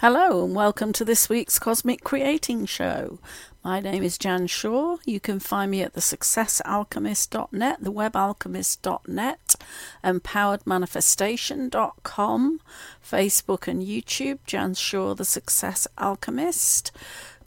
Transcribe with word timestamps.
Hello 0.00 0.44
and 0.46 0.54
welcome 0.54 0.94
to 0.94 1.04
this 1.04 1.28
week's 1.28 1.58
Cosmic 1.58 2.02
Creating 2.02 2.64
Show. 2.64 3.18
My 3.62 3.80
name 3.80 4.02
is 4.02 4.16
Jan 4.16 4.46
Shaw. 4.46 4.96
You 5.04 5.20
can 5.20 5.40
find 5.40 5.70
me 5.70 5.82
at 5.82 5.92
thesuccessalchemist.net, 5.92 7.82
thewebalchemist.net, 7.82 9.56
empoweredmanifestation.com, 10.02 12.60
Facebook 13.06 13.68
and 13.68 13.82
YouTube, 13.82 14.38
Jan 14.46 14.72
Shaw, 14.72 15.12
The 15.12 15.26
Success 15.26 15.86
Alchemist, 15.98 16.92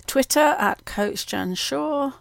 Twitter 0.06 0.56
at 0.60 0.86
Coach 0.86 1.26
Jan 1.26 1.56
Shaw, 1.56 2.12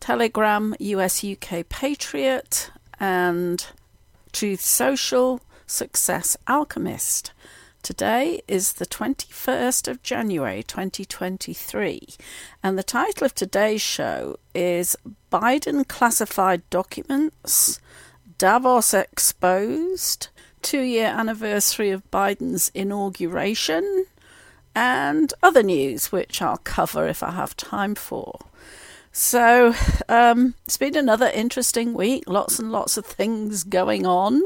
Telegram, 0.00 0.74
US 0.80 1.22
UK 1.22 1.68
Patriot, 1.68 2.72
and 2.98 3.68
Truth 4.32 4.62
Social, 4.62 5.40
Success 5.64 6.36
Alchemist. 6.48 7.30
Today 7.82 8.42
is 8.46 8.74
the 8.74 8.84
21st 8.84 9.88
of 9.88 10.02
January 10.02 10.62
2023, 10.62 12.08
and 12.62 12.78
the 12.78 12.82
title 12.82 13.24
of 13.24 13.34
today's 13.34 13.80
show 13.80 14.38
is 14.54 14.96
Biden 15.32 15.88
Classified 15.88 16.62
Documents, 16.68 17.80
Davos 18.36 18.92
Exposed, 18.92 20.28
two 20.60 20.82
year 20.82 21.06
anniversary 21.06 21.90
of 21.90 22.08
Biden's 22.10 22.70
inauguration, 22.74 24.04
and 24.74 25.32
other 25.42 25.62
news, 25.62 26.12
which 26.12 26.42
I'll 26.42 26.58
cover 26.58 27.08
if 27.08 27.22
I 27.22 27.30
have 27.30 27.56
time 27.56 27.94
for. 27.94 28.40
So 29.12 29.74
um, 30.08 30.54
it's 30.66 30.76
been 30.76 30.96
another 30.96 31.26
interesting 31.26 31.94
week. 31.94 32.24
Lots 32.26 32.58
and 32.58 32.70
lots 32.70 32.96
of 32.96 33.04
things 33.04 33.64
going 33.64 34.06
on, 34.06 34.42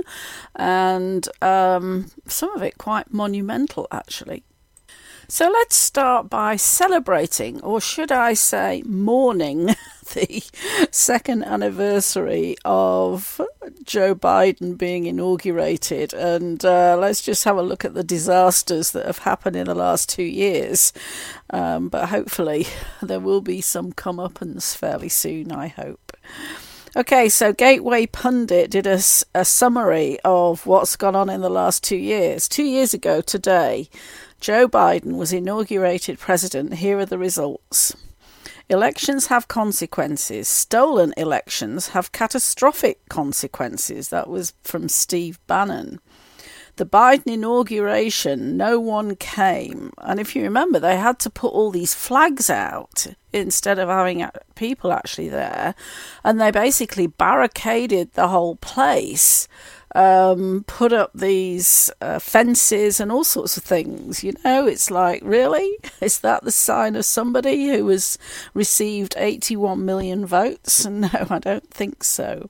and 0.57 1.29
um, 1.43 2.11
some 2.27 2.55
of 2.57 2.63
it 2.63 2.79
quite 2.79 3.13
monumental, 3.13 3.87
actually. 3.93 4.43
So 5.29 5.49
let's 5.51 5.77
start 5.77 6.29
by 6.29 6.57
celebrating, 6.57 7.61
or 7.63 7.81
should 7.81 8.13
I 8.13 8.35
say, 8.35 8.83
mourning, 8.85 9.67
the 10.13 10.43
second 10.91 11.45
anniversary 11.45 12.57
of 12.65 13.41
Joe 13.85 14.15
Biden 14.15 14.77
being 14.77 15.07
inaugurated. 15.07 16.13
And 16.13 16.63
uh, 16.65 16.97
let's 17.01 17.23
just 17.23 17.45
have 17.45 17.57
a 17.57 17.63
look 17.63 17.85
at 17.85 17.95
the 17.95 18.05
disasters 18.05 18.91
that 18.91 19.07
have 19.07 19.19
happened 19.19 19.57
in 19.57 19.67
the 19.67 19.75
last 19.75 20.09
two 20.11 20.25
years. 20.25 20.93
Um, 21.51 21.89
but 21.89 22.11
hopefully, 22.11 22.67
there 23.03 23.21
will 23.21 23.41
be 23.41 23.61
some 23.61 23.93
comeuppance 23.93 24.77
fairly 24.77 25.09
soon, 25.09 25.53
I 25.53 25.69
hope. 25.69 26.13
Okay, 26.97 27.29
so 27.29 27.53
Gateway 27.53 28.07
Pundit 28.07 28.71
did 28.71 28.87
a, 28.87 29.01
a 29.35 29.45
summary 29.45 30.19
of 30.25 30.65
what's 30.65 30.95
gone 30.95 31.17
on 31.17 31.29
in 31.29 31.41
the 31.41 31.51
last 31.51 31.83
two 31.83 31.97
years. 31.97 32.47
Two 32.47 32.63
years 32.63 32.95
ago 32.95 33.21
today, 33.21 33.89
Joe 34.45 34.69
Biden 34.69 35.17
was 35.17 35.33
inaugurated 35.33 36.19
president. 36.19 36.75
Here 36.75 36.99
are 36.99 37.07
the 37.07 37.17
results. 37.17 37.97
Elections 38.69 39.29
have 39.29 39.49
consequences. 39.49 40.49
Stolen 40.49 41.15
elections 41.17 41.89
have 41.89 42.13
catastrophic 42.13 43.09
consequences. 43.09 44.11
That 44.11 44.29
was 44.29 44.53
from 44.63 44.91
Steve 44.91 45.39
Bannon. 45.47 45.99
The 46.77 46.85
Biden 46.85 47.33
inauguration, 47.33 48.59
no 48.59 48.79
one 48.79 49.17
came. 49.17 49.93
And 49.97 50.21
if 50.21 50.37
you 50.37 50.43
remember, 50.43 50.79
they 50.79 50.99
had 50.99 51.19
to 51.21 51.31
put 51.31 51.55
all 51.55 51.71
these 51.71 51.95
flags 51.95 52.51
out 52.51 53.07
instead 53.33 53.79
of 53.79 53.89
having 53.89 54.29
people 54.57 54.93
actually 54.93 55.31
there. 55.31 55.75
And 56.23 56.39
they 56.39 56.51
basically 56.51 57.07
barricaded 57.07 58.13
the 58.13 58.29
whole 58.29 58.57
place 58.57 59.49
um, 59.95 60.65
put 60.67 60.93
up 60.93 61.11
these 61.15 61.91
uh, 62.01 62.19
fences 62.19 63.01
and 63.01 63.13
all 63.13 63.25
sorts 63.25 63.57
of 63.57 63.63
things. 63.63 64.25
You 64.25 64.33
know, 64.45 64.67
it's 64.67 64.91
like, 64.91 65.23
really? 65.25 65.79
Is 66.01 66.21
that 66.21 66.45
the 66.45 66.53
sign 66.53 66.97
of 66.97 67.05
somebody 67.05 67.69
who 67.69 67.89
has 67.89 68.19
received 68.55 69.15
81 69.17 69.85
million 69.85 70.27
votes? 70.27 70.87
No, 70.95 71.27
I 71.29 71.39
don't 71.41 71.69
think 71.71 72.05
so. 72.05 72.49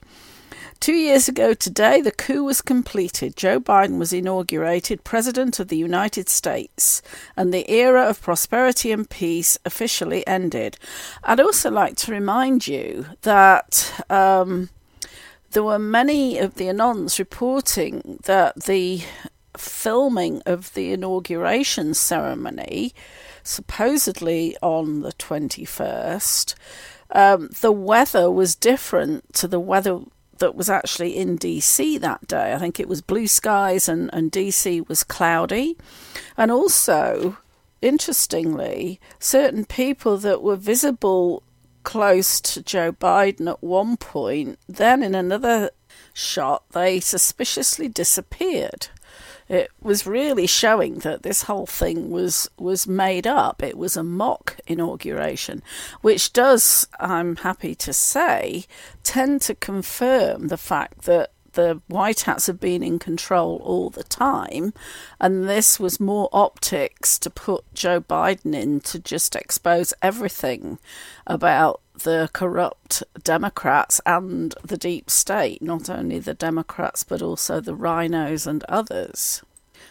Two 0.78 0.92
years 0.92 1.28
ago 1.28 1.54
today, 1.54 2.02
the 2.02 2.12
coup 2.12 2.44
was 2.44 2.60
completed. 2.60 3.36
Joe 3.36 3.58
Biden 3.58 3.98
was 3.98 4.12
inaugurated 4.12 5.02
President 5.02 5.58
of 5.58 5.68
the 5.68 5.78
United 5.78 6.28
States, 6.28 7.00
and 7.36 7.54
the 7.54 7.68
era 7.70 8.02
of 8.02 8.20
prosperity 8.20 8.92
and 8.92 9.08
peace 9.08 9.56
officially 9.64 10.26
ended. 10.26 10.76
I'd 11.22 11.40
also 11.40 11.70
like 11.70 11.96
to 11.98 12.12
remind 12.12 12.68
you 12.68 13.06
that. 13.22 14.04
Um, 14.10 14.68
there 15.54 15.64
were 15.64 15.78
many 15.78 16.36
of 16.38 16.56
the 16.56 16.64
Anons 16.64 17.18
reporting 17.18 18.18
that 18.24 18.64
the 18.64 19.02
filming 19.56 20.42
of 20.44 20.74
the 20.74 20.92
inauguration 20.92 21.94
ceremony, 21.94 22.92
supposedly 23.44 24.56
on 24.60 25.00
the 25.02 25.12
21st, 25.12 26.54
um, 27.12 27.48
the 27.60 27.70
weather 27.70 28.28
was 28.30 28.56
different 28.56 29.32
to 29.34 29.46
the 29.46 29.60
weather 29.60 30.00
that 30.38 30.56
was 30.56 30.68
actually 30.68 31.16
in 31.16 31.38
DC 31.38 32.00
that 32.00 32.26
day. 32.26 32.52
I 32.52 32.58
think 32.58 32.80
it 32.80 32.88
was 32.88 33.00
blue 33.00 33.28
skies 33.28 33.88
and, 33.88 34.10
and 34.12 34.32
DC 34.32 34.88
was 34.88 35.04
cloudy. 35.04 35.76
And 36.36 36.50
also, 36.50 37.36
interestingly, 37.80 38.98
certain 39.20 39.64
people 39.64 40.16
that 40.18 40.42
were 40.42 40.56
visible 40.56 41.43
close 41.84 42.40
to 42.40 42.62
Joe 42.62 42.92
Biden 42.92 43.48
at 43.48 43.62
one 43.62 43.96
point. 43.96 44.58
Then, 44.68 45.02
in 45.02 45.14
another 45.14 45.70
shot, 46.12 46.64
they 46.72 46.98
suspiciously 47.00 47.88
disappeared. 47.88 48.88
It 49.48 49.70
was 49.80 50.06
really 50.06 50.46
showing 50.46 51.00
that 51.00 51.22
this 51.22 51.42
whole 51.42 51.66
thing 51.66 52.10
was 52.10 52.48
was 52.58 52.86
made 52.86 53.26
up. 53.26 53.62
It 53.62 53.76
was 53.76 53.96
a 53.96 54.02
mock 54.02 54.56
inauguration, 54.66 55.62
which 56.00 56.32
does, 56.32 56.88
I'm 56.98 57.36
happy 57.36 57.74
to 57.74 57.92
say, 57.92 58.64
tend 59.02 59.42
to 59.42 59.54
confirm 59.54 60.48
the 60.48 60.56
fact 60.56 61.02
that 61.02 61.30
the 61.54 61.80
White 61.88 62.22
Hats 62.22 62.46
have 62.46 62.60
been 62.60 62.82
in 62.82 62.98
control 62.98 63.60
all 63.64 63.90
the 63.90 64.04
time, 64.04 64.72
and 65.20 65.48
this 65.48 65.80
was 65.80 65.98
more 65.98 66.28
optics 66.32 67.18
to 67.20 67.30
put 67.30 67.64
Joe 67.74 68.00
Biden 68.00 68.54
in 68.54 68.80
to 68.80 68.98
just 68.98 69.34
expose 69.34 69.94
everything 70.02 70.78
about 71.26 71.80
the 71.94 72.28
corrupt 72.32 73.02
Democrats 73.22 74.00
and 74.04 74.54
the 74.62 74.76
deep 74.76 75.10
state, 75.10 75.62
not 75.62 75.88
only 75.88 76.18
the 76.18 76.34
Democrats 76.34 77.04
but 77.04 77.22
also 77.22 77.60
the 77.60 77.74
RINOs 77.76 78.46
and 78.46 78.64
others. 78.64 79.42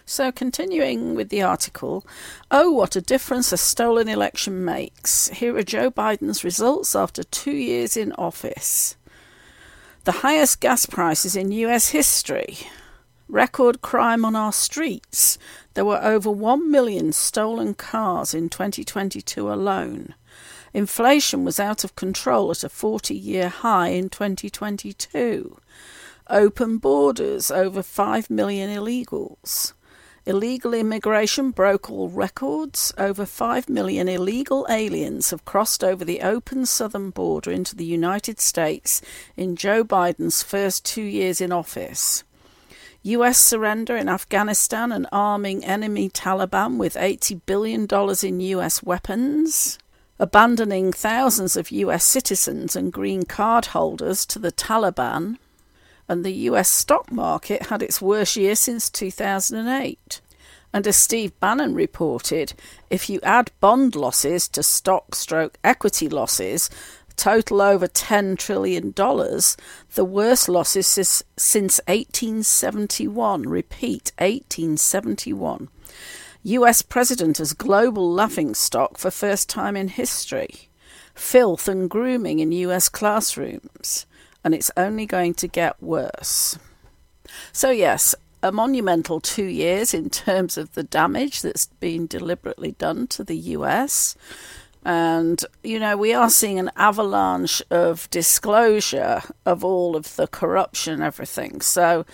So, 0.06 0.32
continuing 0.32 1.16
with 1.16 1.30
the 1.30 1.44
article, 1.44 2.06
oh, 2.52 2.72
what 2.72 2.98
a 2.98 3.02
difference 3.02 3.54
a 3.54 3.58
stolen 3.58 4.10
election 4.10 4.66
makes. 4.66 5.30
Here 5.30 5.56
are 5.56 5.64
Joe 5.64 5.90
Biden's 5.90 6.44
results 6.44 6.94
after 6.94 7.24
two 7.24 7.56
years 7.56 7.96
in 7.96 8.12
office 8.14 8.98
the 10.04 10.12
highest 10.12 10.60
gas 10.60 10.86
prices 10.86 11.34
in 11.36 11.52
US 11.54 11.90
history, 11.90 12.58
record 13.30 13.82
crime 13.82 14.26
on 14.26 14.36
our 14.36 14.52
streets. 14.52 15.38
There 15.76 15.86
were 15.86 16.04
over 16.04 16.30
1 16.30 16.70
million 16.70 17.14
stolen 17.14 17.74
cars 17.74 18.34
in 18.34 18.50
2022 18.50 19.50
alone. 19.50 20.14
Inflation 20.74 21.46
was 21.46 21.58
out 21.58 21.86
of 21.86 21.96
control 21.96 22.52
at 22.52 22.66
a 22.66 22.70
40 22.70 23.16
year 23.16 23.48
high 23.48 23.90
in 23.90 24.10
2022. 24.10 25.58
Open 26.30 26.78
borders, 26.80 27.50
over 27.50 27.82
5 27.82 28.30
million 28.30 28.70
illegals. 28.70 29.72
Illegal 30.26 30.74
immigration 30.74 31.52
broke 31.52 31.90
all 31.90 32.08
records. 32.08 32.94
Over 32.98 33.26
5 33.26 33.68
million 33.68 34.08
illegal 34.08 34.66
aliens 34.70 35.32
have 35.32 35.44
crossed 35.44 35.84
over 35.84 36.06
the 36.06 36.22
open 36.22 36.66
southern 36.66 37.10
border 37.10 37.52
into 37.52 37.76
the 37.76 37.84
United 37.84 38.40
States 38.40 39.02
in 39.36 39.58
Joe 39.58 39.84
Biden's 39.84 40.42
first 40.42 40.86
two 40.86 41.02
years 41.02 41.42
in 41.42 41.52
office. 41.52 42.24
US 43.02 43.38
surrender 43.38 43.98
in 43.98 44.08
Afghanistan 44.08 44.94
and 44.94 45.08
arming 45.12 45.66
enemy 45.66 46.10
Taliban 46.10 46.78
with 46.78 46.96
$80 46.96 47.42
billion 47.46 47.86
in 48.24 48.40
US 48.40 48.82
weapons. 48.82 49.78
Abandoning 50.20 50.94
thousands 50.94 51.58
of 51.58 51.70
US 51.70 52.06
citizens 52.06 52.78
and 52.78 52.94
green 52.94 53.24
card 53.24 53.66
holders 53.68 54.26
to 54.28 54.40
the 54.40 54.54
Taliban 54.54 55.38
and 56.08 56.24
the 56.24 56.32
US 56.50 56.70
stock 56.70 57.12
market 57.12 57.68
had 57.68 57.82
its 57.82 58.02
worst 58.02 58.36
year 58.36 58.56
since 58.56 58.90
2008. 58.90 60.22
And 60.74 60.88
as 60.88 60.98
Steve 60.98 61.40
Bannon 61.40 61.76
reported, 61.76 62.54
if 62.90 63.10
you 63.10 63.20
add 63.22 63.52
bond 63.60 63.96
losses 63.96 64.48
to 64.50 64.64
stock 64.64 65.14
stroke 65.14 65.58
equity 65.64 66.10
losses, 66.10 66.70
total 67.16 67.62
over 67.62 67.88
$10 67.88 68.38
trillion, 68.40 68.92
the 68.92 70.06
worst 70.06 70.50
losses 70.50 70.88
since 70.88 71.80
1871. 71.88 73.44
Repeat, 73.44 74.12
1871. 74.18 75.70
US 76.44 76.82
president 76.82 77.40
as 77.40 77.54
global 77.54 78.12
laughingstock 78.12 78.98
for 78.98 79.12
first 79.12 79.48
time 79.48 79.78
in 79.78 79.88
history. 79.90 80.70
Filth 81.14 81.68
and 81.68 81.90
grooming 81.90 82.40
in 82.40 82.52
US 82.52 82.90
classrooms. 82.90 84.06
And 84.44 84.54
it's 84.54 84.72
only 84.76 85.06
going 85.06 85.34
to 85.36 85.48
get 85.48 85.82
worse. 85.82 86.58
So, 87.52 87.70
yes, 87.70 88.14
a 88.42 88.52
monumental 88.52 89.22
two 89.22 89.46
years 89.46 89.94
in 89.94 90.10
terms 90.10 90.58
of 90.58 90.74
the 90.74 90.84
damage 90.84 91.42
that's 91.42 91.68
been 91.80 92.08
deliberately 92.08 92.74
done 92.74 93.08
to 93.08 93.24
the 93.24 93.38
US. 93.38 94.16
And, 94.86 95.44
you 95.64 95.80
know, 95.80 95.96
we 95.96 96.14
are 96.14 96.30
seeing 96.30 96.60
an 96.60 96.72
avalanche 96.76 97.62
of 97.72 98.10
disclosure 98.10 99.22
of 99.46 99.64
all 99.64 99.96
of 99.96 100.16
the 100.18 100.28
corruption 100.28 101.02
everything. 101.02 101.62
So 101.62 102.06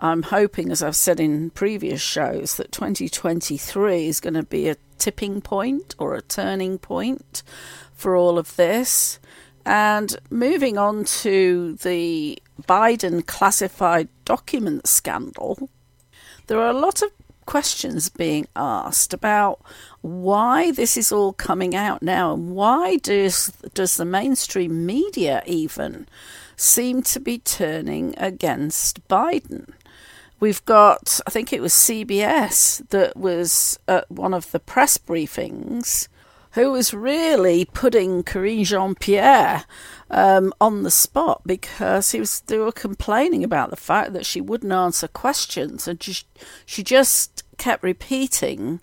I'm 0.00 0.24
hoping, 0.24 0.72
as 0.72 0.82
I've 0.82 0.96
said 0.96 1.20
in 1.20 1.50
previous 1.50 2.00
shows, 2.00 2.56
that 2.56 2.72
2023 2.72 4.08
is 4.08 4.18
going 4.18 4.34
to 4.34 4.42
be 4.42 4.68
a 4.68 4.76
tipping 4.98 5.40
point 5.40 5.94
or 5.98 6.14
a 6.14 6.22
turning 6.22 6.78
point 6.78 7.44
for 7.94 8.16
all 8.16 8.36
of 8.36 8.56
this. 8.56 9.20
And 9.68 10.16
moving 10.30 10.78
on 10.78 11.04
to 11.20 11.74
the 11.74 12.38
Biden 12.62 13.26
classified 13.26 14.08
document 14.24 14.86
scandal, 14.86 15.68
there 16.46 16.58
are 16.58 16.70
a 16.70 16.80
lot 16.80 17.02
of 17.02 17.10
questions 17.44 18.08
being 18.08 18.46
asked 18.56 19.12
about 19.12 19.60
why 20.00 20.72
this 20.72 20.96
is 20.96 21.12
all 21.12 21.34
coming 21.34 21.74
out 21.74 22.02
now 22.02 22.32
and 22.32 22.52
why 22.52 22.96
does 22.96 23.52
does 23.74 23.98
the 23.98 24.06
mainstream 24.06 24.86
media 24.86 25.42
even 25.44 26.08
seem 26.56 27.02
to 27.02 27.20
be 27.20 27.38
turning 27.38 28.14
against 28.16 29.06
Biden. 29.06 29.68
We've 30.40 30.64
got, 30.64 31.20
I 31.26 31.30
think 31.30 31.52
it 31.52 31.60
was 31.60 31.74
CBS 31.74 32.88
that 32.88 33.18
was 33.18 33.78
at 33.86 34.10
one 34.10 34.32
of 34.32 34.50
the 34.50 34.60
press 34.60 34.96
briefings 34.96 36.08
who 36.52 36.72
was 36.72 36.94
really 36.94 37.64
putting 37.64 38.22
Karine 38.22 38.64
Jean 38.64 38.94
Pierre 38.94 39.64
um, 40.10 40.52
on 40.60 40.82
the 40.82 40.90
spot 40.90 41.42
because 41.44 42.12
he 42.12 42.20
was 42.20 42.42
were 42.48 42.72
complaining 42.72 43.44
about 43.44 43.70
the 43.70 43.76
fact 43.76 44.12
that 44.12 44.26
she 44.26 44.40
wouldn't 44.40 44.72
answer 44.72 45.08
questions 45.08 45.86
and 45.86 46.02
she, 46.02 46.22
she 46.64 46.82
just 46.82 47.44
kept 47.58 47.82
repeating 47.82 48.80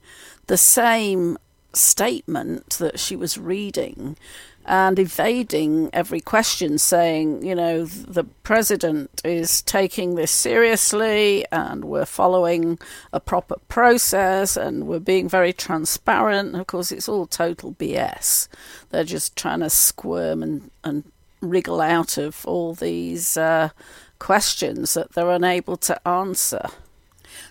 the 0.47 0.57
same 0.57 1.37
statement 1.73 2.69
that 2.71 2.99
she 2.99 3.15
was 3.15 3.37
reading 3.37 4.17
and 4.65 4.97
evading 4.97 5.89
every 5.93 6.19
question, 6.19 6.77
saying, 6.77 7.45
you 7.45 7.53
know, 7.53 7.85
the 7.85 8.23
president 8.43 9.21
is 9.23 9.61
taking 9.61 10.15
this 10.15 10.31
seriously 10.31 11.45
and 11.51 11.85
we're 11.85 12.05
following 12.05 12.79
a 13.13 13.19
proper 13.19 13.55
process 13.67 14.57
and 14.57 14.87
we're 14.87 14.99
being 14.99 15.29
very 15.29 15.53
transparent. 15.53 16.55
Of 16.55 16.67
course, 16.67 16.91
it's 16.91 17.07
all 17.07 17.27
total 17.27 17.73
BS. 17.73 18.47
They're 18.89 19.03
just 19.03 19.35
trying 19.35 19.59
to 19.59 19.69
squirm 19.69 20.41
and, 20.41 20.71
and 20.83 21.03
wriggle 21.41 21.81
out 21.81 22.17
of 22.17 22.43
all 22.45 22.73
these 22.73 23.37
uh, 23.37 23.69
questions 24.17 24.95
that 24.95 25.13
they're 25.13 25.29
unable 25.29 25.77
to 25.77 26.07
answer. 26.07 26.69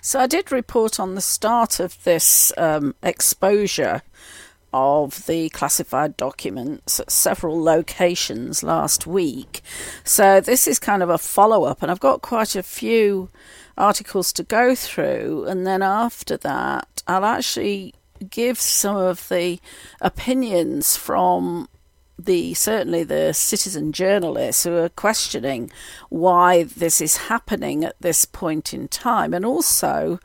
So 0.00 0.19
I 0.19 0.26
did 0.26 0.50
report 0.50 0.99
on 0.99 1.14
the 1.14 1.20
start 1.20 1.78
of 1.78 2.02
this 2.05 2.52
um, 2.56 2.94
exposure 3.02 4.02
of 4.76 5.24
the 5.26 5.48
classified 5.50 6.16
documents 6.16 6.98
at 6.98 7.08
several 7.08 7.62
locations 7.62 8.64
last 8.64 9.06
week. 9.06 9.62
So 10.02 10.40
this 10.40 10.66
is 10.66 10.80
kind 10.80 11.00
of 11.00 11.10
a 11.10 11.16
follow 11.16 11.62
up, 11.62 11.80
and 11.80 11.92
I've 11.92 12.00
got 12.00 12.22
quite 12.22 12.56
a 12.56 12.62
few 12.62 13.30
articles 13.78 14.32
to 14.32 14.42
go 14.42 14.74
through, 14.74 15.44
and 15.46 15.64
then 15.64 15.80
after 15.80 16.36
that, 16.38 17.02
I'll 17.06 17.24
actually 17.24 17.94
give 18.30 18.58
some 18.58 18.96
of 18.96 19.28
the 19.28 19.60
opinions 20.00 20.96
from 20.96 21.68
the 22.18 22.54
certainly 22.54 23.04
the 23.04 23.32
citizen 23.32 23.92
journalists 23.92 24.64
who 24.64 24.76
are 24.76 24.88
questioning 24.88 25.70
why 26.10 26.64
this 26.64 27.00
is 27.00 27.16
happening 27.16 27.84
at 27.84 27.96
this 28.00 28.24
point 28.24 28.74
in 28.74 28.88
time, 28.88 29.32
and 29.32 29.46
also 29.46 30.18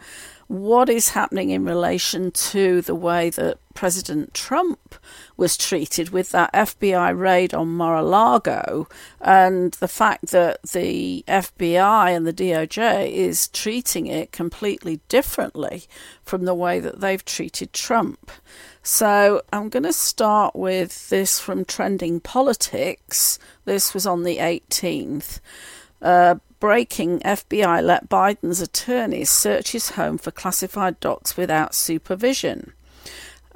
what 0.48 0.90
is 0.90 1.10
happening 1.10 1.52
in 1.52 1.64
relation 1.64 2.32
to 2.32 2.82
the 2.82 2.96
way 2.96 3.30
that 3.30 3.60
President 3.80 4.34
Trump 4.34 4.96
was 5.38 5.56
treated 5.56 6.10
with 6.10 6.32
that 6.32 6.52
FBI 6.52 7.18
raid 7.18 7.54
on 7.54 7.70
Mar 7.70 7.96
a 7.96 8.04
Lago 8.04 8.90
and 9.22 9.72
the 9.76 9.88
fact 9.88 10.32
that 10.32 10.62
the 10.74 11.24
FBI 11.30 12.14
and 12.14 12.28
the 12.28 12.34
DOJ 12.34 13.10
is 13.10 13.48
treating 13.48 14.08
it 14.08 14.34
completely 14.34 15.00
differently 15.08 15.86
from 16.26 16.44
the 16.44 16.54
way 16.54 16.82
that 16.82 17.00
they've 17.00 17.24
treated 17.24 17.72
Trump. 17.72 18.32
So 18.84 19.44
I'm 19.54 19.70
going 19.70 19.84
to 19.84 19.94
start 19.94 20.58
with 20.58 21.08
this 21.08 21.40
from 21.40 21.64
Trending 21.64 22.20
Politics. 22.20 23.40
This 23.64 23.94
was 23.94 24.06
on 24.06 24.24
the 24.24 24.40
18th. 24.40 25.40
Uh, 26.02 26.36
breaking 26.60 27.22
FBI 27.22 27.82
let 27.82 28.10
Biden's 28.10 28.60
attorneys 28.60 29.30
search 29.30 29.72
his 29.72 29.92
home 29.92 30.18
for 30.18 30.32
classified 30.32 31.00
docs 31.00 31.38
without 31.38 31.74
supervision. 31.74 32.74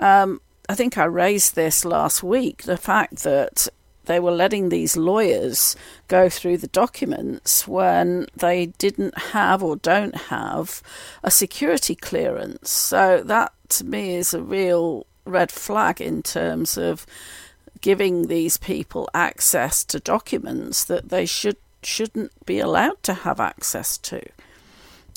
Um, 0.04 0.42
I 0.68 0.76
think 0.76 0.98
I 0.98 1.06
raised 1.06 1.56
this 1.56 1.86
last 1.86 2.22
week 2.24 2.64
the 2.64 2.76
fact 2.76 3.24
that 3.24 3.70
they 4.04 4.20
were 4.20 4.32
letting 4.32 4.68
these 4.68 4.98
lawyers 4.98 5.78
go 6.10 6.28
through 6.28 6.58
the 6.58 6.68
documents 6.68 7.66
when 7.70 8.28
they 8.36 8.66
didn't 8.66 9.18
have 9.18 9.64
or 9.64 9.78
don't 9.78 10.16
have 10.28 10.84
a 11.24 11.32
security 11.32 11.96
clearance. 11.96 12.70
So 12.70 13.24
that 13.24 13.54
to 13.70 13.86
me 13.86 14.16
is 14.16 14.34
a 14.34 14.44
real 14.44 15.06
red 15.24 15.54
flag 15.54 16.02
in 16.02 16.22
terms 16.22 16.78
of 16.78 17.06
giving 17.80 18.28
these 18.28 18.58
people 18.58 19.10
access 19.14 19.86
to 19.86 20.02
documents 20.02 20.84
that 20.84 21.10
they 21.10 21.26
should 21.26 21.56
shouldn't 21.82 22.46
be 22.46 22.60
allowed 22.60 23.02
to 23.04 23.14
have 23.14 23.40
access 23.40 23.98
to. 24.00 24.22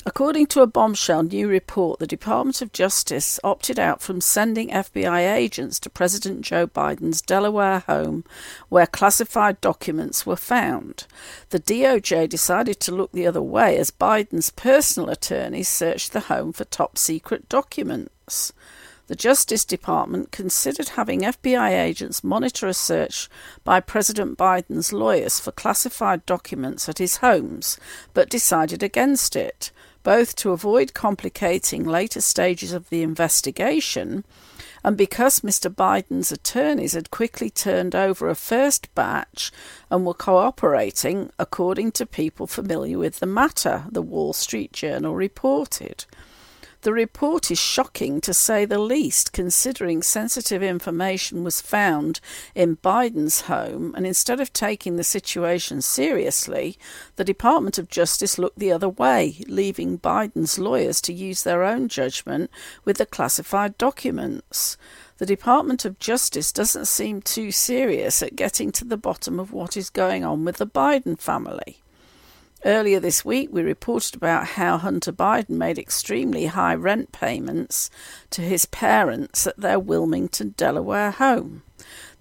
According 0.07 0.47
to 0.47 0.61
a 0.61 0.67
bombshell 0.67 1.23
new 1.23 1.49
report, 1.49 1.99
the 1.99 2.07
Department 2.07 2.61
of 2.61 2.71
Justice 2.71 3.41
opted 3.43 3.77
out 3.77 4.01
from 4.01 4.21
sending 4.21 4.69
FBI 4.69 5.35
agents 5.35 5.81
to 5.81 5.89
President 5.89 6.43
Joe 6.43 6.65
Biden's 6.65 7.21
Delaware 7.21 7.79
home 7.79 8.23
where 8.69 8.87
classified 8.87 9.59
documents 9.59 10.25
were 10.25 10.37
found. 10.37 11.07
The 11.49 11.59
DOJ 11.59 12.29
decided 12.29 12.79
to 12.79 12.95
look 12.95 13.11
the 13.11 13.27
other 13.27 13.41
way 13.41 13.77
as 13.77 13.91
Biden's 13.91 14.49
personal 14.49 15.09
attorneys 15.09 15.67
searched 15.67 16.13
the 16.13 16.21
home 16.21 16.53
for 16.53 16.63
top 16.63 16.97
secret 16.97 17.49
documents 17.49 18.53
the 19.07 19.15
Justice 19.15 19.63
Department 19.63 20.33
considered 20.33 20.89
having 20.89 21.21
FBI 21.21 21.71
agents 21.71 22.25
monitor 22.25 22.67
a 22.67 22.73
search 22.73 23.29
by 23.63 23.79
President 23.79 24.37
Biden's 24.37 24.91
lawyers 24.91 25.39
for 25.39 25.53
classified 25.53 26.25
documents 26.25 26.89
at 26.89 26.97
his 26.97 27.17
homes, 27.17 27.79
but 28.13 28.29
decided 28.29 28.83
against 28.83 29.37
it, 29.37 29.71
both 30.07 30.37
to 30.37 30.51
avoid 30.51 30.93
complicating 30.93 31.83
later 31.83 32.21
stages 32.21 32.71
of 32.71 32.89
the 32.89 33.03
investigation 33.03 34.23
and 34.81 34.95
because 34.95 35.41
Mr. 35.41 35.69
Biden's 35.69 36.31
attorneys 36.31 36.93
had 36.93 37.11
quickly 37.11 37.49
turned 37.49 37.93
over 37.93 38.29
a 38.29 38.33
first 38.35 38.95
batch 38.95 39.51
and 39.91 40.05
were 40.05 40.13
cooperating, 40.13 41.29
according 41.37 41.91
to 41.91 42.05
people 42.05 42.47
familiar 42.47 42.97
with 42.97 43.19
the 43.19 43.25
matter, 43.25 43.83
the 43.91 44.01
Wall 44.01 44.31
Street 44.31 44.71
Journal 44.71 45.13
reported. 45.13 46.05
The 46.87 46.93
report 46.93 47.51
is 47.51 47.59
shocking 47.59 48.21
to 48.21 48.33
say 48.33 48.63
the 48.63 48.79
least, 48.79 49.33
considering 49.33 50.01
sensitive 50.01 50.63
information 50.63 51.43
was 51.43 51.59
found 51.59 52.21
in 52.55 52.77
Biden's 52.77 53.41
home, 53.41 53.93
and 53.93 54.07
instead 54.07 54.39
of 54.39 54.53
taking 54.53 54.95
the 54.95 55.03
situation 55.03 55.81
seriously, 55.81 56.79
the 57.17 57.25
Department 57.25 57.77
of 57.77 57.89
Justice 57.89 58.37
looked 58.39 58.59
the 58.59 58.71
other 58.71 58.87
way, 58.87 59.43
leaving 59.49 59.99
Biden's 59.99 60.57
lawyers 60.57 61.01
to 61.01 61.11
use 61.11 61.43
their 61.43 61.61
own 61.61 61.89
judgment 61.89 62.49
with 62.85 62.99
the 62.99 63.05
classified 63.05 63.77
documents. 63.77 64.77
The 65.17 65.25
Department 65.25 65.83
of 65.83 65.99
Justice 65.99 66.53
doesn't 66.53 66.87
seem 66.87 67.21
too 67.21 67.51
serious 67.51 68.23
at 68.23 68.37
getting 68.37 68.71
to 68.71 68.85
the 68.85 68.95
bottom 68.95 69.41
of 69.41 69.51
what 69.51 69.75
is 69.75 69.89
going 69.89 70.23
on 70.23 70.45
with 70.45 70.55
the 70.55 70.65
Biden 70.65 71.19
family. 71.19 71.81
Earlier 72.65 72.99
this 72.99 73.23
week, 73.23 73.49
we 73.51 73.61
reported 73.61 74.15
about 74.15 74.47
how 74.47 74.77
Hunter 74.77 75.11
Biden 75.11 75.51
made 75.51 75.77
extremely 75.77 76.47
high 76.47 76.73
rent 76.73 77.11
payments 77.11 77.91
to 78.31 78.41
his 78.41 78.65
parents 78.65 79.45
at 79.45 79.57
their 79.57 79.79
Wilmington, 79.79 80.55
Delaware 80.57 81.11
home. 81.11 81.61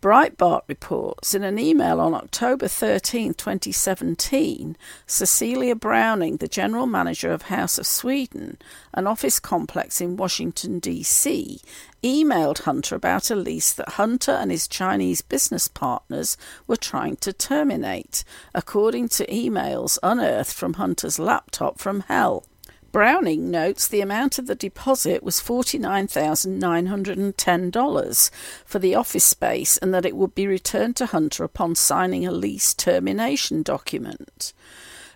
Breitbart 0.01 0.63
reports 0.67 1.35
in 1.35 1.43
an 1.43 1.59
email 1.59 2.01
on 2.01 2.15
October 2.15 2.69
13, 2.69 3.35
2017, 3.35 4.75
Cecilia 5.07 5.75
Browning, 5.75 6.39
the 6.39 6.49
general 6.49 6.87
manager 6.87 7.31
of 7.31 7.43
House 7.43 7.77
of 7.77 7.87
Sweden, 7.87 8.57
an 8.95 9.07
office 9.07 9.39
complex 9.39 10.01
in 10.01 10.17
Washington, 10.17 10.79
D.C., 10.79 11.61
emailed 12.03 12.63
Hunter 12.63 12.95
about 12.95 13.31
a 13.31 13.35
lease 13.35 13.75
that 13.75 13.91
Hunter 13.91 14.33
and 14.33 14.51
his 14.51 14.67
Chinese 14.67 15.21
business 15.21 15.69
partners 15.69 16.39
were 16.67 16.77
trying 16.77 17.17
to 17.17 17.35
terminate, 17.35 18.25
according 18.55 19.11
to 19.11 19.27
emails 19.27 19.99
unearthed 20.03 20.55
from 20.55 20.75
Hunter's 20.75 21.19
laptop 21.19 21.79
from 21.79 22.01
hell. 22.09 22.47
Browning 22.93 23.51
notes 23.53 23.87
the 23.87 24.01
amount 24.01 24.39
of 24.39 24.49
the 24.49 24.57
deposit 24.57 25.23
was 25.23 25.41
$49,910 25.41 28.31
for 28.65 28.81
the 28.81 28.97
office 28.97 29.25
space 29.25 29.77
and 29.77 29.95
that 29.95 30.05
it 30.05 30.17
would 30.17 30.35
be 30.35 30.49
returned 30.49 30.97
to 30.97 31.07
Hunter 31.07 31.45
upon 31.45 31.77
signing 31.77 32.27
a 32.27 32.33
lease 32.33 32.75
termination 32.75 33.63
document. 33.63 34.53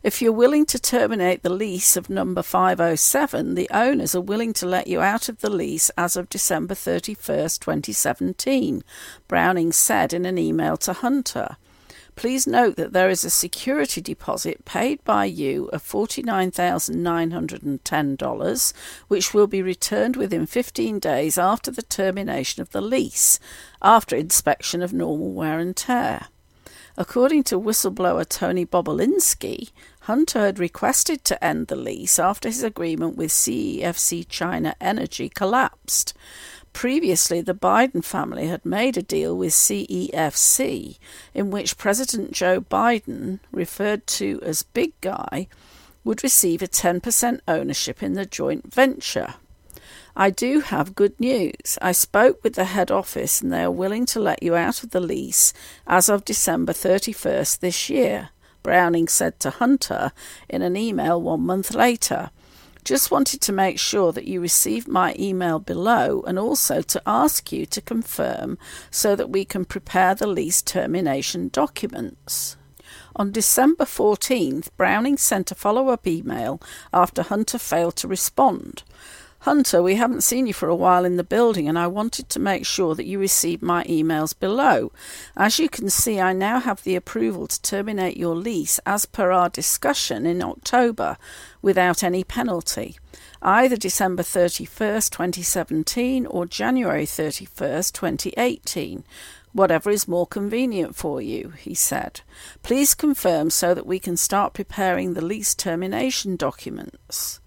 If 0.04 0.22
you're 0.22 0.32
willing 0.32 0.66
to 0.66 0.78
terminate 0.78 1.42
the 1.42 1.52
lease 1.52 1.96
of 1.96 2.08
number 2.08 2.42
507, 2.42 3.54
the 3.54 3.68
owners 3.70 4.14
are 4.14 4.20
willing 4.20 4.52
to 4.52 4.66
let 4.66 4.86
you 4.86 5.00
out 5.00 5.28
of 5.28 5.40
the 5.40 5.50
lease 5.50 5.90
as 5.96 6.14
of 6.14 6.28
December 6.28 6.74
31st, 6.74 7.58
2017, 7.58 8.84
Browning 9.26 9.72
said 9.72 10.12
in 10.12 10.24
an 10.26 10.38
email 10.38 10.76
to 10.76 10.92
Hunter. 10.92 11.56
Please 12.16 12.46
note 12.46 12.76
that 12.76 12.92
there 12.92 13.10
is 13.10 13.24
a 13.24 13.30
security 13.30 14.00
deposit 14.00 14.64
paid 14.64 15.02
by 15.04 15.24
you 15.24 15.68
of 15.72 15.82
$49,910, 15.82 18.72
which 19.08 19.34
will 19.34 19.48
be 19.48 19.62
returned 19.62 20.14
within 20.16 20.46
15 20.46 21.00
days 21.00 21.36
after 21.36 21.72
the 21.72 21.82
termination 21.82 22.62
of 22.62 22.70
the 22.70 22.80
lease, 22.80 23.40
after 23.82 24.14
inspection 24.14 24.80
of 24.80 24.92
normal 24.92 25.32
wear 25.32 25.58
and 25.58 25.76
tear. 25.76 26.28
According 26.96 27.42
to 27.44 27.58
whistleblower 27.58 28.28
Tony 28.28 28.64
Bobulinski, 28.64 29.72
Hunter 30.02 30.46
had 30.46 30.60
requested 30.60 31.24
to 31.24 31.44
end 31.44 31.66
the 31.66 31.74
lease 31.74 32.20
after 32.20 32.48
his 32.48 32.62
agreement 32.62 33.16
with 33.16 33.32
CEFC 33.32 34.24
China 34.28 34.76
Energy 34.80 35.28
collapsed. 35.28 36.14
Previously, 36.74 37.40
the 37.40 37.54
Biden 37.54 38.04
family 38.04 38.48
had 38.48 38.66
made 38.66 38.98
a 38.98 39.02
deal 39.02 39.34
with 39.34 39.52
CEFC 39.54 40.98
in 41.32 41.50
which 41.50 41.78
President 41.78 42.32
Joe 42.32 42.60
Biden, 42.60 43.38
referred 43.52 44.06
to 44.08 44.40
as 44.42 44.64
Big 44.64 44.92
Guy, 45.00 45.48
would 46.02 46.22
receive 46.22 46.60
a 46.60 46.66
10% 46.66 47.40
ownership 47.48 48.02
in 48.02 48.12
the 48.12 48.26
joint 48.26 48.74
venture. 48.74 49.34
I 50.16 50.28
do 50.30 50.60
have 50.60 50.94
good 50.94 51.18
news. 51.18 51.78
I 51.80 51.92
spoke 51.92 52.42
with 52.44 52.54
the 52.54 52.66
head 52.66 52.90
office 52.90 53.40
and 53.40 53.52
they 53.52 53.62
are 53.62 53.70
willing 53.70 54.04
to 54.06 54.20
let 54.20 54.42
you 54.42 54.54
out 54.54 54.82
of 54.82 54.90
the 54.90 55.00
lease 55.00 55.54
as 55.86 56.08
of 56.08 56.24
December 56.24 56.72
31st 56.72 57.60
this 57.60 57.88
year, 57.88 58.30
Browning 58.62 59.08
said 59.08 59.40
to 59.40 59.50
Hunter 59.50 60.12
in 60.48 60.60
an 60.60 60.76
email 60.76 61.22
one 61.22 61.40
month 61.40 61.72
later. 61.74 62.30
Just 62.84 63.10
wanted 63.10 63.40
to 63.40 63.52
make 63.52 63.78
sure 63.78 64.12
that 64.12 64.26
you 64.26 64.42
received 64.42 64.86
my 64.86 65.16
email 65.18 65.58
below 65.58 66.22
and 66.26 66.38
also 66.38 66.82
to 66.82 67.02
ask 67.06 67.50
you 67.50 67.64
to 67.64 67.80
confirm 67.80 68.58
so 68.90 69.16
that 69.16 69.30
we 69.30 69.46
can 69.46 69.64
prepare 69.64 70.14
the 70.14 70.26
lease 70.26 70.60
termination 70.60 71.48
documents. 71.48 72.58
On 73.16 73.32
December 73.32 73.84
14th, 73.84 74.68
Browning 74.76 75.16
sent 75.16 75.50
a 75.50 75.54
follow 75.54 75.88
up 75.88 76.06
email 76.06 76.60
after 76.92 77.22
Hunter 77.22 77.58
failed 77.58 77.96
to 77.96 78.08
respond. 78.08 78.82
Hunter, 79.44 79.82
we 79.82 79.96
haven't 79.96 80.22
seen 80.22 80.46
you 80.46 80.54
for 80.54 80.70
a 80.70 80.74
while 80.74 81.04
in 81.04 81.18
the 81.18 81.22
building, 81.22 81.68
and 81.68 81.78
I 81.78 81.86
wanted 81.86 82.30
to 82.30 82.40
make 82.40 82.64
sure 82.64 82.94
that 82.94 83.04
you 83.04 83.18
received 83.18 83.62
my 83.62 83.84
emails 83.84 84.32
below. 84.32 84.90
As 85.36 85.58
you 85.58 85.68
can 85.68 85.90
see, 85.90 86.18
I 86.18 86.32
now 86.32 86.60
have 86.60 86.82
the 86.82 86.96
approval 86.96 87.46
to 87.48 87.60
terminate 87.60 88.16
your 88.16 88.34
lease 88.34 88.80
as 88.86 89.04
per 89.04 89.32
our 89.32 89.50
discussion 89.50 90.24
in 90.24 90.42
October 90.42 91.18
without 91.60 92.02
any 92.02 92.24
penalty. 92.24 92.96
Either 93.42 93.76
December 93.76 94.22
31st, 94.22 95.10
2017 95.10 96.24
or 96.24 96.46
January 96.46 97.04
31st, 97.04 97.92
2018 97.92 99.04
whatever 99.52 99.88
is 99.88 100.08
more 100.08 100.26
convenient 100.26 100.96
for 100.96 101.22
you, 101.22 101.50
he 101.50 101.74
said. 101.74 102.22
Please 102.64 102.92
confirm 102.92 103.50
so 103.50 103.72
that 103.72 103.86
we 103.86 104.00
can 104.00 104.16
start 104.16 104.52
preparing 104.52 105.14
the 105.14 105.24
lease 105.24 105.54
termination 105.54 106.34
documents. 106.34 107.40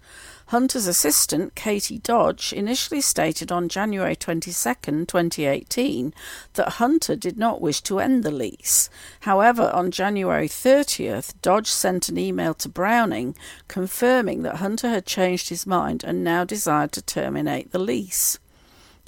Hunter's 0.48 0.86
assistant, 0.86 1.54
Katie 1.54 1.98
Dodge, 1.98 2.54
initially 2.54 3.02
stated 3.02 3.52
on 3.52 3.68
January 3.68 4.16
22, 4.16 4.52
2018, 4.52 6.14
that 6.54 6.68
Hunter 6.70 7.16
did 7.16 7.36
not 7.36 7.60
wish 7.60 7.82
to 7.82 7.98
end 7.98 8.24
the 8.24 8.30
lease. 8.30 8.88
However, 9.20 9.70
on 9.74 9.90
January 9.90 10.48
30th, 10.48 11.34
Dodge 11.42 11.68
sent 11.68 12.08
an 12.08 12.16
email 12.16 12.54
to 12.54 12.68
Browning 12.70 13.36
confirming 13.68 14.42
that 14.42 14.56
Hunter 14.56 14.88
had 14.88 15.04
changed 15.04 15.50
his 15.50 15.66
mind 15.66 16.02
and 16.02 16.24
now 16.24 16.44
desired 16.44 16.92
to 16.92 17.02
terminate 17.02 17.70
the 17.70 17.78
lease. 17.78 18.38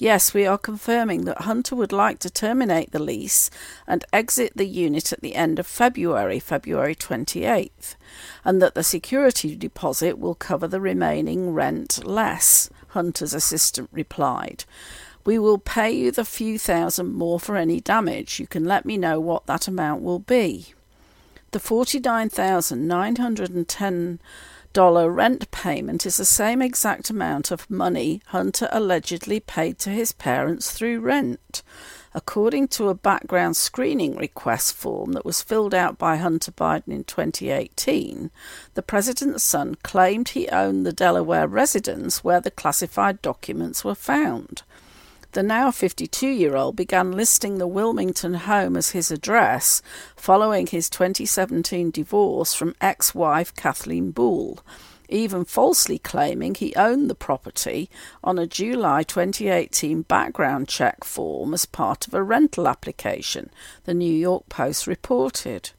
Yes, 0.01 0.33
we 0.33 0.45
are 0.47 0.57
confirming 0.57 1.25
that 1.25 1.41
Hunter 1.41 1.75
would 1.75 1.91
like 1.91 2.17
to 2.21 2.29
terminate 2.31 2.91
the 2.91 2.97
lease 2.97 3.51
and 3.85 4.03
exit 4.11 4.53
the 4.55 4.65
unit 4.65 5.13
at 5.13 5.21
the 5.21 5.35
end 5.35 5.59
of 5.59 5.67
February, 5.67 6.39
February 6.39 6.95
28th, 6.95 7.93
and 8.43 8.59
that 8.63 8.73
the 8.73 8.81
security 8.81 9.55
deposit 9.55 10.17
will 10.17 10.33
cover 10.33 10.67
the 10.67 10.81
remaining 10.81 11.53
rent 11.53 12.03
less, 12.03 12.67
Hunter's 12.87 13.35
assistant 13.35 13.89
replied. 13.91 14.65
We 15.23 15.37
will 15.37 15.59
pay 15.59 15.91
you 15.91 16.09
the 16.09 16.25
few 16.25 16.57
thousand 16.57 17.13
more 17.13 17.39
for 17.39 17.55
any 17.55 17.79
damage. 17.79 18.39
You 18.39 18.47
can 18.47 18.65
let 18.65 18.85
me 18.85 18.97
know 18.97 19.19
what 19.19 19.45
that 19.45 19.67
amount 19.67 20.01
will 20.01 20.17
be. 20.17 20.73
The 21.51 21.59
49,910 21.59 24.15
dollar 24.15 24.19
rent 24.77 25.51
payment 25.51 26.05
is 26.05 26.17
the 26.17 26.25
same 26.25 26.61
exact 26.61 27.09
amount 27.09 27.51
of 27.51 27.69
money 27.69 28.21
Hunter 28.27 28.69
allegedly 28.71 29.39
paid 29.39 29.77
to 29.79 29.89
his 29.89 30.11
parents 30.11 30.71
through 30.71 31.01
rent. 31.01 31.61
According 32.13 32.67
to 32.69 32.89
a 32.89 32.93
background 32.93 33.55
screening 33.55 34.17
request 34.17 34.73
form 34.73 35.13
that 35.13 35.25
was 35.25 35.41
filled 35.41 35.73
out 35.73 35.97
by 35.97 36.17
Hunter 36.17 36.51
Biden 36.51 36.89
in 36.89 37.03
2018, 37.05 38.31
the 38.73 38.81
president's 38.81 39.43
son 39.43 39.75
claimed 39.81 40.29
he 40.29 40.49
owned 40.49 40.85
the 40.85 40.91
Delaware 40.91 41.47
residence 41.47 42.23
where 42.23 42.41
the 42.41 42.51
classified 42.51 43.21
documents 43.21 43.85
were 43.85 43.95
found. 43.95 44.63
The 45.33 45.43
now 45.43 45.71
52 45.71 46.27
year 46.27 46.57
old 46.57 46.75
began 46.75 47.13
listing 47.13 47.57
the 47.57 47.67
Wilmington 47.67 48.33
home 48.33 48.75
as 48.75 48.91
his 48.91 49.11
address 49.11 49.81
following 50.15 50.67
his 50.67 50.89
2017 50.89 51.89
divorce 51.89 52.53
from 52.53 52.75
ex 52.81 53.15
wife 53.15 53.55
Kathleen 53.55 54.11
Buhle 54.11 54.59
even 55.11 55.43
falsely 55.43 55.99
claiming 55.99 56.55
he 56.55 56.73
owned 56.75 57.09
the 57.09 57.15
property 57.15 57.89
on 58.23 58.39
a 58.39 58.47
July 58.47 59.03
2018 59.03 60.03
background 60.03 60.67
check 60.67 61.03
form 61.03 61.53
as 61.53 61.65
part 61.65 62.07
of 62.07 62.13
a 62.13 62.23
rental 62.23 62.67
application, 62.67 63.49
the 63.83 63.93
New 63.93 64.13
York 64.13 64.47
Post 64.47 64.87
reported. 64.87 65.71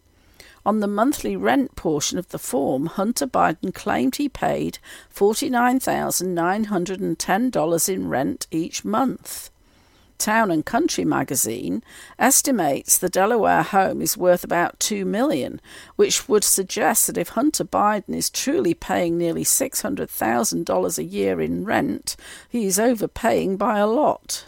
On 0.64 0.78
the 0.78 0.86
monthly 0.86 1.34
rent 1.34 1.74
portion 1.74 2.18
of 2.18 2.28
the 2.28 2.38
form, 2.38 2.86
Hunter 2.86 3.26
Biden 3.26 3.74
claimed 3.74 4.14
he 4.16 4.28
paid 4.28 4.78
$49,910 5.14 7.88
in 7.88 8.08
rent 8.08 8.46
each 8.50 8.84
month. 8.84 9.50
Town 10.18 10.50
and 10.52 10.64
Country 10.64 11.04
magazine 11.04 11.82
estimates 12.16 12.96
the 12.96 13.08
Delaware 13.08 13.64
home 13.64 14.00
is 14.00 14.16
worth 14.16 14.44
about 14.44 14.78
2 14.78 15.04
million, 15.04 15.60
which 15.96 16.28
would 16.28 16.44
suggest 16.44 17.08
that 17.08 17.18
if 17.18 17.30
Hunter 17.30 17.64
Biden 17.64 18.14
is 18.14 18.30
truly 18.30 18.72
paying 18.72 19.18
nearly 19.18 19.42
$600,000 19.42 20.98
a 20.98 21.04
year 21.04 21.40
in 21.40 21.64
rent, 21.64 22.14
he 22.48 22.66
is 22.66 22.78
overpaying 22.78 23.56
by 23.56 23.80
a 23.80 23.88
lot. 23.88 24.44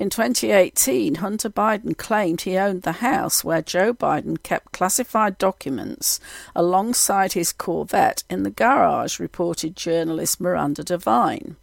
In 0.00 0.08
2018, 0.08 1.16
Hunter 1.16 1.50
Biden 1.50 1.94
claimed 1.94 2.40
he 2.40 2.56
owned 2.56 2.84
the 2.84 2.92
house 2.92 3.44
where 3.44 3.60
Joe 3.60 3.92
Biden 3.92 4.42
kept 4.42 4.72
classified 4.72 5.36
documents 5.36 6.18
alongside 6.56 7.34
his 7.34 7.52
Corvette 7.52 8.24
in 8.30 8.42
the 8.42 8.50
garage, 8.50 9.20
reported 9.20 9.76
journalist 9.76 10.40
Miranda 10.40 10.82
Devine. 10.82 11.56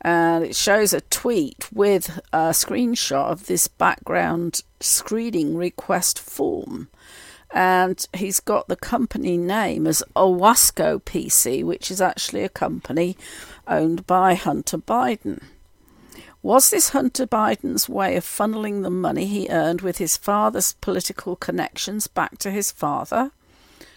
And 0.00 0.44
it 0.44 0.56
shows 0.56 0.94
a 0.94 1.02
tweet 1.02 1.70
with 1.70 2.20
a 2.32 2.52
screenshot 2.52 3.30
of 3.30 3.44
this 3.44 3.68
background 3.68 4.62
screening 4.80 5.54
request 5.54 6.18
form. 6.18 6.88
And 7.50 8.08
he's 8.14 8.40
got 8.40 8.68
the 8.68 8.76
company 8.76 9.36
name 9.36 9.86
as 9.86 10.02
Owasco 10.16 11.02
PC, 11.02 11.62
which 11.62 11.90
is 11.90 12.00
actually 12.00 12.44
a 12.44 12.48
company 12.48 13.14
owned 13.68 14.06
by 14.06 14.36
Hunter 14.36 14.78
Biden. 14.78 15.42
Was 16.44 16.70
this 16.70 16.88
Hunter 16.88 17.24
Biden's 17.24 17.88
way 17.88 18.16
of 18.16 18.24
funneling 18.24 18.82
the 18.82 18.90
money 18.90 19.26
he 19.26 19.48
earned 19.48 19.80
with 19.80 19.98
his 19.98 20.16
father's 20.16 20.72
political 20.72 21.36
connections 21.36 22.08
back 22.08 22.36
to 22.38 22.50
his 22.50 22.72
father? 22.72 23.30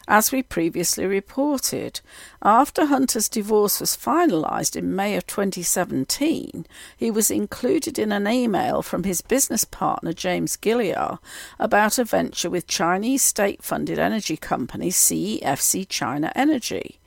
As 0.08 0.32
we 0.32 0.44
previously 0.44 1.08
reported, 1.08 2.02
after 2.44 2.86
Hunter's 2.86 3.28
divorce 3.30 3.80
was 3.80 3.98
finalised 3.98 4.76
in 4.76 4.96
May 4.96 5.16
of 5.16 5.26
2017, 5.26 6.68
he 6.96 7.10
was 7.10 7.32
included 7.32 7.98
in 7.98 8.12
an 8.12 8.28
email 8.28 8.84
from 8.84 9.06
his 9.06 9.22
business 9.22 9.66
partner 9.66 10.14
James 10.14 10.56
Gilliar 10.56 11.18
about 11.58 11.98
a 11.98 12.04
venture 12.04 12.52
with 12.52 12.68
Chinese 12.68 13.24
state 13.24 13.64
funded 13.64 13.98
energy 13.98 14.38
company 14.38 14.92
CEFC 14.92 15.90
China 15.90 16.32
Energy. 16.36 17.00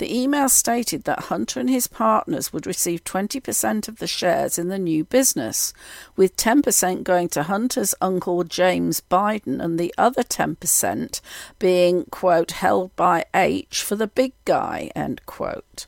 The 0.00 0.18
email 0.18 0.48
stated 0.48 1.04
that 1.04 1.24
Hunter 1.24 1.60
and 1.60 1.68
his 1.68 1.86
partners 1.86 2.54
would 2.54 2.66
receive 2.66 3.04
20% 3.04 3.86
of 3.86 3.98
the 3.98 4.06
shares 4.06 4.56
in 4.56 4.68
the 4.68 4.78
new 4.78 5.04
business, 5.04 5.74
with 6.16 6.38
10% 6.38 7.04
going 7.04 7.28
to 7.28 7.42
Hunter's 7.42 7.94
uncle 8.00 8.42
James 8.44 9.02
Biden 9.10 9.62
and 9.62 9.78
the 9.78 9.92
other 9.98 10.22
10% 10.22 11.20
being, 11.58 12.06
quote, 12.06 12.52
held 12.52 12.96
by 12.96 13.26
H 13.34 13.82
for 13.82 13.94
the 13.94 14.06
big 14.06 14.32
guy, 14.46 14.90
end 14.96 15.26
quote. 15.26 15.86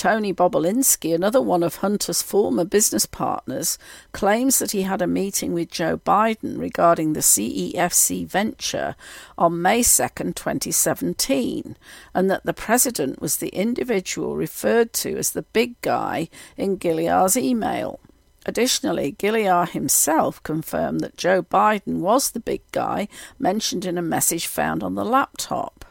Tony 0.00 0.32
Bobulinski, 0.32 1.14
another 1.14 1.42
one 1.42 1.62
of 1.62 1.76
Hunter's 1.76 2.22
former 2.22 2.64
business 2.64 3.04
partners, 3.04 3.76
claims 4.12 4.58
that 4.58 4.70
he 4.70 4.80
had 4.80 5.02
a 5.02 5.06
meeting 5.06 5.52
with 5.52 5.70
Joe 5.70 5.98
Biden 5.98 6.58
regarding 6.58 7.12
the 7.12 7.20
CEFC 7.20 8.26
venture 8.26 8.96
on 9.36 9.60
May 9.60 9.82
2, 9.82 10.08
2017, 10.16 11.76
and 12.14 12.30
that 12.30 12.46
the 12.46 12.54
president 12.54 13.20
was 13.20 13.36
the 13.36 13.50
individual 13.50 14.36
referred 14.36 14.94
to 14.94 15.18
as 15.18 15.32
the 15.32 15.42
big 15.42 15.78
guy 15.82 16.30
in 16.56 16.78
Gilliar's 16.78 17.36
email. 17.36 18.00
Additionally, 18.46 19.10
Gilliar 19.10 19.66
himself 19.66 20.42
confirmed 20.42 21.00
that 21.00 21.18
Joe 21.18 21.42
Biden 21.42 21.98
was 21.98 22.30
the 22.30 22.40
big 22.40 22.62
guy 22.72 23.06
mentioned 23.38 23.84
in 23.84 23.98
a 23.98 24.02
message 24.02 24.46
found 24.46 24.82
on 24.82 24.94
the 24.94 25.04
laptop. 25.04 25.84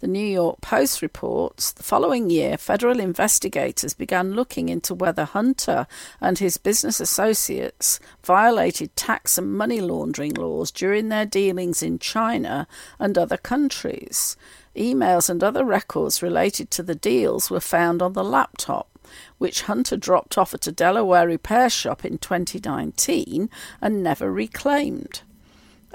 The 0.00 0.06
New 0.06 0.24
York 0.24 0.60
Post 0.60 1.02
reports 1.02 1.72
the 1.72 1.82
following 1.82 2.30
year, 2.30 2.56
federal 2.56 3.00
investigators 3.00 3.94
began 3.94 4.34
looking 4.34 4.68
into 4.68 4.94
whether 4.94 5.24
Hunter 5.24 5.88
and 6.20 6.38
his 6.38 6.56
business 6.56 7.00
associates 7.00 7.98
violated 8.22 8.94
tax 8.94 9.38
and 9.38 9.52
money 9.52 9.80
laundering 9.80 10.34
laws 10.34 10.70
during 10.70 11.08
their 11.08 11.26
dealings 11.26 11.82
in 11.82 11.98
China 11.98 12.68
and 13.00 13.18
other 13.18 13.36
countries. 13.36 14.36
Emails 14.76 15.28
and 15.28 15.42
other 15.42 15.64
records 15.64 16.22
related 16.22 16.70
to 16.70 16.84
the 16.84 16.94
deals 16.94 17.50
were 17.50 17.58
found 17.58 18.00
on 18.00 18.12
the 18.12 18.22
laptop, 18.22 19.00
which 19.38 19.62
Hunter 19.62 19.96
dropped 19.96 20.38
off 20.38 20.54
at 20.54 20.68
a 20.68 20.72
Delaware 20.72 21.26
repair 21.26 21.68
shop 21.68 22.04
in 22.04 22.18
2019 22.18 23.50
and 23.80 24.02
never 24.04 24.30
reclaimed. 24.30 25.22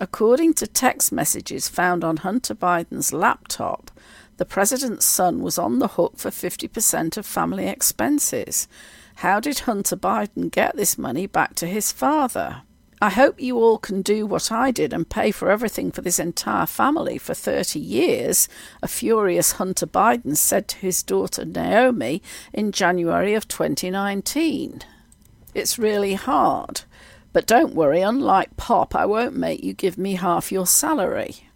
According 0.04 0.56
to 0.56 0.68
text 0.68 1.14
messages 1.14 1.70
found 1.70 2.04
on 2.04 2.18
Hunter 2.18 2.54
Biden's 2.54 3.14
laptop, 3.14 3.90
the 4.36 4.44
president's 4.44 5.06
son 5.06 5.42
was 5.42 5.58
on 5.58 5.80
the 5.80 5.88
hook 5.88 6.18
for 6.18 6.30
50% 6.30 7.16
of 7.16 7.26
family 7.26 7.68
expenses. 7.68 8.68
How 9.16 9.40
did 9.40 9.60
Hunter 9.60 9.96
Biden 9.96 10.52
get 10.52 10.76
this 10.76 10.98
money 10.98 11.26
back 11.26 11.56
to 11.56 11.68
his 11.68 11.94
father? 11.94 12.64
I 13.02 13.12
hope 13.12 13.40
you 13.40 13.58
all 13.58 13.78
can 13.78 14.02
do 14.02 14.26
what 14.26 14.52
I 14.52 14.72
did 14.72 14.92
and 14.92 15.10
pay 15.10 15.32
for 15.32 15.50
everything 15.50 15.90
for 15.90 16.02
this 16.02 16.20
entire 16.20 16.66
family 16.66 17.18
for 17.18 17.34
30 17.34 17.80
years, 17.80 18.50
a 18.82 18.90
furious 18.90 19.54
Hunter 19.54 19.88
Biden 19.88 20.36
said 20.36 20.68
to 20.68 20.78
his 20.80 21.02
daughter 21.02 21.46
Naomi 21.46 22.22
in 22.52 22.74
January 22.74 23.36
of 23.36 23.48
2019. 23.48 24.82
It's 25.54 25.80
really 25.80 26.16
hard. 26.16 26.82
But 27.34 27.48
don't 27.48 27.74
worry, 27.74 28.02
unlike 28.02 28.56
Pop, 28.58 28.96
I 28.96 29.06
won't 29.08 29.36
make 29.36 29.64
you 29.64 29.74
give 29.74 29.98
me 29.98 30.14
half 30.16 30.52
your 30.52 30.68
salary. 30.68 31.48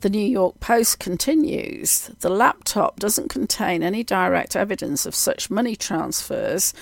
The 0.00 0.10
New 0.10 0.18
York 0.18 0.60
Post 0.60 0.98
continues 0.98 2.10
The 2.20 2.30
laptop 2.30 2.98
doesn't 2.98 3.30
contain 3.30 3.82
any 3.82 4.02
direct 4.02 4.56
evidence 4.56 5.06
of 5.06 5.14
such 5.14 5.50
money 5.50 5.76
transfers, 5.76 6.74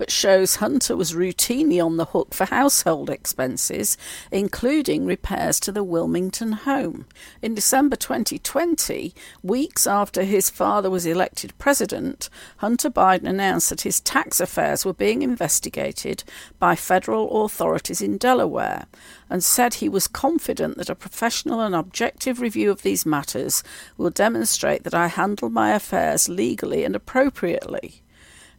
but 0.00 0.10
shows 0.10 0.56
Hunter 0.56 0.96
was 0.96 1.12
routinely 1.12 1.84
on 1.84 1.98
the 1.98 2.06
hook 2.06 2.32
for 2.32 2.46
household 2.46 3.10
expenses, 3.10 3.98
including 4.32 5.04
repairs 5.04 5.60
to 5.60 5.70
the 5.70 5.84
Wilmington 5.84 6.52
home. 6.52 7.04
In 7.42 7.54
December 7.54 7.96
2020, 7.96 9.14
weeks 9.42 9.86
after 9.86 10.22
his 10.22 10.48
father 10.48 10.88
was 10.88 11.04
elected 11.04 11.52
president, 11.58 12.30
Hunter 12.56 12.88
Biden 12.88 13.28
announced 13.28 13.68
that 13.68 13.82
his 13.82 14.00
tax 14.00 14.40
affairs 14.40 14.86
were 14.86 14.94
being 14.94 15.20
investigated 15.20 16.24
by 16.58 16.76
federal 16.76 17.44
authorities 17.44 18.00
in 18.00 18.16
Delaware 18.16 18.86
and 19.28 19.44
said 19.44 19.74
he 19.74 19.88
was 19.90 20.08
confident 20.08 20.78
that 20.78 20.88
a 20.88 20.94
professional 20.94 21.60
and 21.60 21.74
objective 21.74 22.40
review 22.40 22.70
of 22.70 22.80
these 22.80 23.04
matters 23.04 23.62
will 23.98 24.08
demonstrate 24.08 24.82
that 24.84 24.94
I 24.94 25.08
handle 25.08 25.50
my 25.50 25.72
affairs 25.72 26.26
legally 26.26 26.84
and 26.84 26.96
appropriately. 26.96 28.00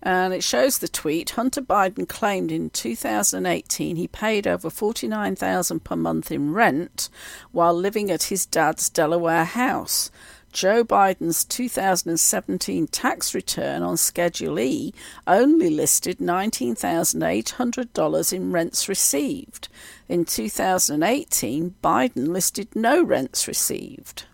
And 0.02 0.34
it 0.34 0.42
shows 0.42 0.78
the 0.78 0.88
tweet. 0.88 1.30
Hunter 1.30 1.62
Biden 1.62 2.08
claimed 2.08 2.50
in 2.50 2.70
2018 2.70 3.96
he 3.96 4.08
paid 4.08 4.48
over 4.48 4.68
49,000 4.68 5.84
per 5.84 5.94
month 5.94 6.32
in 6.32 6.52
rent 6.52 7.08
while 7.52 7.72
living 7.72 8.10
at 8.10 8.24
his 8.24 8.44
dad's 8.44 8.90
Delaware 8.90 9.44
house. 9.44 10.10
Joe 10.52 10.84
Biden's 10.84 11.44
2017 11.44 12.86
tax 12.88 13.32
return 13.34 13.82
on 13.82 13.96
Schedule 13.96 14.60
E 14.60 14.92
only 15.26 15.70
listed 15.70 16.18
$19,800 16.18 18.32
in 18.34 18.52
rents 18.52 18.86
received. 18.86 19.68
In 20.08 20.26
2018, 20.26 21.74
Biden 21.82 22.28
listed 22.28 22.76
no 22.76 23.02
rents 23.02 23.48
received. 23.48 24.26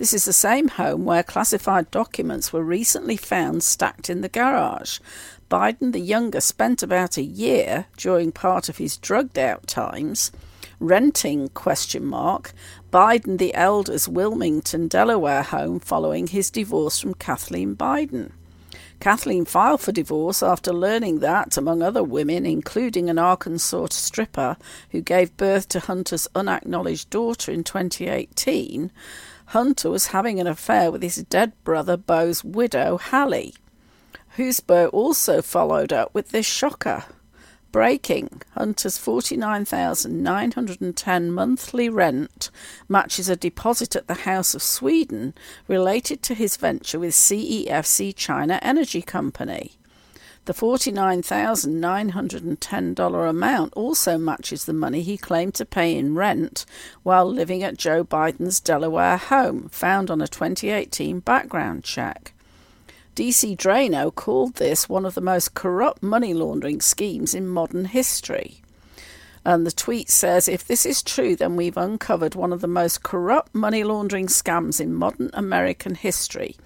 This 0.00 0.14
is 0.14 0.24
the 0.24 0.32
same 0.32 0.68
home 0.68 1.04
where 1.04 1.22
classified 1.22 1.90
documents 1.90 2.54
were 2.54 2.64
recently 2.64 3.18
found 3.18 3.62
stacked 3.62 4.08
in 4.08 4.22
the 4.22 4.30
garage. 4.30 4.98
Biden 5.50 5.92
the 5.92 6.00
younger 6.00 6.40
spent 6.40 6.82
about 6.82 7.18
a 7.18 7.22
year 7.22 7.84
during 7.98 8.32
part 8.32 8.70
of 8.70 8.78
his 8.78 8.96
drugged 8.96 9.38
out 9.38 9.66
times 9.66 10.32
renting 10.78 11.50
question 11.50 12.06
mark 12.06 12.54
Biden 12.90 13.36
the 13.36 13.52
elder's 13.52 14.08
Wilmington, 14.08 14.88
Delaware 14.88 15.42
home 15.42 15.78
following 15.78 16.28
his 16.28 16.50
divorce 16.50 16.98
from 16.98 17.12
Kathleen 17.12 17.76
Biden. 17.76 18.32
Kathleen 19.00 19.44
filed 19.44 19.82
for 19.82 19.92
divorce 19.92 20.42
after 20.42 20.72
learning 20.72 21.18
that, 21.20 21.58
among 21.58 21.82
other 21.82 22.02
women, 22.02 22.46
including 22.46 23.10
an 23.10 23.18
Arkansas 23.18 23.88
stripper 23.90 24.56
who 24.92 25.02
gave 25.02 25.36
birth 25.36 25.68
to 25.68 25.80
Hunter's 25.80 26.26
unacknowledged 26.34 27.10
daughter 27.10 27.52
in 27.52 27.64
2018, 27.64 28.90
Hunter 29.50 29.90
was 29.90 30.08
having 30.08 30.38
an 30.38 30.46
affair 30.46 30.92
with 30.92 31.02
his 31.02 31.16
dead 31.28 31.52
brother 31.64 31.96
Bo's 31.96 32.44
widow, 32.44 32.98
Hallie, 32.98 33.56
whose 34.36 34.60
Bo 34.60 34.86
also 34.88 35.42
followed 35.42 35.92
up 35.92 36.14
with 36.14 36.30
this 36.30 36.46
shocker. 36.46 37.02
Breaking 37.72 38.42
Hunter's 38.52 38.96
49,910 38.96 41.32
monthly 41.32 41.88
rent 41.88 42.50
matches 42.88 43.28
a 43.28 43.34
deposit 43.34 43.96
at 43.96 44.06
the 44.06 44.22
House 44.22 44.54
of 44.54 44.62
Sweden 44.62 45.34
related 45.66 46.22
to 46.22 46.34
his 46.34 46.56
venture 46.56 47.00
with 47.00 47.14
CEFC 47.14 48.14
China 48.14 48.60
Energy 48.62 49.02
Company. 49.02 49.79
The 50.46 50.54
$49,910 50.54 53.30
amount 53.30 53.74
also 53.74 54.18
matches 54.18 54.64
the 54.64 54.72
money 54.72 55.02
he 55.02 55.18
claimed 55.18 55.52
to 55.54 55.66
pay 55.66 55.94
in 55.94 56.14
rent 56.14 56.64
while 57.02 57.26
living 57.26 57.62
at 57.62 57.76
Joe 57.76 58.02
Biden's 58.02 58.58
Delaware 58.58 59.18
home, 59.18 59.68
found 59.68 60.10
on 60.10 60.22
a 60.22 60.28
2018 60.28 61.20
background 61.20 61.84
check. 61.84 62.32
DC 63.14 63.54
Draino 63.56 64.12
called 64.14 64.54
this 64.54 64.88
one 64.88 65.04
of 65.04 65.14
the 65.14 65.20
most 65.20 65.54
corrupt 65.54 66.02
money 66.02 66.32
laundering 66.32 66.80
schemes 66.80 67.34
in 67.34 67.46
modern 67.46 67.84
history. 67.84 68.62
And 69.44 69.66
the 69.66 69.72
tweet 69.72 70.08
says 70.08 70.48
if 70.48 70.66
this 70.66 70.86
is 70.86 71.02
true, 71.02 71.36
then 71.36 71.56
we've 71.56 71.76
uncovered 71.76 72.34
one 72.34 72.52
of 72.52 72.60
the 72.60 72.66
most 72.66 73.02
corrupt 73.02 73.54
money 73.54 73.84
laundering 73.84 74.26
scams 74.26 74.80
in 74.80 74.94
modern 74.94 75.30
American 75.32 75.96
history. 75.96 76.56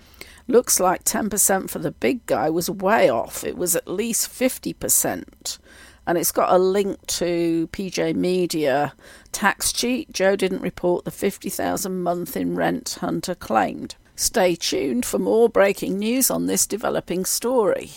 Looks 0.47 0.79
like 0.79 1.05
10% 1.05 1.71
for 1.71 1.79
the 1.79 1.91
big 1.91 2.27
guy 2.27 2.51
was 2.51 2.69
way 2.69 3.09
off. 3.09 3.45
It 3.45 3.57
was 3.57 3.75
at 3.75 3.89
least 3.89 4.29
50%. 4.29 5.59
And 6.07 6.19
it's 6.19 6.33
got 6.33 6.53
a 6.53 6.59
link 6.59 7.07
to 7.07 7.69
PJ 7.69 8.15
Media 8.15 8.93
tax 9.33 9.73
cheat. 9.73 10.13
Joe 10.13 10.37
didn't 10.37 10.61
report 10.61 11.07
the 11.07 11.11
50,000 11.11 12.03
month 12.03 12.37
in 12.37 12.55
rent 12.55 12.99
Hunter 13.01 13.35
claimed. 13.35 13.95
Stay 14.17 14.55
tuned 14.55 15.07
for 15.07 15.19
more 15.19 15.49
breaking 15.49 15.99
news 15.99 16.31
on 16.31 16.47
this 16.47 16.67
developing 16.67 17.25
story. 17.25 17.91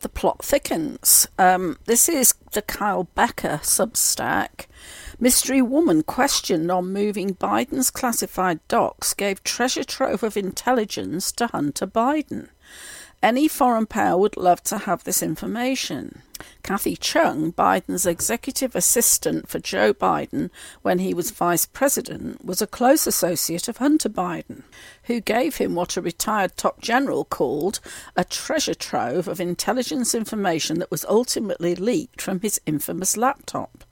The 0.00 0.08
plot 0.08 0.42
thickens. 0.42 1.28
Um, 1.38 1.78
this 1.84 2.08
is 2.08 2.34
the 2.52 2.62
Kyle 2.62 3.04
Becker 3.14 3.60
Substack. 3.62 4.66
Mystery 5.18 5.62
woman 5.62 6.02
questioned 6.02 6.70
on 6.70 6.92
moving 6.92 7.34
Biden's 7.34 7.90
classified 7.90 8.60
docs 8.68 9.14
gave 9.14 9.42
treasure 9.42 9.82
trove 9.82 10.22
of 10.22 10.36
intelligence 10.36 11.32
to 11.32 11.46
Hunter 11.46 11.86
Biden. 11.86 12.50
Any 13.22 13.48
foreign 13.48 13.86
power 13.86 14.18
would 14.18 14.36
love 14.36 14.62
to 14.64 14.76
have 14.76 15.04
this 15.04 15.22
information. 15.22 16.20
Kathy 16.62 16.96
Chung, 16.96 17.50
Biden's 17.50 18.04
executive 18.04 18.76
assistant 18.76 19.48
for 19.48 19.58
Joe 19.58 19.94
Biden 19.94 20.50
when 20.82 20.98
he 20.98 21.14
was 21.14 21.30
vice 21.30 21.64
president, 21.64 22.44
was 22.44 22.60
a 22.60 22.66
close 22.66 23.06
associate 23.06 23.68
of 23.68 23.78
Hunter 23.78 24.10
Biden, 24.10 24.64
who 25.04 25.22
gave 25.22 25.56
him 25.56 25.74
what 25.74 25.96
a 25.96 26.02
retired 26.02 26.58
top 26.58 26.82
general 26.82 27.24
called 27.24 27.80
a 28.16 28.24
treasure 28.24 28.74
trove 28.74 29.28
of 29.28 29.40
intelligence 29.40 30.14
information 30.14 30.78
that 30.78 30.90
was 30.90 31.06
ultimately 31.06 31.74
leaked 31.74 32.20
from 32.20 32.40
his 32.40 32.60
infamous 32.66 33.16
laptop. 33.16 33.85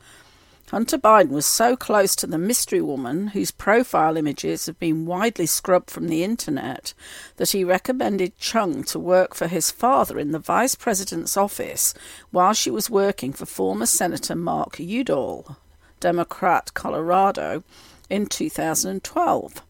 Hunter 0.75 0.99
Biden 0.99 1.29
was 1.29 1.47
so 1.47 1.77
close 1.77 2.17
to 2.17 2.27
the 2.27 2.37
mystery 2.37 2.81
woman, 2.81 3.29
whose 3.29 3.53
profile 3.53 4.17
images 4.17 4.67
have 4.67 4.77
been 4.81 5.07
widely 5.07 5.47
scrubbed 5.47 5.89
from 5.89 6.09
the 6.09 6.25
internet, 6.25 6.95
that 7.37 7.53
he 7.53 7.63
recommended 7.63 8.37
Chung 8.41 8.83
to 8.87 8.99
work 8.99 9.37
for 9.37 9.47
his 9.47 9.71
father 9.71 10.19
in 10.19 10.33
the 10.33 10.41
vice 10.41 10.75
president's 10.75 11.37
office 11.37 11.95
while 12.33 12.55
she 12.55 12.73
was 12.73 12.91
working 12.91 13.33
for 13.33 13.47
former 13.47 13.87
Senator 13.87 14.35
Mark 14.35 14.81
Udall, 14.81 15.57
Democrat, 16.01 16.75
Colorado, 16.75 17.63
in 18.11 18.27
2012. 18.27 19.63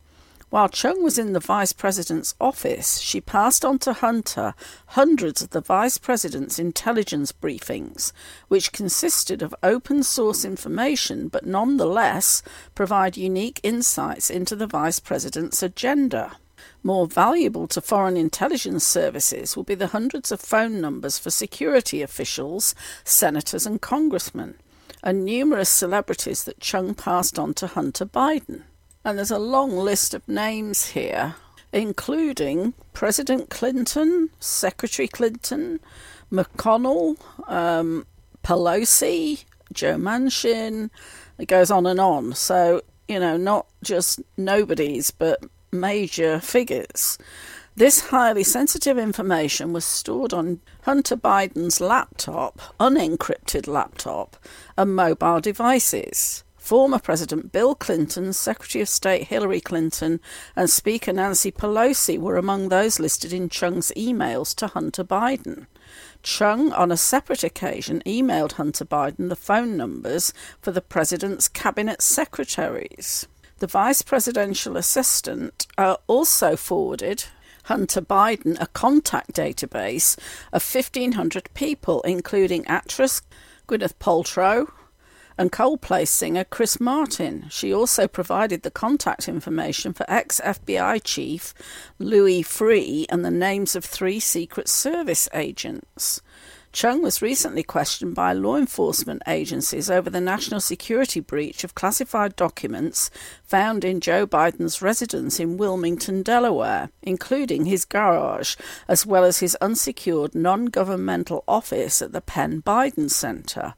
While 0.54 0.68
Chung 0.68 1.02
was 1.02 1.18
in 1.18 1.32
the 1.32 1.40
vice 1.40 1.72
president's 1.72 2.36
office, 2.40 3.00
she 3.00 3.20
passed 3.20 3.64
on 3.64 3.80
to 3.80 3.92
Hunter 3.92 4.54
hundreds 4.86 5.42
of 5.42 5.50
the 5.50 5.60
vice 5.60 5.98
president's 5.98 6.60
intelligence 6.60 7.32
briefings, 7.32 8.12
which 8.46 8.70
consisted 8.70 9.42
of 9.42 9.52
open 9.64 10.04
source 10.04 10.44
information 10.44 11.26
but 11.26 11.44
nonetheless 11.44 12.40
provide 12.76 13.16
unique 13.16 13.58
insights 13.64 14.30
into 14.30 14.54
the 14.54 14.68
vice 14.68 15.00
president's 15.00 15.60
agenda. 15.60 16.36
More 16.84 17.08
valuable 17.08 17.66
to 17.66 17.80
foreign 17.80 18.16
intelligence 18.16 18.84
services 18.86 19.56
will 19.56 19.64
be 19.64 19.74
the 19.74 19.88
hundreds 19.88 20.30
of 20.30 20.40
phone 20.40 20.80
numbers 20.80 21.18
for 21.18 21.30
security 21.30 22.00
officials, 22.00 22.76
senators, 23.02 23.66
and 23.66 23.80
congressmen, 23.82 24.54
and 25.02 25.24
numerous 25.24 25.68
celebrities 25.68 26.44
that 26.44 26.60
Chung 26.60 26.94
passed 26.94 27.40
on 27.40 27.54
to 27.54 27.66
Hunter 27.66 28.06
Biden. 28.06 28.62
And 29.04 29.18
there's 29.18 29.30
a 29.30 29.38
long 29.38 29.76
list 29.76 30.14
of 30.14 30.26
names 30.26 30.86
here, 30.88 31.34
including 31.72 32.72
President 32.94 33.50
Clinton, 33.50 34.30
Secretary 34.40 35.08
Clinton, 35.08 35.80
McConnell, 36.32 37.16
um, 37.48 38.06
Pelosi, 38.42 39.44
Joe 39.72 39.96
Manchin. 39.96 40.88
It 41.38 41.46
goes 41.46 41.70
on 41.70 41.86
and 41.86 42.00
on. 42.00 42.32
So, 42.34 42.80
you 43.08 43.20
know, 43.20 43.36
not 43.36 43.66
just 43.82 44.22
nobodies, 44.38 45.10
but 45.10 45.44
major 45.70 46.40
figures. 46.40 47.18
This 47.76 48.08
highly 48.08 48.44
sensitive 48.44 48.98
information 48.98 49.72
was 49.72 49.84
stored 49.84 50.32
on 50.32 50.60
Hunter 50.82 51.16
Biden's 51.16 51.80
laptop, 51.80 52.60
unencrypted 52.78 53.66
laptop, 53.66 54.36
and 54.78 54.94
mobile 54.94 55.40
devices. 55.40 56.43
Former 56.64 56.98
President 56.98 57.52
Bill 57.52 57.74
Clinton, 57.74 58.32
Secretary 58.32 58.80
of 58.80 58.88
State 58.88 59.24
Hillary 59.24 59.60
Clinton, 59.60 60.18
and 60.56 60.70
Speaker 60.70 61.12
Nancy 61.12 61.52
Pelosi 61.52 62.18
were 62.18 62.38
among 62.38 62.70
those 62.70 62.98
listed 62.98 63.34
in 63.34 63.50
Chung's 63.50 63.92
emails 63.94 64.54
to 64.54 64.68
Hunter 64.68 65.04
Biden. 65.04 65.66
Chung, 66.22 66.72
on 66.72 66.90
a 66.90 66.96
separate 66.96 67.44
occasion, 67.44 68.02
emailed 68.06 68.52
Hunter 68.52 68.86
Biden 68.86 69.28
the 69.28 69.36
phone 69.36 69.76
numbers 69.76 70.32
for 70.62 70.72
the 70.72 70.80
president's 70.80 71.48
cabinet 71.48 72.00
secretaries. 72.00 73.28
The 73.58 73.66
vice 73.66 74.00
presidential 74.00 74.78
assistant 74.78 75.66
uh, 75.76 75.96
also 76.06 76.56
forwarded 76.56 77.26
Hunter 77.64 78.00
Biden 78.00 78.56
a 78.58 78.68
contact 78.68 79.34
database 79.34 80.18
of 80.50 80.64
1,500 80.64 81.52
people, 81.52 82.00
including 82.06 82.66
actress 82.66 83.20
Gwyneth 83.68 83.96
Paltrow, 84.00 84.70
and 85.36 85.52
Coldplay 85.52 86.06
singer 86.06 86.44
Chris 86.44 86.80
Martin. 86.80 87.46
She 87.50 87.72
also 87.72 88.06
provided 88.06 88.62
the 88.62 88.70
contact 88.70 89.28
information 89.28 89.92
for 89.92 90.04
ex 90.08 90.40
FBI 90.40 91.00
chief 91.04 91.54
Louis 91.98 92.42
Freeh 92.42 93.06
and 93.08 93.24
the 93.24 93.30
names 93.30 93.74
of 93.74 93.84
three 93.84 94.20
Secret 94.20 94.68
Service 94.68 95.28
agents. 95.34 96.20
Chung 96.74 97.02
was 97.02 97.22
recently 97.22 97.62
questioned 97.62 98.16
by 98.16 98.32
law 98.32 98.56
enforcement 98.56 99.22
agencies 99.28 99.88
over 99.88 100.10
the 100.10 100.20
national 100.20 100.58
security 100.58 101.20
breach 101.20 101.62
of 101.62 101.76
classified 101.76 102.34
documents 102.34 103.10
found 103.44 103.84
in 103.84 104.00
Joe 104.00 104.26
Biden's 104.26 104.82
residence 104.82 105.38
in 105.38 105.56
Wilmington, 105.56 106.24
Delaware, 106.24 106.90
including 107.00 107.66
his 107.66 107.84
garage, 107.84 108.56
as 108.88 109.06
well 109.06 109.22
as 109.22 109.38
his 109.38 109.54
unsecured 109.60 110.34
non 110.34 110.64
governmental 110.64 111.44
office 111.46 112.02
at 112.02 112.10
the 112.10 112.20
Penn 112.20 112.60
Biden 112.60 113.08
Center. 113.08 113.74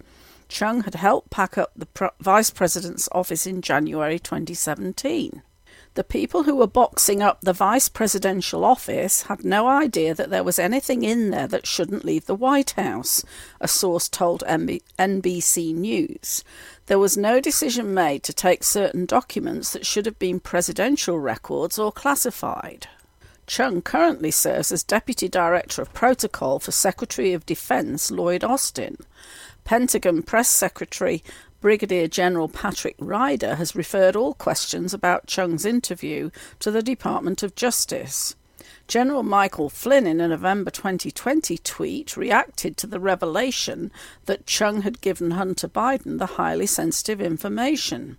Chung 0.48 0.82
had 0.82 0.94
helped 0.94 1.30
pack 1.30 1.58
up 1.58 1.72
the 1.76 1.86
pro- 1.86 2.10
vice 2.20 2.50
president's 2.50 3.08
office 3.12 3.46
in 3.46 3.62
January 3.62 4.18
2017. 4.18 5.42
The 5.94 6.04
people 6.04 6.42
who 6.42 6.56
were 6.56 6.66
boxing 6.66 7.22
up 7.22 7.40
the 7.40 7.54
vice 7.54 7.88
presidential 7.88 8.66
office 8.66 9.22
had 9.22 9.46
no 9.46 9.66
idea 9.66 10.14
that 10.14 10.28
there 10.28 10.44
was 10.44 10.58
anything 10.58 11.02
in 11.02 11.30
there 11.30 11.46
that 11.46 11.66
shouldn't 11.66 12.04
leave 12.04 12.26
the 12.26 12.34
White 12.34 12.72
House, 12.72 13.24
a 13.62 13.66
source 13.66 14.06
told 14.06 14.44
NBC 14.46 15.74
News. 15.74 16.44
There 16.84 16.98
was 16.98 17.16
no 17.16 17.40
decision 17.40 17.94
made 17.94 18.22
to 18.24 18.34
take 18.34 18.62
certain 18.62 19.06
documents 19.06 19.72
that 19.72 19.86
should 19.86 20.04
have 20.04 20.18
been 20.18 20.38
presidential 20.38 21.18
records 21.18 21.78
or 21.78 21.90
classified. 21.90 22.88
Chung 23.46 23.80
currently 23.80 24.32
serves 24.32 24.72
as 24.72 24.82
Deputy 24.82 25.28
Director 25.28 25.80
of 25.80 25.94
Protocol 25.94 26.58
for 26.58 26.72
Secretary 26.72 27.32
of 27.32 27.46
Defense 27.46 28.10
Lloyd 28.10 28.44
Austin. 28.44 28.98
Pentagon 29.66 30.22
Press 30.22 30.48
Secretary 30.48 31.24
Brigadier 31.60 32.06
General 32.06 32.48
Patrick 32.48 32.94
Ryder 33.00 33.56
has 33.56 33.74
referred 33.74 34.14
all 34.14 34.32
questions 34.32 34.94
about 34.94 35.26
Chung's 35.26 35.64
interview 35.64 36.30
to 36.60 36.70
the 36.70 36.84
Department 36.84 37.42
of 37.42 37.56
Justice. 37.56 38.36
General 38.86 39.24
Michael 39.24 39.68
Flynn, 39.68 40.06
in 40.06 40.20
a 40.20 40.28
November 40.28 40.70
2020 40.70 41.58
tweet, 41.58 42.16
reacted 42.16 42.76
to 42.76 42.86
the 42.86 43.00
revelation 43.00 43.90
that 44.26 44.46
Chung 44.46 44.82
had 44.82 45.00
given 45.00 45.32
Hunter 45.32 45.66
Biden 45.66 46.18
the 46.18 46.26
highly 46.26 46.66
sensitive 46.66 47.20
information. 47.20 48.18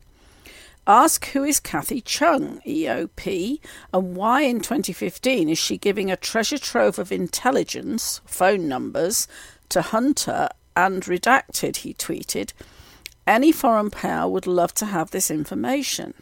Ask 0.85 1.27
who 1.27 1.45
is 1.45 1.61
Kathy 1.61 2.01
Chung, 2.01 2.59
EOP, 2.67 3.61
and 3.93 4.17
why 4.17 4.41
in 4.41 4.59
2015 4.59 5.47
is 5.47 5.57
she 5.57 5.77
giving 5.77 6.11
a 6.11 6.17
treasure 6.17 6.57
trove 6.57 6.99
of 6.99 7.09
intelligence, 7.09 8.19
phone 8.25 8.67
numbers, 8.67 9.29
to 9.69 9.81
Hunter 9.81 10.49
and 10.77 11.03
redacted, 11.05 11.77
he 11.77 11.93
tweeted. 11.95 12.53
Any 13.25 13.51
foreign 13.51 13.89
power 13.89 14.29
would 14.29 14.45
love 14.45 14.73
to 14.75 14.85
have 14.85 15.09
this 15.09 15.31
information. 15.31 16.13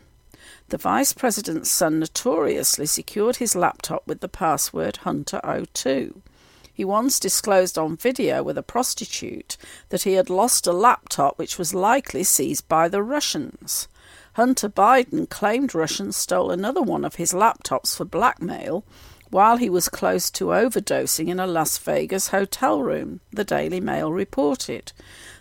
The 0.69 0.77
vice 0.77 1.11
president's 1.11 1.69
son 1.69 1.99
notoriously 1.99 2.85
secured 2.85 3.35
his 3.35 3.53
laptop 3.53 4.07
with 4.07 4.21
the 4.21 4.29
password 4.29 4.99
Hunter02. 5.03 6.21
He 6.73 6.85
once 6.85 7.19
disclosed 7.19 7.77
on 7.77 7.97
video 7.97 8.41
with 8.43 8.57
a 8.57 8.63
prostitute 8.63 9.57
that 9.89 10.03
he 10.03 10.13
had 10.13 10.29
lost 10.29 10.65
a 10.65 10.73
laptop 10.73 11.37
which 11.37 11.57
was 11.57 11.73
likely 11.73 12.23
seized 12.23 12.67
by 12.69 12.87
the 12.87 13.03
Russians. 13.03 13.89
Hunter 14.33 14.69
Biden 14.69 15.29
claimed 15.29 15.75
Russians 15.75 16.15
stole 16.15 16.49
another 16.49 16.81
one 16.81 17.03
of 17.03 17.15
his 17.15 17.33
laptops 17.33 17.95
for 17.95 18.05
blackmail 18.05 18.85
while 19.29 19.57
he 19.57 19.69
was 19.69 19.89
close 19.89 20.29
to 20.31 20.45
overdosing 20.45 21.27
in 21.27 21.39
a 21.39 21.47
Las 21.47 21.77
Vegas 21.77 22.29
hotel 22.29 22.81
room, 22.81 23.19
the 23.31 23.43
Daily 23.43 23.79
Mail 23.79 24.11
reported. 24.11 24.91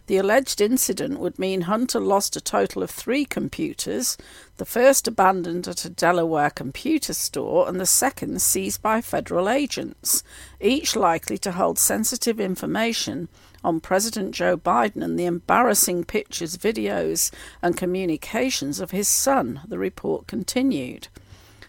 The 0.07 0.19
alleged 0.19 0.61
incident 0.61 1.19
would 1.19 1.39
mean 1.39 1.63
Hunter 1.63 1.99
lost 1.99 2.37
a 2.37 2.41
total 2.41 2.83
of 2.83 2.91
three 2.91 3.25
computers, 3.25 4.19
the 4.59 4.67
first 4.67 5.09
abandoned 5.09 5.67
at 5.67 5.87
a 5.87 5.91
Delaware 5.91 6.51
computer 6.51 7.15
store 7.15 7.67
and 7.67 7.81
the 7.81 7.87
second 7.87 8.43
seized 8.43 8.83
by 8.83 9.01
federal 9.01 9.49
agents, 9.49 10.23
each 10.61 10.95
likely 10.95 11.39
to 11.39 11.53
hold 11.53 11.79
sensitive 11.79 12.39
information 12.39 13.29
on 13.63 13.81
President 13.81 14.35
Joe 14.35 14.59
Biden 14.59 15.03
and 15.03 15.19
the 15.19 15.25
embarrassing 15.25 16.05
pictures, 16.05 16.59
videos, 16.59 17.33
and 17.63 17.75
communications 17.75 18.81
of 18.81 18.91
his 18.91 19.09
son, 19.09 19.63
the 19.67 19.79
report 19.79 20.27
continued. 20.27 21.09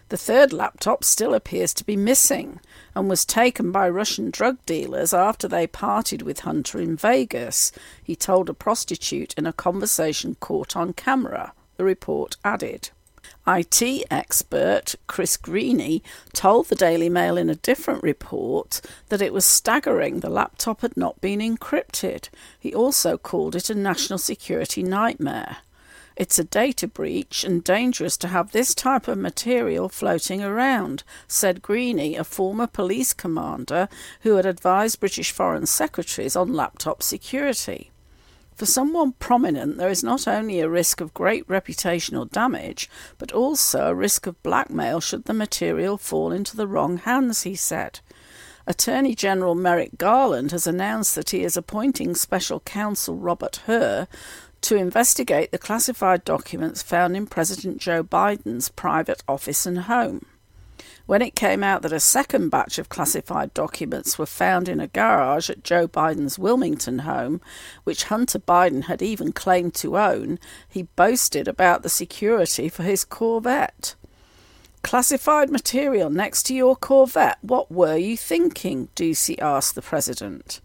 The 0.08 0.16
third 0.16 0.52
laptop 0.52 1.02
still 1.02 1.34
appears 1.34 1.74
to 1.74 1.84
be 1.84 1.96
missing 1.96 2.60
and 2.94 3.08
was 3.08 3.24
taken 3.24 3.72
by 3.72 3.88
Russian 3.88 4.30
drug 4.30 4.58
dealers 4.64 5.12
after 5.12 5.48
they 5.48 5.66
parted 5.66 6.22
with 6.22 6.40
Hunter 6.40 6.80
in 6.80 6.96
Vegas, 6.96 7.72
he 8.02 8.14
told 8.14 8.48
a 8.48 8.54
prostitute 8.54 9.34
in 9.34 9.46
a 9.46 9.52
conversation 9.52 10.36
caught 10.38 10.76
on 10.76 10.92
camera, 10.92 11.52
the 11.76 11.84
report 11.84 12.36
added. 12.44 12.90
IT 13.48 13.82
expert 14.10 14.94
Chris 15.08 15.36
Greeny 15.36 16.02
told 16.32 16.66
the 16.66 16.76
Daily 16.76 17.08
Mail 17.08 17.36
in 17.36 17.50
a 17.50 17.56
different 17.56 18.02
report 18.02 18.80
that 19.08 19.22
it 19.22 19.32
was 19.32 19.44
staggering 19.44 20.20
the 20.20 20.30
laptop 20.30 20.82
had 20.82 20.96
not 20.96 21.20
been 21.20 21.40
encrypted. 21.40 22.28
He 22.58 22.72
also 22.72 23.18
called 23.18 23.56
it 23.56 23.70
a 23.70 23.74
national 23.74 24.18
security 24.18 24.82
nightmare. 24.82 25.58
It's 26.16 26.38
a 26.38 26.44
data 26.44 26.88
breach 26.88 27.44
and 27.44 27.62
dangerous 27.62 28.16
to 28.18 28.28
have 28.28 28.52
this 28.52 28.74
type 28.74 29.06
of 29.06 29.18
material 29.18 29.90
floating 29.90 30.42
around, 30.42 31.04
said 31.28 31.60
Greeny, 31.60 32.16
a 32.16 32.24
former 32.24 32.66
police 32.66 33.12
commander 33.12 33.90
who 34.22 34.36
had 34.36 34.46
advised 34.46 34.98
British 34.98 35.30
foreign 35.30 35.66
secretaries 35.66 36.34
on 36.34 36.54
laptop 36.54 37.02
security. 37.02 37.90
For 38.54 38.64
someone 38.64 39.12
prominent, 39.18 39.76
there 39.76 39.90
is 39.90 40.02
not 40.02 40.26
only 40.26 40.60
a 40.60 40.70
risk 40.70 41.02
of 41.02 41.12
great 41.12 41.46
reputational 41.46 42.30
damage, 42.30 42.88
but 43.18 43.30
also 43.30 43.88
a 43.88 43.94
risk 43.94 44.26
of 44.26 44.42
blackmail 44.42 45.02
should 45.02 45.26
the 45.26 45.34
material 45.34 45.98
fall 45.98 46.32
into 46.32 46.56
the 46.56 46.66
wrong 46.66 46.96
hands, 46.96 47.42
he 47.42 47.54
said. 47.54 48.00
Attorney 48.66 49.14
General 49.14 49.54
Merrick 49.54 49.96
Garland 49.96 50.50
has 50.50 50.66
announced 50.66 51.14
that 51.14 51.30
he 51.30 51.44
is 51.44 51.56
appointing 51.56 52.16
special 52.16 52.58
counsel 52.60 53.14
Robert 53.14 53.60
Hur 53.66 54.08
to 54.62 54.76
investigate 54.76 55.52
the 55.52 55.58
classified 55.58 56.24
documents 56.24 56.82
found 56.82 57.16
in 57.16 57.26
President 57.26 57.78
Joe 57.78 58.02
Biden's 58.02 58.68
private 58.68 59.22
office 59.28 59.66
and 59.66 59.80
home. 59.80 60.26
When 61.06 61.22
it 61.22 61.36
came 61.36 61.62
out 61.62 61.82
that 61.82 61.92
a 61.92 62.00
second 62.00 62.48
batch 62.48 62.78
of 62.78 62.88
classified 62.88 63.54
documents 63.54 64.18
were 64.18 64.26
found 64.26 64.68
in 64.68 64.80
a 64.80 64.88
garage 64.88 65.48
at 65.48 65.62
Joe 65.62 65.86
Biden's 65.86 66.36
Wilmington 66.36 67.00
home, 67.00 67.40
which 67.84 68.04
Hunter 68.04 68.40
Biden 68.40 68.84
had 68.84 69.02
even 69.02 69.30
claimed 69.30 69.74
to 69.74 69.96
own, 69.96 70.40
he 70.68 70.82
boasted 70.82 71.46
about 71.46 71.84
the 71.84 71.88
security 71.88 72.68
for 72.68 72.82
his 72.82 73.04
Corvette. 73.04 73.94
Classified 74.82 75.48
material 75.48 76.10
next 76.10 76.42
to 76.46 76.54
your 76.54 76.74
Corvette, 76.74 77.38
what 77.40 77.70
were 77.70 77.96
you 77.96 78.16
thinking? 78.16 78.88
Doocy 78.96 79.40
asked 79.40 79.76
the 79.76 79.82
president. 79.82 80.60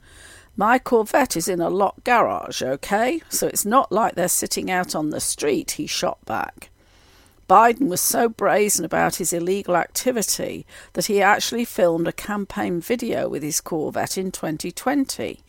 My 0.58 0.80
Corvette 0.80 1.38
is 1.38 1.48
in 1.48 1.62
a 1.62 1.70
locked 1.70 2.04
garage, 2.04 2.62
okay? 2.62 3.22
So 3.30 3.48
it's 3.48 3.66
not 3.66 3.92
like 3.92 4.16
they're 4.16 4.28
sitting 4.28 4.70
out 4.70 4.96
on 4.96 5.10
the 5.10 5.22
street, 5.22 5.72
he 5.72 5.88
shot 5.88 6.24
back. 6.26 6.70
Biden 7.52 7.90
was 7.90 8.00
so 8.00 8.30
brazen 8.30 8.86
about 8.86 9.16
his 9.16 9.34
illegal 9.34 9.76
activity 9.76 10.66
that 10.94 11.08
he 11.08 11.22
actually 11.22 11.66
filmed 11.66 12.08
a 12.08 12.14
campaign 12.14 12.80
video 12.80 13.28
with 13.28 13.44
his 13.44 13.60
Corvette 13.60 14.18
in 14.18 14.32
2020. 14.32 15.42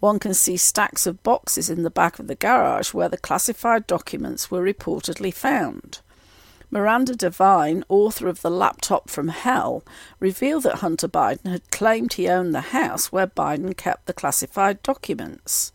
One 0.00 0.18
can 0.18 0.34
see 0.34 0.58
stacks 0.58 1.06
of 1.06 1.22
boxes 1.22 1.70
in 1.70 1.82
the 1.82 1.90
back 1.90 2.18
of 2.18 2.26
the 2.26 2.34
garage 2.34 2.92
where 2.92 3.08
the 3.08 3.16
classified 3.16 3.86
documents 3.86 4.50
were 4.50 4.62
reportedly 4.62 5.32
found. 5.32 6.00
Miranda 6.76 7.16
Devine, 7.16 7.84
author 7.88 8.28
of 8.28 8.42
The 8.42 8.50
Laptop 8.50 9.08
from 9.08 9.28
Hell, 9.28 9.82
revealed 10.20 10.64
that 10.64 10.80
Hunter 10.80 11.08
Biden 11.08 11.50
had 11.50 11.70
claimed 11.70 12.12
he 12.12 12.28
owned 12.28 12.54
the 12.54 12.60
house 12.60 13.10
where 13.10 13.26
Biden 13.26 13.74
kept 13.74 14.04
the 14.04 14.12
classified 14.12 14.82
documents. 14.82 15.72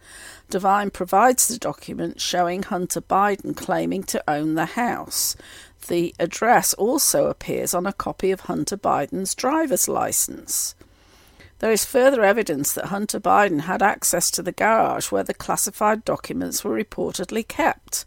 Devine 0.52 0.92
provides 0.92 1.48
the 1.48 1.58
document 1.58 2.22
showing 2.22 2.62
Hunter 2.62 3.02
Biden 3.02 3.58
claiming 3.58 4.04
to 4.04 4.24
own 4.30 4.54
the 4.54 4.68
house. 4.68 5.36
The 5.88 6.14
address 6.20 6.76
also 6.76 7.32
appears 7.32 7.74
on 7.74 7.88
a 7.88 7.94
copy 7.94 8.30
of 8.30 8.42
Hunter 8.42 8.78
Biden's 8.78 9.34
driver's 9.34 9.88
license. 9.88 10.76
There 11.58 11.72
is 11.72 11.84
further 11.84 12.24
evidence 12.24 12.74
that 12.74 12.86
Hunter 12.86 13.20
Biden 13.20 13.62
had 13.62 13.82
access 13.82 14.30
to 14.30 14.44
the 14.44 14.52
garage 14.52 15.12
where 15.12 15.24
the 15.24 15.34
classified 15.34 16.06
documents 16.06 16.64
were 16.64 16.78
reportedly 16.78 17.48
kept. 17.48 18.06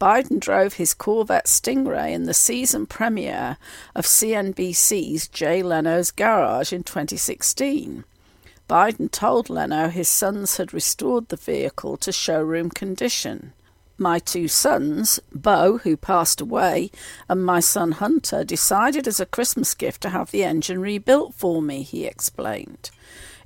Biden 0.00 0.40
drove 0.40 0.74
his 0.74 0.94
Corvette 0.94 1.46
Stingray 1.46 2.12
in 2.12 2.24
the 2.24 2.32
season 2.32 2.86
premiere 2.86 3.58
of 3.94 4.06
CNBC's 4.06 5.28
Jay 5.28 5.62
Leno's 5.62 6.10
Garage 6.10 6.72
in 6.72 6.84
2016. 6.84 8.04
Biden 8.66 9.10
told 9.10 9.50
Leno 9.50 9.88
his 9.88 10.08
sons 10.08 10.56
had 10.56 10.72
restored 10.72 11.28
the 11.28 11.36
vehicle 11.36 11.98
to 11.98 12.12
showroom 12.12 12.70
condition. 12.70 13.52
My 13.98 14.18
two 14.18 14.48
sons, 14.48 15.20
Bo, 15.34 15.76
who 15.78 15.98
passed 15.98 16.40
away, 16.40 16.90
and 17.28 17.44
my 17.44 17.60
son 17.60 17.92
Hunter, 17.92 18.42
decided 18.42 19.06
as 19.06 19.20
a 19.20 19.26
Christmas 19.26 19.74
gift 19.74 20.00
to 20.02 20.08
have 20.08 20.30
the 20.30 20.44
engine 20.44 20.80
rebuilt 20.80 21.34
for 21.34 21.60
me, 21.60 21.82
he 21.82 22.06
explained. 22.06 22.90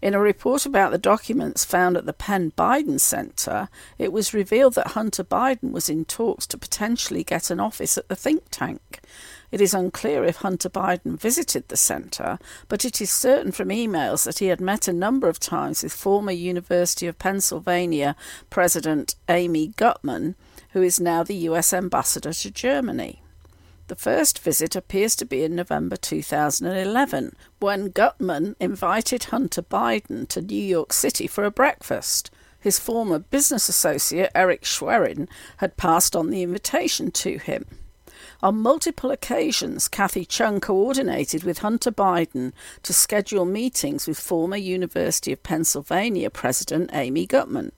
In 0.04 0.12
a 0.12 0.20
report 0.20 0.66
about 0.66 0.90
the 0.90 0.98
documents 0.98 1.64
found 1.64 1.96
at 1.96 2.04
the 2.04 2.12
Penn 2.12 2.52
Biden 2.58 3.00
Center, 3.00 3.70
it 3.96 4.12
was 4.12 4.34
revealed 4.34 4.74
that 4.74 4.88
Hunter 4.88 5.24
Biden 5.24 5.72
was 5.72 5.88
in 5.88 6.04
talks 6.04 6.46
to 6.48 6.58
potentially 6.58 7.24
get 7.24 7.50
an 7.50 7.58
office 7.58 7.96
at 7.96 8.08
the 8.08 8.14
think 8.14 8.42
tank. 8.50 9.00
It 9.50 9.62
is 9.62 9.72
unclear 9.72 10.22
if 10.22 10.36
Hunter 10.36 10.68
Biden 10.68 11.18
visited 11.18 11.68
the 11.68 11.78
center, 11.78 12.38
but 12.68 12.84
it 12.84 13.00
is 13.00 13.10
certain 13.10 13.50
from 13.50 13.70
emails 13.70 14.26
that 14.26 14.40
he 14.40 14.48
had 14.48 14.60
met 14.60 14.88
a 14.88 14.92
number 14.92 15.26
of 15.26 15.40
times 15.40 15.82
with 15.82 15.94
former 15.94 16.32
University 16.32 17.06
of 17.06 17.18
Pennsylvania 17.18 18.14
President 18.50 19.14
Amy 19.30 19.68
Gutmann, 19.68 20.34
who 20.72 20.82
is 20.82 21.00
now 21.00 21.22
the 21.22 21.48
US 21.48 21.72
ambassador 21.72 22.34
to 22.34 22.50
Germany. 22.50 23.23
The 23.86 23.96
first 23.96 24.38
visit 24.38 24.74
appears 24.74 25.14
to 25.16 25.26
be 25.26 25.44
in 25.44 25.56
November 25.56 25.96
2011, 25.96 27.36
when 27.60 27.90
Gutmann 27.90 28.56
invited 28.58 29.24
Hunter 29.24 29.60
Biden 29.60 30.26
to 30.28 30.40
New 30.40 30.56
York 30.56 30.94
City 30.94 31.26
for 31.26 31.44
a 31.44 31.50
breakfast. 31.50 32.30
His 32.58 32.78
former 32.78 33.18
business 33.18 33.68
associate, 33.68 34.30
Eric 34.34 34.64
Schwerin, 34.64 35.28
had 35.58 35.76
passed 35.76 36.16
on 36.16 36.30
the 36.30 36.42
invitation 36.42 37.10
to 37.10 37.36
him. 37.36 37.66
On 38.42 38.56
multiple 38.56 39.10
occasions, 39.10 39.86
Kathy 39.86 40.24
Chung 40.24 40.60
coordinated 40.60 41.44
with 41.44 41.58
Hunter 41.58 41.92
Biden 41.92 42.52
to 42.84 42.94
schedule 42.94 43.44
meetings 43.44 44.08
with 44.08 44.18
former 44.18 44.56
University 44.56 45.30
of 45.30 45.42
Pennsylvania 45.42 46.30
President 46.30 46.88
Amy 46.94 47.26
Gutmann. 47.26 47.72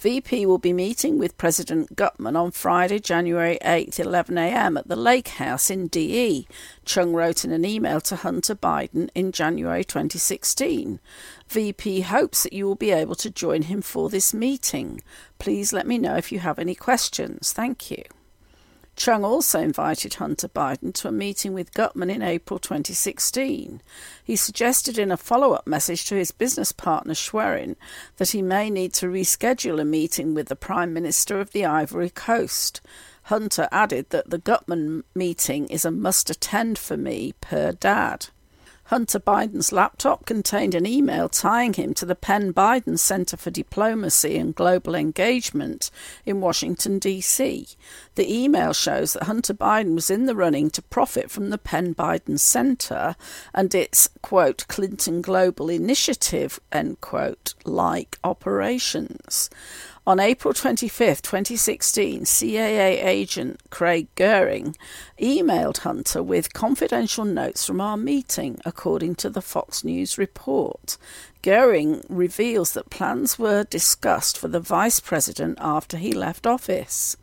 VP 0.00 0.46
will 0.46 0.56
be 0.56 0.72
meeting 0.72 1.18
with 1.18 1.36
President 1.36 1.94
Gutmann 1.94 2.34
on 2.34 2.52
Friday, 2.52 2.98
January 2.98 3.58
8th, 3.60 3.96
11am 4.02 4.78
at 4.78 4.88
the 4.88 4.96
Lake 4.96 5.28
House 5.28 5.68
in 5.68 5.88
DE, 5.88 6.48
Chung 6.86 7.12
wrote 7.12 7.44
in 7.44 7.52
an 7.52 7.66
email 7.66 8.00
to 8.00 8.16
Hunter 8.16 8.54
Biden 8.54 9.10
in 9.14 9.30
January 9.30 9.84
2016. 9.84 11.00
VP 11.48 12.00
hopes 12.00 12.44
that 12.44 12.54
you 12.54 12.64
will 12.64 12.76
be 12.76 12.92
able 12.92 13.14
to 13.16 13.28
join 13.28 13.62
him 13.62 13.82
for 13.82 14.08
this 14.08 14.32
meeting. 14.32 15.02
Please 15.38 15.70
let 15.70 15.86
me 15.86 15.98
know 15.98 16.16
if 16.16 16.32
you 16.32 16.38
have 16.38 16.58
any 16.58 16.74
questions. 16.74 17.52
Thank 17.52 17.90
you. 17.90 18.02
Chung 18.96 19.24
also 19.24 19.60
invited 19.60 20.14
Hunter 20.14 20.48
Biden 20.48 20.92
to 20.94 21.08
a 21.08 21.12
meeting 21.12 21.54
with 21.54 21.72
Gutmann 21.72 22.10
in 22.10 22.22
April 22.22 22.58
2016. 22.58 23.80
He 24.22 24.36
suggested 24.36 24.98
in 24.98 25.10
a 25.10 25.16
follow 25.16 25.52
up 25.52 25.66
message 25.66 26.04
to 26.06 26.16
his 26.16 26.30
business 26.32 26.72
partner 26.72 27.14
Schwerin 27.14 27.76
that 28.18 28.30
he 28.30 28.42
may 28.42 28.68
need 28.68 28.92
to 28.94 29.06
reschedule 29.06 29.80
a 29.80 29.84
meeting 29.84 30.34
with 30.34 30.48
the 30.48 30.56
Prime 30.56 30.92
Minister 30.92 31.40
of 31.40 31.52
the 31.52 31.64
Ivory 31.64 32.10
Coast. 32.10 32.80
Hunter 33.24 33.68
added 33.72 34.10
that 34.10 34.30
the 34.30 34.38
Gutmann 34.38 35.04
meeting 35.14 35.66
is 35.68 35.84
a 35.84 35.90
must 35.90 36.28
attend 36.28 36.78
for 36.78 36.96
me, 36.96 37.34
per 37.40 37.72
dad. 37.72 38.28
Hunter 38.90 39.20
Biden's 39.20 39.70
laptop 39.70 40.26
contained 40.26 40.74
an 40.74 40.84
email 40.84 41.28
tying 41.28 41.74
him 41.74 41.94
to 41.94 42.04
the 42.04 42.16
Penn 42.16 42.52
Biden 42.52 42.98
Center 42.98 43.36
for 43.36 43.52
Diplomacy 43.52 44.36
and 44.36 44.52
Global 44.52 44.96
Engagement 44.96 45.92
in 46.26 46.40
Washington, 46.40 46.98
D.C. 46.98 47.68
The 48.16 48.34
email 48.34 48.72
shows 48.72 49.12
that 49.12 49.22
Hunter 49.22 49.54
Biden 49.54 49.94
was 49.94 50.10
in 50.10 50.26
the 50.26 50.34
running 50.34 50.70
to 50.70 50.82
profit 50.82 51.30
from 51.30 51.50
the 51.50 51.56
Penn 51.58 51.94
Biden 51.94 52.36
Center 52.40 53.14
and 53.54 53.72
its, 53.76 54.08
quote, 54.22 54.66
Clinton 54.66 55.22
Global 55.22 55.70
Initiative, 55.70 56.58
end 56.72 57.00
quote, 57.00 57.54
like 57.64 58.18
operations. 58.24 59.50
On 60.06 60.18
April 60.18 60.54
25, 60.54 61.20
2016, 61.20 62.22
CAA 62.22 63.04
agent 63.04 63.60
Craig 63.68 64.08
Goering 64.14 64.74
emailed 65.20 65.78
Hunter 65.78 66.22
with 66.22 66.54
confidential 66.54 67.26
notes 67.26 67.66
from 67.66 67.82
our 67.82 67.98
meeting, 67.98 68.58
according 68.64 69.16
to 69.16 69.28
the 69.28 69.42
Fox 69.42 69.84
News 69.84 70.16
report. 70.16 70.96
Goering 71.42 72.02
reveals 72.08 72.72
that 72.72 72.88
plans 72.88 73.38
were 73.38 73.64
discussed 73.64 74.38
for 74.38 74.48
the 74.48 74.58
vice 74.58 75.00
president 75.00 75.58
after 75.60 75.98
he 75.98 76.14
left 76.14 76.46
office. 76.46 77.18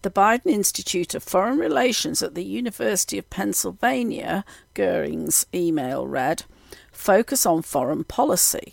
The 0.00 0.10
Biden 0.10 0.46
Institute 0.46 1.14
of 1.14 1.22
Foreign 1.22 1.58
Relations 1.58 2.22
at 2.22 2.34
the 2.34 2.44
University 2.44 3.18
of 3.18 3.28
Pennsylvania, 3.28 4.42
Goering's 4.72 5.44
email 5.54 6.06
read, 6.06 6.44
focus 6.90 7.44
on 7.44 7.60
foreign 7.60 8.04
policy. 8.04 8.72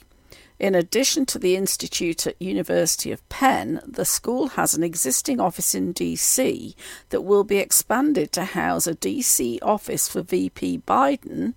In 0.64 0.76
addition 0.76 1.26
to 1.26 1.38
the 1.38 1.58
institute 1.58 2.26
at 2.26 2.42
University 2.42 3.12
of 3.12 3.28
Penn, 3.28 3.82
the 3.86 4.06
school 4.06 4.48
has 4.48 4.74
an 4.74 4.82
existing 4.82 5.42
office 5.42 5.76
in 5.76 5.94
DC 5.94 6.74
that 7.10 7.20
will 7.24 7.44
be 7.44 7.58
expanded 7.58 8.32
to 8.32 8.46
house 8.46 8.88
a 8.88 8.96
DC 8.96 9.60
office 9.62 10.08
for 10.08 10.22
VP 10.22 10.80
Biden 10.88 11.56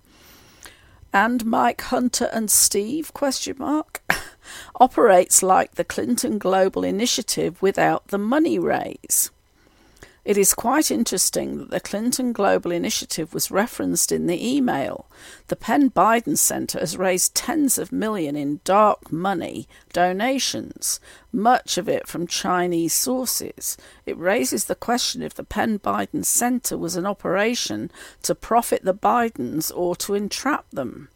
and 1.13 1.45
Mike 1.45 1.83
Hunter 1.83 2.29
and 2.33 2.51
Steve 2.51 3.13
question 3.13 3.55
mark 3.57 4.01
operates 4.75 5.41
like 5.41 5.75
the 5.75 5.85
Clinton 5.85 6.37
Global 6.37 6.83
Initiative 6.83 7.61
without 7.61 8.09
the 8.09 8.17
money 8.17 8.59
raise. 8.59 9.31
It 10.27 10.37
is 10.37 10.53
quite 10.53 10.91
interesting 10.91 11.57
that 11.57 11.69
the 11.69 11.79
Clinton 11.79 12.33
Global 12.33 12.69
Initiative 12.71 13.33
was 13.33 13.49
referenced 13.49 14.11
in 14.11 14.27
the 14.27 14.45
email. 14.45 15.05
The 15.47 15.55
Penn 15.55 15.89
Biden 15.89 16.37
Center 16.37 16.81
has 16.81 16.97
raised 16.97 17.33
tens 17.33 17.77
of 17.77 17.93
million 17.93 18.35
in 18.35 18.59
dark 18.65 19.09
money 19.09 19.69
donations, 19.93 20.99
much 21.31 21.77
of 21.77 21.87
it 21.87 22.09
from 22.09 22.27
Chinese 22.27 22.91
sources. 22.91 23.77
It 24.05 24.17
raises 24.17 24.65
the 24.65 24.75
question 24.75 25.21
if 25.21 25.33
the 25.33 25.45
Penn 25.45 25.79
Biden 25.79 26.25
Center 26.25 26.77
was 26.77 26.97
an 26.97 27.05
operation 27.05 27.89
to 28.23 28.35
profit 28.35 28.83
the 28.83 28.93
Bidens 28.93 29.71
or 29.73 29.95
to 29.95 30.13
entrap 30.13 30.69
them. 30.71 31.07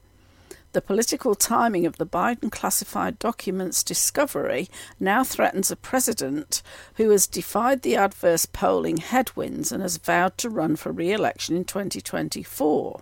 The 0.73 0.81
political 0.81 1.35
timing 1.35 1.85
of 1.85 1.97
the 1.97 2.05
Biden 2.05 2.49
classified 2.49 3.19
documents 3.19 3.83
discovery 3.83 4.69
now 5.01 5.21
threatens 5.21 5.69
a 5.69 5.75
president 5.75 6.61
who 6.95 7.09
has 7.09 7.27
defied 7.27 7.81
the 7.81 7.97
adverse 7.97 8.45
polling 8.45 8.97
headwinds 8.97 9.73
and 9.73 9.81
has 9.81 9.97
vowed 9.97 10.37
to 10.37 10.49
run 10.49 10.77
for 10.77 10.93
re 10.93 11.11
election 11.11 11.57
in 11.57 11.65
2024. 11.65 13.01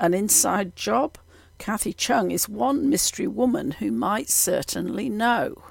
An 0.00 0.14
inside 0.14 0.74
job? 0.74 1.16
Kathy 1.58 1.92
Chung 1.92 2.32
is 2.32 2.48
one 2.48 2.90
mystery 2.90 3.28
woman 3.28 3.72
who 3.72 3.92
might 3.92 4.28
certainly 4.28 5.08
know. 5.08 5.62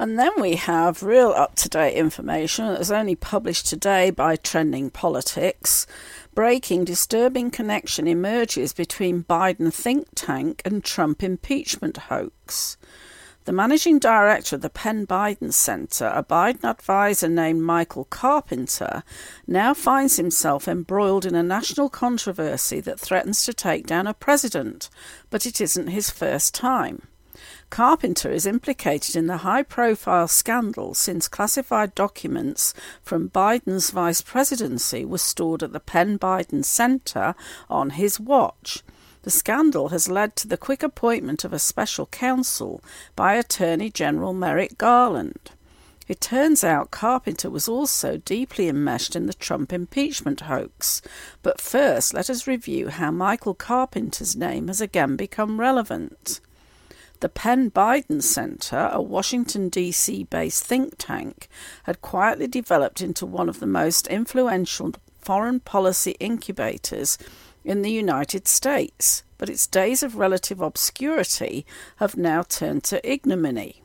And 0.00 0.18
then 0.18 0.32
we 0.40 0.56
have 0.56 1.02
real 1.02 1.28
up 1.28 1.56
to 1.56 1.68
date 1.68 1.94
information 1.94 2.66
that 2.66 2.78
was 2.78 2.90
only 2.90 3.14
published 3.14 3.66
today 3.66 4.10
by 4.10 4.34
Trending 4.34 4.88
Politics 4.88 5.86
breaking 6.34 6.84
disturbing 6.84 7.50
connection 7.50 8.06
emerges 8.06 8.72
between 8.72 9.24
Biden 9.24 9.72
think 9.72 10.08
tank 10.14 10.62
and 10.64 10.84
Trump 10.84 11.22
impeachment 11.22 11.96
hoax. 11.96 12.76
The 13.46 13.52
managing 13.52 13.98
director 13.98 14.56
of 14.56 14.62
the 14.62 14.70
Penn 14.70 15.06
Biden 15.06 15.52
Center, 15.52 16.12
a 16.14 16.22
Biden 16.22 16.62
advisor 16.64 17.28
named 17.28 17.62
Michael 17.62 18.04
Carpenter, 18.04 19.02
now 19.46 19.72
finds 19.72 20.16
himself 20.16 20.68
embroiled 20.68 21.24
in 21.24 21.34
a 21.34 21.42
national 21.42 21.88
controversy 21.88 22.80
that 22.80 23.00
threatens 23.00 23.44
to 23.44 23.54
take 23.54 23.86
down 23.86 24.06
a 24.06 24.14
president, 24.14 24.90
but 25.30 25.46
it 25.46 25.60
isn't 25.60 25.88
his 25.88 26.10
first 26.10 26.54
time. 26.54 27.08
Carpenter 27.70 28.32
is 28.32 28.46
implicated 28.46 29.14
in 29.14 29.28
the 29.28 29.38
high 29.38 29.62
profile 29.62 30.26
scandal 30.26 30.92
since 30.92 31.28
classified 31.28 31.94
documents 31.94 32.74
from 33.00 33.30
Biden's 33.30 33.90
vice 33.90 34.20
presidency 34.20 35.04
were 35.04 35.18
stored 35.18 35.62
at 35.62 35.72
the 35.72 35.78
Penn 35.78 36.18
Biden 36.18 36.64
Center 36.64 37.36
on 37.70 37.90
his 37.90 38.18
watch. 38.18 38.82
The 39.22 39.30
scandal 39.30 39.90
has 39.90 40.08
led 40.08 40.34
to 40.36 40.48
the 40.48 40.56
quick 40.56 40.82
appointment 40.82 41.44
of 41.44 41.52
a 41.52 41.60
special 41.60 42.06
counsel 42.06 42.82
by 43.14 43.34
Attorney 43.34 43.88
General 43.88 44.32
Merrick 44.32 44.76
Garland. 44.76 45.52
It 46.08 46.20
turns 46.20 46.64
out 46.64 46.90
Carpenter 46.90 47.48
was 47.48 47.68
also 47.68 48.16
deeply 48.16 48.68
enmeshed 48.68 49.14
in 49.14 49.26
the 49.26 49.32
Trump 49.32 49.72
impeachment 49.72 50.40
hoax. 50.40 51.02
But 51.40 51.60
first, 51.60 52.14
let 52.14 52.28
us 52.28 52.48
review 52.48 52.88
how 52.88 53.12
Michael 53.12 53.54
Carpenter's 53.54 54.34
name 54.34 54.66
has 54.66 54.80
again 54.80 55.14
become 55.14 55.60
relevant. 55.60 56.40
The 57.20 57.28
Penn 57.28 57.70
Biden 57.70 58.22
Center, 58.22 58.88
a 58.90 59.02
Washington, 59.02 59.68
D.C. 59.68 60.24
based 60.24 60.64
think 60.64 60.94
tank, 60.96 61.48
had 61.82 62.00
quietly 62.00 62.46
developed 62.46 63.02
into 63.02 63.26
one 63.26 63.50
of 63.50 63.60
the 63.60 63.66
most 63.66 64.06
influential 64.06 64.94
foreign 65.18 65.60
policy 65.60 66.16
incubators 66.18 67.18
in 67.62 67.82
the 67.82 67.90
United 67.90 68.48
States, 68.48 69.22
but 69.36 69.50
its 69.50 69.66
days 69.66 70.02
of 70.02 70.16
relative 70.16 70.62
obscurity 70.62 71.66
have 71.96 72.16
now 72.16 72.42
turned 72.42 72.84
to 72.84 73.06
ignominy. 73.06 73.82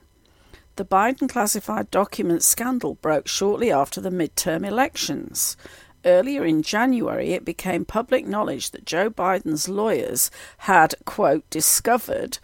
The 0.78 0.86
Biden 0.86 1.28
classified 1.28 1.92
documents 1.92 2.46
scandal 2.46 2.96
broke 2.96 3.28
shortly 3.28 3.70
after 3.70 4.00
the 4.00 4.12
midterm 4.12 4.66
elections. 4.66 5.58
Earlier 6.06 6.46
in 6.46 6.62
January, 6.62 7.34
it 7.34 7.44
became 7.44 7.84
public 7.84 8.26
knowledge 8.26 8.72
that 8.72 8.86
Joe 8.86 9.10
Biden's 9.10 9.68
lawyers 9.68 10.32
had, 10.60 10.96
quote, 11.04 11.50
discovered 11.50 12.38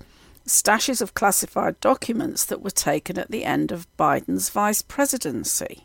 stashes 0.51 1.01
of 1.01 1.13
classified 1.13 1.79
documents 1.79 2.43
that 2.45 2.61
were 2.61 2.69
taken 2.69 3.17
at 3.17 3.31
the 3.31 3.45
end 3.45 3.71
of 3.71 3.87
Biden's 3.97 4.49
vice 4.49 4.81
presidency. 4.81 5.83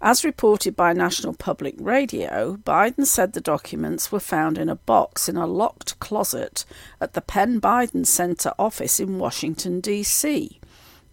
As 0.00 0.24
reported 0.24 0.76
by 0.76 0.92
National 0.92 1.34
Public 1.34 1.74
Radio, 1.76 2.56
Biden 2.64 3.04
said 3.04 3.32
the 3.32 3.40
documents 3.40 4.12
were 4.12 4.20
found 4.20 4.56
in 4.56 4.68
a 4.68 4.76
box 4.76 5.28
in 5.28 5.36
a 5.36 5.44
locked 5.44 5.98
closet 5.98 6.64
at 7.00 7.14
the 7.14 7.20
Penn 7.20 7.60
Biden 7.60 8.06
Center 8.06 8.52
office 8.60 9.00
in 9.00 9.18
Washington, 9.18 9.80
D.C. 9.80 10.60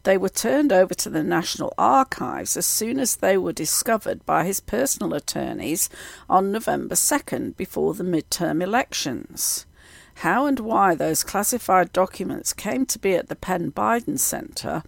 They 0.03 0.17
were 0.17 0.29
turned 0.29 0.71
over 0.71 0.93
to 0.93 1.10
the 1.10 1.23
National 1.23 1.73
Archives 1.79 2.55
as 2.55 2.67
soon 2.67 2.99
as 2.99 3.15
they 3.15 3.38
were 3.38 3.53
discovered 3.53 4.23
by 4.23 4.45
his 4.45 4.60
personal 4.60 5.15
attorneys 5.15 5.89
on 6.29 6.51
November 6.51 6.93
2nd 6.93 7.58
before 7.58 7.95
the 7.95 8.03
midterm 8.03 8.62
elections. 8.62 9.65
How 10.19 10.45
and 10.45 10.60
why 10.60 10.95
those 10.95 11.23
classified 11.23 11.91
documents 11.91 12.54
came 12.54 12.86
to 12.88 12.97
be 12.97 13.15
at 13.15 13.28
the 13.28 13.36
Penn 13.36 13.71
Biden 13.71 14.17
Center, 14.17 14.82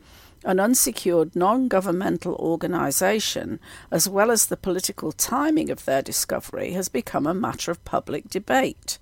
an 0.45 0.59
unsecured 0.59 1.35
non 1.35 1.67
governmental 1.67 2.35
organization, 2.35 3.59
as 3.91 4.07
well 4.07 4.31
as 4.31 4.45
the 4.45 4.55
political 4.55 5.11
timing 5.11 5.69
of 5.69 5.83
their 5.83 6.01
discovery, 6.01 6.71
has 6.71 6.87
become 6.87 7.27
a 7.27 7.33
matter 7.33 7.71
of 7.71 7.83
public 7.83 8.29
debate. 8.29 8.99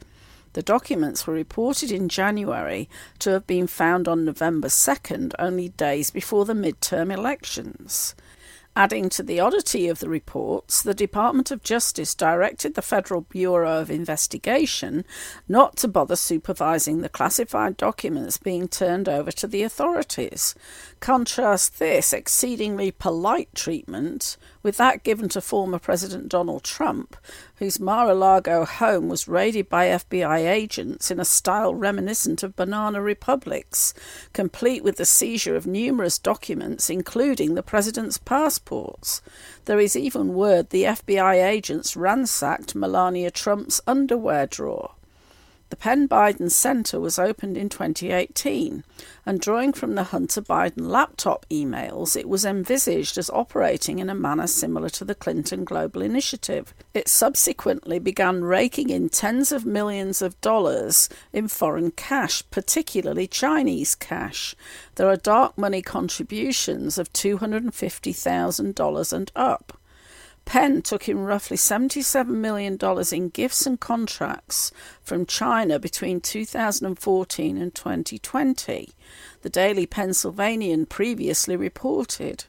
The 0.54 0.64
documents 0.64 1.28
were 1.28 1.34
reported 1.34 1.92
in 1.92 2.10
January 2.10 2.90
to 3.20 3.32
have 3.32 3.46
been 3.46 3.68
found 3.68 4.08
on 4.08 4.26
November 4.26 4.70
2nd, 4.70 5.34
only 5.38 5.70
days 5.70 6.10
before 6.10 6.46
the 6.46 6.54
midterm 6.54 7.14
elections. 7.14 8.16
Adding 8.78 9.08
to 9.10 9.24
the 9.24 9.40
oddity 9.40 9.88
of 9.88 10.00
the 10.00 10.10
reports, 10.10 10.82
the 10.82 10.94
Department 10.94 11.50
of 11.50 11.64
Justice 11.64 12.14
directed 12.14 12.74
the 12.74 12.82
Federal 12.82 13.22
Bureau 13.22 13.80
of 13.80 13.90
Investigation 13.90 15.06
not 15.48 15.78
to 15.78 15.88
bother 15.88 16.18
supervising 16.18 17.00
the 17.00 17.08
classified 17.08 17.78
documents 17.78 18.38
being 18.38 18.68
turned 18.68 19.08
over 19.08 19.32
to 19.32 19.48
the 19.48 19.64
authorities. 19.64 20.56
Contrast 21.00 21.80
this 21.80 22.12
exceedingly 22.12 22.92
polite 22.92 23.48
treatment 23.56 24.36
with 24.66 24.78
that 24.78 25.04
given 25.04 25.30
to 25.30 25.40
former 25.40 25.78
President 25.78 26.28
Donald 26.28 26.64
Trump, 26.64 27.16
whose 27.58 27.80
Mar 27.80 28.10
a 28.10 28.16
Lago 28.16 28.66
home 28.66 29.08
was 29.08 29.28
raided 29.28 29.70
by 29.70 29.86
FBI 29.86 30.40
agents 30.40 31.12
in 31.12 31.20
a 31.20 31.24
style 31.24 31.76
reminiscent 31.76 32.42
of 32.42 32.56
banana 32.56 33.00
republics, 33.00 33.94
complete 34.34 34.84
with 34.84 34.98
the 34.98 35.06
seizure 35.06 35.56
of 35.56 35.68
numerous 35.68 36.18
documents, 36.18 36.90
including 36.90 37.54
the 37.54 37.62
president's 37.62 38.18
passports. 38.18 39.22
There 39.66 39.80
is 39.80 39.96
even 39.96 40.34
word 40.34 40.72
the 40.72 40.86
FBI 40.86 41.48
agents 41.48 41.96
ransacked 41.96 42.74
Melania 42.74 43.30
Trump's 43.30 43.80
underwear 43.86 44.48
drawer. 44.48 44.95
The 45.76 45.82
Penn 45.82 46.08
Biden 46.08 46.50
Center 46.50 47.02
was 47.02 47.20
opened 47.20 47.58
in 47.58 47.68
2018, 47.68 48.86
and 49.26 49.42
drawing 49.42 49.74
from 49.74 49.96
the 49.96 50.06
Hunter 50.06 50.42
Biden 50.42 50.88
laptop 50.88 51.46
emails, 51.50 52.16
it 52.16 52.30
was 52.30 52.46
envisaged 52.46 53.18
as 53.18 53.30
operating 53.32 54.00
in 54.00 54.10
a 54.10 54.16
manner 54.16 54.48
similar 54.48 54.88
to 54.92 55.04
the 55.04 55.14
Clinton 55.14 55.66
Global 55.66 56.02
Initiative. 56.02 56.74
It 56.94 57.10
subsequently 57.10 58.00
began 58.00 58.46
raking 58.46 58.90
in 58.90 59.10
tens 59.10 59.52
of 59.52 59.66
millions 59.66 60.22
of 60.22 60.40
dollars 60.40 61.10
in 61.34 61.50
foreign 61.50 61.92
cash, 61.92 62.42
particularly 62.52 63.28
Chinese 63.28 63.96
cash. 63.96 64.56
There 64.96 65.10
are 65.10 65.18
dark 65.18 65.58
money 65.58 65.82
contributions 65.82 66.98
of 66.98 67.12
$250,000 67.12 69.14
and 69.14 69.32
up. 69.36 69.78
Penn 70.46 70.84
took 70.84 71.10
in 71.10 71.20
roughly 71.20 71.58
$77 71.58 72.28
million 72.28 72.78
in 73.12 73.30
gifts 73.30 73.66
and 73.66 73.80
contracts 73.80 74.72
from 75.02 75.26
China 75.26 75.80
between 75.80 76.22
2014 76.22 77.58
and 77.58 77.76
2020, 77.76 78.90
the 79.42 79.50
Daily 79.50 79.86
Pennsylvanian 79.86 80.86
previously 80.86 81.56
reported. 81.56 82.46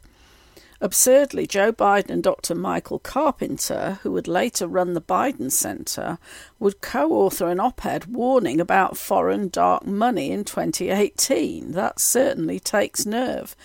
Absurdly, 0.78 1.47
Joe 1.47 1.72
Biden 1.72 2.11
and 2.11 2.22
Dr. 2.22 2.55
Michael 2.55 2.99
Carpenter, 2.99 3.99
who 4.03 4.12
would 4.12 4.28
later 4.28 4.66
run 4.66 4.92
the 4.92 5.01
Biden 5.01 5.51
Center, 5.51 6.18
would 6.59 6.82
co 6.82 7.12
author 7.12 7.49
an 7.49 7.61
op 7.61 7.86
ed 7.86 8.05
warning 8.07 8.61
about 8.61 8.99
foreign 8.99 9.49
dark 9.49 9.86
money 9.86 10.30
in 10.30 10.44
2018. 10.44 11.72
That 11.72 11.99
certainly 11.99 12.61
takes 12.61 13.07
nerve. 13.07 13.57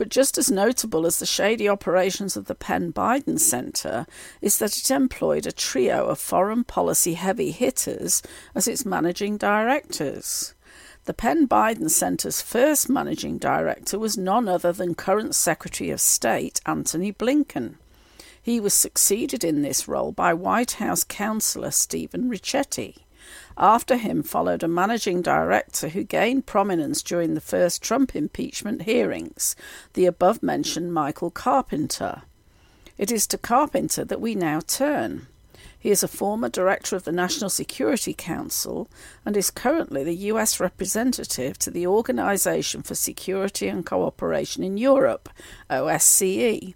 But 0.00 0.08
just 0.08 0.38
as 0.38 0.50
notable 0.50 1.04
as 1.04 1.18
the 1.18 1.26
shady 1.26 1.68
operations 1.68 2.34
of 2.34 2.46
the 2.46 2.54
Penn 2.54 2.90
Biden 2.90 3.38
Center 3.38 4.06
is 4.40 4.56
that 4.56 4.78
it 4.78 4.90
employed 4.90 5.46
a 5.46 5.52
trio 5.52 6.06
of 6.06 6.18
foreign 6.18 6.64
policy 6.64 7.12
heavy 7.12 7.50
hitters 7.50 8.22
as 8.54 8.66
its 8.66 8.86
managing 8.86 9.36
directors. 9.36 10.54
The 11.04 11.12
Penn 11.12 11.46
Biden 11.46 11.90
Center's 11.90 12.40
first 12.40 12.88
managing 12.88 13.36
director 13.36 13.98
was 13.98 14.16
none 14.16 14.48
other 14.48 14.72
than 14.72 14.94
current 14.94 15.34
Secretary 15.34 15.90
of 15.90 16.00
State 16.00 16.62
Antony 16.64 17.12
Blinken. 17.12 17.74
He 18.40 18.58
was 18.58 18.72
succeeded 18.72 19.44
in 19.44 19.60
this 19.60 19.86
role 19.86 20.12
by 20.12 20.32
White 20.32 20.72
House 20.80 21.04
counselor 21.04 21.72
Stephen 21.72 22.30
Ricchetti. 22.30 23.00
After 23.56 23.96
him 23.96 24.22
followed 24.22 24.62
a 24.62 24.68
managing 24.68 25.22
director 25.22 25.88
who 25.88 26.04
gained 26.04 26.46
prominence 26.46 27.02
during 27.02 27.34
the 27.34 27.40
first 27.40 27.82
Trump 27.82 28.16
impeachment 28.16 28.82
hearings, 28.82 29.56
the 29.92 30.06
above 30.06 30.42
mentioned 30.42 30.92
Michael 30.92 31.30
Carpenter. 31.30 32.22
It 32.98 33.10
is 33.10 33.26
to 33.28 33.38
Carpenter 33.38 34.04
that 34.04 34.20
we 34.20 34.34
now 34.34 34.60
turn. 34.60 35.26
He 35.78 35.90
is 35.90 36.02
a 36.02 36.08
former 36.08 36.50
director 36.50 36.94
of 36.94 37.04
the 37.04 37.12
National 37.12 37.48
Security 37.48 38.12
Council 38.12 38.90
and 39.24 39.34
is 39.34 39.50
currently 39.50 40.04
the 40.04 40.28
US 40.32 40.60
representative 40.60 41.56
to 41.58 41.70
the 41.70 41.86
Organization 41.86 42.82
for 42.82 42.94
Security 42.94 43.66
and 43.68 43.86
Cooperation 43.86 44.62
in 44.62 44.76
Europe, 44.76 45.30
OSCE. 45.70 46.74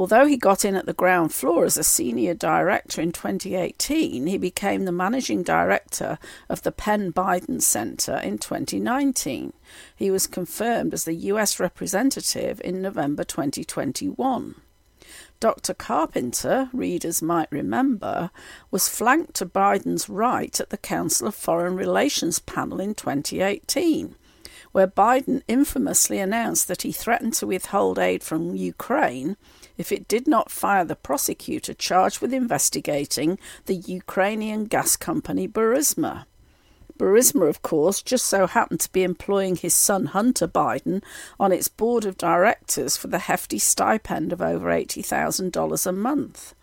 Although 0.00 0.24
he 0.24 0.38
got 0.38 0.64
in 0.64 0.76
at 0.76 0.86
the 0.86 0.94
ground 0.94 1.30
floor 1.30 1.66
as 1.66 1.76
a 1.76 1.84
senior 1.84 2.32
director 2.32 3.02
in 3.02 3.12
2018, 3.12 4.26
he 4.26 4.38
became 4.38 4.86
the 4.86 4.92
managing 4.92 5.42
director 5.42 6.18
of 6.48 6.62
the 6.62 6.72
Penn 6.72 7.12
Biden 7.12 7.60
Center 7.60 8.16
in 8.16 8.38
2019. 8.38 9.52
He 9.94 10.10
was 10.10 10.26
confirmed 10.26 10.94
as 10.94 11.04
the 11.04 11.12
U.S. 11.12 11.60
representative 11.60 12.62
in 12.64 12.80
November 12.80 13.24
2021. 13.24 14.54
Dr. 15.38 15.74
Carpenter, 15.74 16.70
readers 16.72 17.20
might 17.20 17.52
remember, 17.52 18.30
was 18.70 18.88
flanked 18.88 19.34
to 19.34 19.44
Biden's 19.44 20.08
right 20.08 20.58
at 20.58 20.70
the 20.70 20.78
Council 20.78 21.28
of 21.28 21.34
Foreign 21.34 21.76
Relations 21.76 22.38
panel 22.38 22.80
in 22.80 22.94
2018 22.94 24.16
where 24.72 24.86
Biden 24.86 25.42
infamously 25.48 26.20
announced 26.20 26.68
that 26.68 26.82
he 26.82 26.92
threatened 26.92 27.34
to 27.34 27.46
withhold 27.46 27.98
aid 27.98 28.22
from 28.22 28.54
Ukraine 28.54 29.36
if 29.80 29.90
it 29.90 30.06
did 30.06 30.28
not 30.28 30.50
fire 30.50 30.84
the 30.84 30.94
prosecutor 30.94 31.72
charged 31.72 32.20
with 32.20 32.34
investigating 32.34 33.38
the 33.64 33.76
Ukrainian 33.76 34.66
gas 34.66 34.94
company 34.94 35.48
Burisma. 35.48 36.26
Burisma, 36.98 37.48
of 37.48 37.62
course, 37.62 38.02
just 38.02 38.26
so 38.26 38.46
happened 38.46 38.80
to 38.80 38.92
be 38.92 39.02
employing 39.02 39.56
his 39.56 39.74
son 39.74 40.04
Hunter 40.06 40.46
Biden 40.46 41.02
on 41.38 41.50
its 41.50 41.68
board 41.68 42.04
of 42.04 42.18
directors 42.18 42.98
for 42.98 43.06
the 43.06 43.20
hefty 43.20 43.58
stipend 43.58 44.34
of 44.34 44.42
over 44.42 44.66
$80,000 44.68 45.86
a 45.86 45.92
month. 45.92 46.54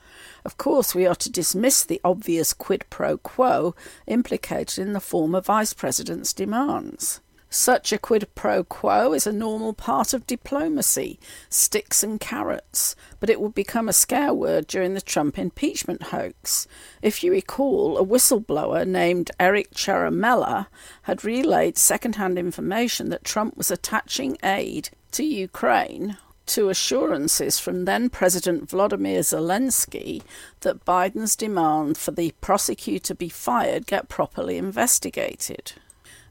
Of 0.46 0.58
course, 0.58 0.94
we 0.94 1.08
are 1.08 1.16
to 1.16 1.32
dismiss 1.32 1.84
the 1.84 2.00
obvious 2.04 2.54
quid 2.54 2.86
pro 2.92 3.18
quo 3.18 3.74
implicated 4.06 4.78
in 4.78 4.94
the 4.94 5.00
former 5.00 5.42
vice 5.42 5.74
president's 5.74 6.34
demands. 6.34 7.20
Such 7.50 7.94
a 7.94 7.98
quid 7.98 8.28
pro 8.36 8.66
quo 8.66 9.14
is 9.14 9.26
a 9.26 9.32
normal 9.32 9.74
part 9.74 10.14
of 10.14 10.28
diplomacy, 10.28 11.18
sticks 11.50 12.04
and 12.04 12.20
carrots, 12.20 12.94
but 13.22 13.30
it 13.30 13.40
would 13.40 13.56
become 13.56 13.88
a 13.88 13.94
scare 13.94 14.34
word 14.34 14.68
during 14.68 14.94
the 14.94 15.02
Trump 15.02 15.40
impeachment 15.40 16.04
hoax. 16.04 16.68
If 17.02 17.24
you 17.24 17.32
recall, 17.32 17.98
a 17.98 18.06
whistleblower 18.06 18.86
named 18.86 19.32
Eric 19.40 19.72
Ciaramella 19.72 20.68
had 21.04 21.24
relayed 21.24 21.78
second-hand 21.78 22.38
information 22.38 23.10
that 23.10 23.24
Trump 23.24 23.56
was 23.56 23.72
attaching 23.72 24.38
aid 24.44 24.90
to 25.12 25.24
Ukraine 25.24 26.18
to 26.48 26.70
assurances 26.70 27.60
from 27.60 27.86
then 27.86 28.10
President 28.10 28.70
Vladimir 28.70 29.22
Zelensky 29.22 30.22
that 30.62 30.84
Biden's 30.86 31.36
demand 31.36 31.98
for 31.98 32.12
the 32.12 32.34
prosecutor 32.42 33.16
be 33.16 33.30
fired 33.30 33.86
get 33.86 34.10
properly 34.10 34.58
investigated. 34.58 35.74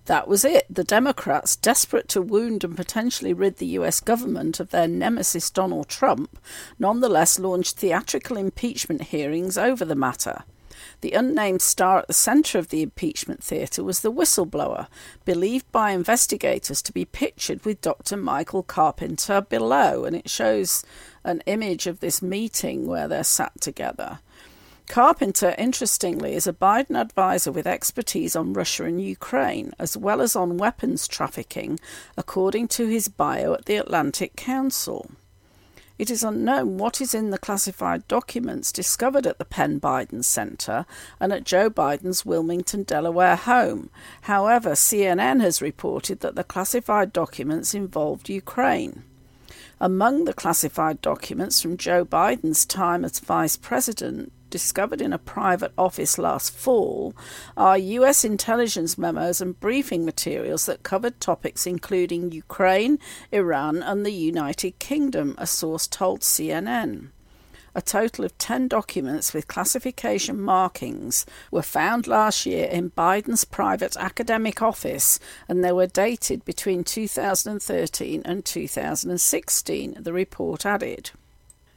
That 0.06 0.28
was 0.28 0.44
it. 0.44 0.66
The 0.70 0.84
Democrats, 0.84 1.56
desperate 1.56 2.08
to 2.10 2.22
wound 2.22 2.62
and 2.62 2.76
potentially 2.76 3.32
rid 3.32 3.56
the 3.56 3.66
US 3.78 4.00
government 4.00 4.60
of 4.60 4.70
their 4.70 4.86
nemesis 4.86 5.50
Donald 5.50 5.88
Trump, 5.88 6.38
nonetheless 6.78 7.40
launched 7.40 7.76
theatrical 7.76 8.36
impeachment 8.36 9.02
hearings 9.02 9.58
over 9.58 9.84
the 9.84 9.96
matter. 9.96 10.44
The 11.00 11.12
unnamed 11.12 11.60
star 11.60 11.98
at 11.98 12.06
the 12.06 12.14
centre 12.14 12.58
of 12.58 12.68
the 12.68 12.82
impeachment 12.82 13.42
theatre 13.42 13.82
was 13.82 14.00
the 14.00 14.12
whistleblower, 14.12 14.86
believed 15.24 15.70
by 15.72 15.90
investigators 15.90 16.82
to 16.82 16.92
be 16.92 17.04
pictured 17.04 17.64
with 17.64 17.80
Dr. 17.80 18.16
Michael 18.16 18.62
Carpenter 18.62 19.40
below, 19.40 20.04
and 20.04 20.14
it 20.14 20.30
shows 20.30 20.84
an 21.24 21.42
image 21.46 21.88
of 21.88 21.98
this 21.98 22.22
meeting 22.22 22.86
where 22.86 23.08
they're 23.08 23.24
sat 23.24 23.60
together. 23.60 24.20
Carpenter, 24.88 25.54
interestingly, 25.58 26.34
is 26.34 26.46
a 26.46 26.52
Biden 26.52 26.98
advisor 26.98 27.50
with 27.50 27.66
expertise 27.66 28.36
on 28.36 28.52
Russia 28.52 28.84
and 28.84 29.02
Ukraine, 29.02 29.72
as 29.78 29.96
well 29.96 30.20
as 30.20 30.36
on 30.36 30.58
weapons 30.58 31.08
trafficking, 31.08 31.78
according 32.16 32.68
to 32.68 32.86
his 32.86 33.08
bio 33.08 33.54
at 33.54 33.66
the 33.66 33.76
Atlantic 33.76 34.36
Council. 34.36 35.10
It 35.98 36.10
is 36.10 36.22
unknown 36.22 36.76
what 36.76 37.00
is 37.00 37.14
in 37.14 37.30
the 37.30 37.38
classified 37.38 38.06
documents 38.06 38.70
discovered 38.70 39.26
at 39.26 39.38
the 39.38 39.46
Penn 39.46 39.80
Biden 39.80 40.22
Center 40.22 40.84
and 41.18 41.32
at 41.32 41.44
Joe 41.44 41.70
Biden's 41.70 42.26
Wilmington, 42.26 42.82
Delaware 42.82 43.36
home. 43.36 43.88
However, 44.22 44.72
CNN 44.72 45.40
has 45.40 45.62
reported 45.62 46.20
that 46.20 46.34
the 46.34 46.44
classified 46.44 47.14
documents 47.14 47.74
involved 47.74 48.28
Ukraine. 48.28 49.04
Among 49.78 50.24
the 50.24 50.32
classified 50.32 51.02
documents 51.02 51.60
from 51.60 51.76
Joe 51.76 52.02
Biden's 52.02 52.64
time 52.64 53.04
as 53.04 53.18
vice 53.18 53.58
president 53.58 54.32
discovered 54.48 55.02
in 55.02 55.12
a 55.12 55.18
private 55.18 55.72
office 55.76 56.16
last 56.16 56.50
fall 56.54 57.14
are 57.58 57.76
US 57.76 58.24
intelligence 58.24 58.96
memos 58.96 59.42
and 59.42 59.60
briefing 59.60 60.06
materials 60.06 60.64
that 60.64 60.82
covered 60.82 61.20
topics 61.20 61.66
including 61.66 62.32
Ukraine, 62.32 62.98
Iran, 63.30 63.82
and 63.82 64.06
the 64.06 64.12
United 64.12 64.78
Kingdom, 64.78 65.34
a 65.36 65.46
source 65.46 65.86
told 65.86 66.20
CNN. 66.20 67.10
A 67.76 67.82
total 67.82 68.24
of 68.24 68.38
10 68.38 68.68
documents 68.68 69.34
with 69.34 69.48
classification 69.48 70.40
markings 70.40 71.26
were 71.50 71.60
found 71.60 72.06
last 72.06 72.46
year 72.46 72.64
in 72.64 72.92
Biden's 72.92 73.44
private 73.44 73.98
academic 73.98 74.62
office, 74.62 75.20
and 75.46 75.62
they 75.62 75.72
were 75.72 75.86
dated 75.86 76.42
between 76.46 76.84
2013 76.84 78.22
and 78.24 78.46
2016, 78.46 79.96
the 80.00 80.12
report 80.14 80.64
added. 80.64 81.10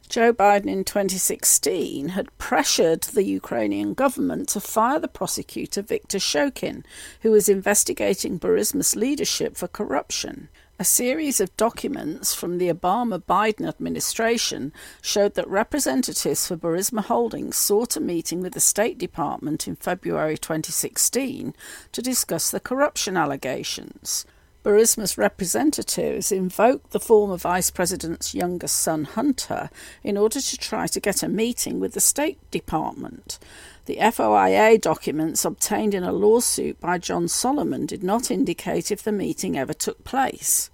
Joe 0.08 0.32
Biden 0.32 0.70
in 0.70 0.84
2016 0.84 2.08
had 2.08 2.38
pressured 2.38 3.02
the 3.02 3.24
Ukrainian 3.24 3.92
government 3.92 4.48
to 4.48 4.60
fire 4.60 4.98
the 4.98 5.06
prosecutor 5.06 5.82
Viktor 5.82 6.18
Shokin, 6.18 6.82
who 7.20 7.30
was 7.30 7.46
investigating 7.46 8.40
Burisma's 8.40 8.96
leadership 8.96 9.54
for 9.54 9.68
corruption. 9.68 10.48
A 10.80 10.84
series 10.84 11.40
of 11.40 11.54
documents 11.58 12.34
from 12.34 12.56
the 12.56 12.72
Obama 12.72 13.22
Biden 13.22 13.68
administration 13.68 14.72
showed 15.02 15.34
that 15.34 15.46
representatives 15.46 16.46
for 16.46 16.56
Burisma 16.56 17.04
Holdings 17.04 17.58
sought 17.58 17.98
a 17.98 18.00
meeting 18.00 18.40
with 18.40 18.54
the 18.54 18.60
State 18.60 18.96
Department 18.96 19.68
in 19.68 19.76
February 19.76 20.38
2016 20.38 21.54
to 21.92 22.00
discuss 22.00 22.50
the 22.50 22.60
corruption 22.60 23.18
allegations. 23.18 24.24
Burisma's 24.62 25.16
representatives 25.16 26.30
invoked 26.30 26.90
the 26.90 27.00
former 27.00 27.38
vice 27.38 27.70
president's 27.70 28.34
youngest 28.34 28.76
son, 28.76 29.04
Hunter, 29.04 29.70
in 30.04 30.18
order 30.18 30.38
to 30.38 30.56
try 30.58 30.86
to 30.86 31.00
get 31.00 31.22
a 31.22 31.28
meeting 31.28 31.80
with 31.80 31.94
the 31.94 32.00
State 32.00 32.38
Department. 32.50 33.38
The 33.86 33.96
FOIA 33.96 34.78
documents 34.78 35.46
obtained 35.46 35.94
in 35.94 36.04
a 36.04 36.12
lawsuit 36.12 36.78
by 36.78 36.98
John 36.98 37.26
Solomon 37.26 37.86
did 37.86 38.02
not 38.02 38.30
indicate 38.30 38.90
if 38.90 39.02
the 39.02 39.12
meeting 39.12 39.56
ever 39.56 39.72
took 39.72 40.04
place. 40.04 40.68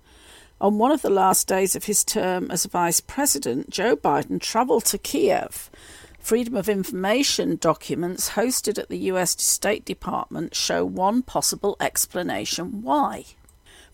On 0.61 0.79
one 0.79 0.91
of 0.91 1.03
the 1.03 1.11
last 1.11 1.47
days 1.47 1.77
of 1.77 1.85
his 1.85 2.03
term 2.03 2.51
as 2.51 2.65
vice 2.65 2.99
president, 2.99 3.71
Joe 3.71 3.95
Biden 3.95 4.41
travelled 4.41 4.87
to 4.87 4.99
Kiev. 4.99 5.71
Freedom 6.19 6.57
of 6.57 6.69
Information 6.69 7.55
documents 7.55 8.31
hosted 8.31 8.81
at 8.81 8.89
the 8.89 8.99
US 9.13 9.41
State 9.41 9.85
Department 9.85 10.57
show 10.57 10.85
one 10.85 11.23
possible 11.23 11.77
explanation 11.79 12.83
why. 12.83 13.27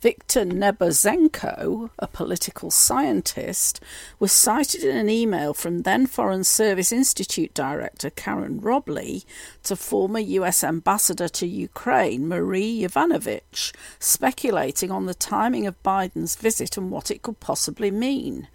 Viktor 0.02 0.44
Nebozenko, 0.44 1.90
a 1.96 2.08
political 2.08 2.72
scientist, 2.72 3.78
was 4.18 4.32
cited 4.32 4.82
in 4.82 4.96
an 4.96 5.08
email 5.08 5.54
from 5.54 5.82
then 5.82 6.08
Foreign 6.08 6.42
Service 6.42 6.90
Institute 6.90 7.54
Director 7.54 8.10
Karen 8.10 8.60
Robley 8.60 9.22
to 9.62 9.76
former 9.76 10.18
US 10.18 10.64
Ambassador 10.64 11.28
to 11.28 11.46
Ukraine 11.46 12.26
Marie 12.26 12.82
Yovanovitch, 12.82 13.72
speculating 14.00 14.90
on 14.90 15.06
the 15.06 15.14
timing 15.14 15.68
of 15.68 15.80
Biden's 15.84 16.34
visit 16.34 16.76
and 16.76 16.90
what 16.90 17.12
it 17.12 17.22
could 17.22 17.38
possibly 17.38 17.92
mean. 17.92 18.48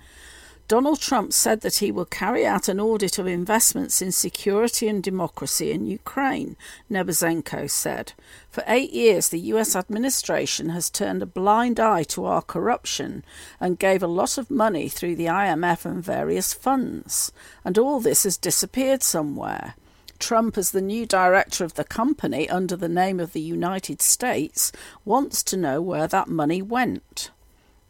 Donald 0.68 1.00
Trump 1.00 1.32
said 1.32 1.62
that 1.62 1.78
he 1.78 1.94
will 1.94 2.04
carry 2.04 2.46
out 2.46 2.68
an 2.68 2.78
audit 2.78 3.18
of 3.18 3.26
investments 3.26 4.02
in 4.02 4.12
security 4.12 4.90
and 4.90 5.02
democracy 5.02 5.72
in 5.72 5.86
Ukraine, 5.86 6.58
Nebozenko 6.92 7.70
said. 7.70 8.12
For 8.50 8.66
eight 8.68 8.92
years, 8.92 9.30
the 9.30 9.40
US 9.54 9.78
administration 9.78 10.70
has 10.70 10.90
turned 10.90 11.22
a 11.22 11.26
blind 11.26 11.80
eye 11.80 12.04
to 12.04 12.26
our 12.26 12.42
corruption 12.42 13.24
and 13.62 13.80
gave 13.80 14.04
a 14.04 14.08
lot 14.08 14.38
of 14.38 14.52
money 14.52 14.90
through 14.90 15.16
the 15.16 15.28
IMF 15.28 15.86
and 15.86 16.04
various 16.04 16.54
funds. 16.54 17.32
And 17.64 17.78
all 17.78 18.02
this 18.02 18.24
has 18.24 18.36
disappeared 18.36 19.04
somewhere. 19.04 19.76
Trump, 20.20 20.58
as 20.58 20.72
the 20.72 20.82
new 20.82 21.06
director 21.06 21.64
of 21.64 21.76
the 21.76 21.86
company 21.86 22.50
under 22.50 22.76
the 22.76 22.90
name 22.90 23.22
of 23.22 23.32
the 23.32 23.40
United 23.40 24.02
States, 24.02 24.74
wants 25.06 25.44
to 25.44 25.56
know 25.56 25.82
where 25.82 26.08
that 26.08 26.28
money 26.28 26.62
went. 26.62 27.32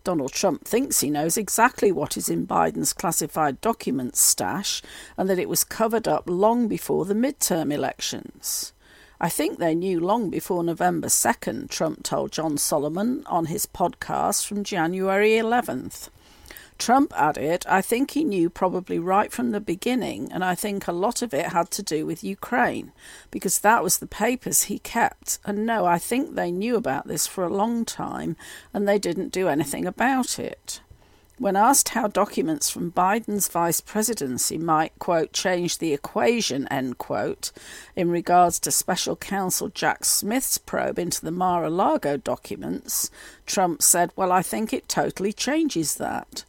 Donald 0.07 0.31
Trump 0.31 0.63
thinks 0.63 1.01
he 1.01 1.09
knows 1.09 1.35
exactly 1.35 1.91
what 1.91 2.15
is 2.15 2.29
in 2.29 2.47
Biden's 2.47 2.93
classified 2.93 3.59
documents 3.59 4.21
stash 4.21 4.81
and 5.17 5.29
that 5.29 5.37
it 5.37 5.49
was 5.49 5.65
covered 5.65 6.07
up 6.07 6.29
long 6.29 6.69
before 6.69 7.03
the 7.03 7.13
midterm 7.13 7.73
elections. 7.73 8.71
I 9.19 9.27
think 9.27 9.59
they 9.59 9.75
knew 9.75 9.99
long 9.99 10.29
before 10.29 10.63
November 10.63 11.09
2nd, 11.09 11.69
Trump 11.69 12.03
told 12.03 12.31
John 12.31 12.57
Solomon 12.57 13.25
on 13.25 13.47
his 13.47 13.65
podcast 13.65 14.47
from 14.47 14.63
January 14.63 15.31
11th. 15.31 16.07
Trump 16.77 17.11
added, 17.15 17.65
I 17.67 17.81
think 17.81 18.11
he 18.11 18.23
knew 18.23 18.49
probably 18.49 18.99
right 18.99 19.31
from 19.31 19.51
the 19.51 19.59
beginning, 19.59 20.31
and 20.31 20.43
I 20.43 20.55
think 20.55 20.87
a 20.87 20.91
lot 20.91 21.21
of 21.21 21.33
it 21.33 21.47
had 21.47 21.71
to 21.71 21.83
do 21.83 22.05
with 22.05 22.23
Ukraine, 22.23 22.91
because 23.31 23.59
that 23.59 23.83
was 23.83 23.97
the 23.97 24.07
papers 24.07 24.63
he 24.63 24.79
kept. 24.79 25.39
And 25.45 25.65
no, 25.65 25.85
I 25.85 25.97
think 25.97 26.35
they 26.35 26.51
knew 26.51 26.75
about 26.75 27.07
this 27.07 27.25
for 27.27 27.43
a 27.43 27.53
long 27.53 27.85
time, 27.85 28.35
and 28.73 28.87
they 28.87 28.99
didn't 28.99 29.31
do 29.31 29.47
anything 29.47 29.85
about 29.85 30.39
it. 30.39 30.81
When 31.39 31.55
asked 31.55 31.89
how 31.89 32.07
documents 32.07 32.71
from 32.71 32.91
Biden's 32.91 33.47
vice 33.47 33.79
presidency 33.79 34.57
might, 34.57 34.97
quote, 34.97 35.33
change 35.33 35.77
the 35.77 35.93
equation, 35.93 36.67
end 36.69 36.97
quote, 36.97 37.51
in 37.95 38.09
regards 38.09 38.59
to 38.61 38.71
special 38.71 39.15
counsel 39.15 39.69
Jack 39.69 40.03
Smith's 40.03 40.57
probe 40.57 40.97
into 40.97 41.23
the 41.23 41.31
Mar 41.31 41.63
a 41.63 41.69
Lago 41.69 42.17
documents, 42.17 43.11
Trump 43.45 43.83
said, 43.83 44.11
Well, 44.15 44.31
I 44.31 44.41
think 44.41 44.73
it 44.73 44.89
totally 44.89 45.31
changes 45.31 45.95
that. 45.95 46.43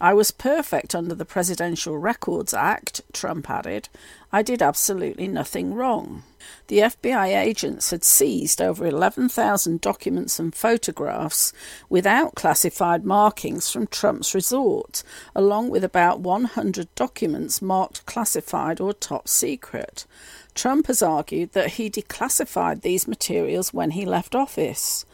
I 0.00 0.14
was 0.14 0.30
perfect 0.30 0.94
under 0.94 1.14
the 1.16 1.24
Presidential 1.24 1.98
Records 1.98 2.54
Act, 2.54 3.00
Trump 3.12 3.50
added. 3.50 3.88
I 4.32 4.42
did 4.42 4.62
absolutely 4.62 5.26
nothing 5.26 5.74
wrong. 5.74 6.22
The 6.68 6.78
FBI 6.78 7.36
agents 7.36 7.90
had 7.90 8.04
seized 8.04 8.62
over 8.62 8.86
11,000 8.86 9.80
documents 9.80 10.38
and 10.38 10.54
photographs 10.54 11.52
without 11.88 12.36
classified 12.36 13.04
markings 13.04 13.72
from 13.72 13.88
Trump's 13.88 14.36
resort, 14.36 15.02
along 15.34 15.70
with 15.70 15.82
about 15.82 16.20
100 16.20 16.94
documents 16.94 17.60
marked 17.60 18.06
classified 18.06 18.80
or 18.80 18.92
top 18.92 19.26
secret. 19.26 20.06
Trump 20.54 20.86
has 20.86 21.02
argued 21.02 21.54
that 21.54 21.72
he 21.72 21.90
declassified 21.90 22.82
these 22.82 23.08
materials 23.08 23.74
when 23.74 23.92
he 23.92 24.04
left 24.04 24.36
office. 24.36 25.04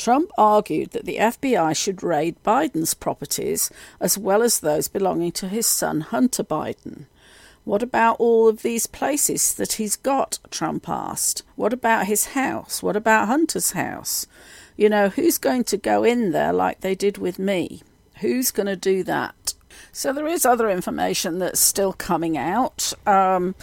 Trump 0.00 0.30
argued 0.38 0.92
that 0.92 1.04
the 1.04 1.18
FBI 1.18 1.76
should 1.76 2.02
raid 2.02 2.42
Biden's 2.42 2.94
properties 2.94 3.70
as 4.00 4.16
well 4.16 4.42
as 4.42 4.60
those 4.60 4.88
belonging 4.88 5.30
to 5.32 5.46
his 5.46 5.66
son 5.66 6.00
Hunter 6.00 6.42
Biden. 6.42 7.04
What 7.64 7.82
about 7.82 8.16
all 8.18 8.48
of 8.48 8.62
these 8.62 8.86
places 8.86 9.52
that 9.52 9.74
he's 9.74 9.96
got? 9.96 10.38
Trump 10.50 10.88
asked. 10.88 11.42
What 11.54 11.74
about 11.74 12.06
his 12.06 12.28
house? 12.28 12.82
What 12.82 12.96
about 12.96 13.28
Hunter's 13.28 13.72
house? 13.72 14.26
You 14.74 14.88
know, 14.88 15.10
who's 15.10 15.36
going 15.36 15.64
to 15.64 15.76
go 15.76 16.02
in 16.02 16.32
there 16.32 16.54
like 16.54 16.80
they 16.80 16.94
did 16.94 17.18
with 17.18 17.38
me? 17.38 17.82
Who's 18.20 18.50
going 18.50 18.68
to 18.68 18.76
do 18.76 19.02
that? 19.02 19.52
So 19.92 20.14
there 20.14 20.26
is 20.26 20.46
other 20.46 20.70
information 20.70 21.40
that's 21.40 21.60
still 21.60 21.92
coming 21.92 22.38
out. 22.38 22.94
Um, 23.06 23.54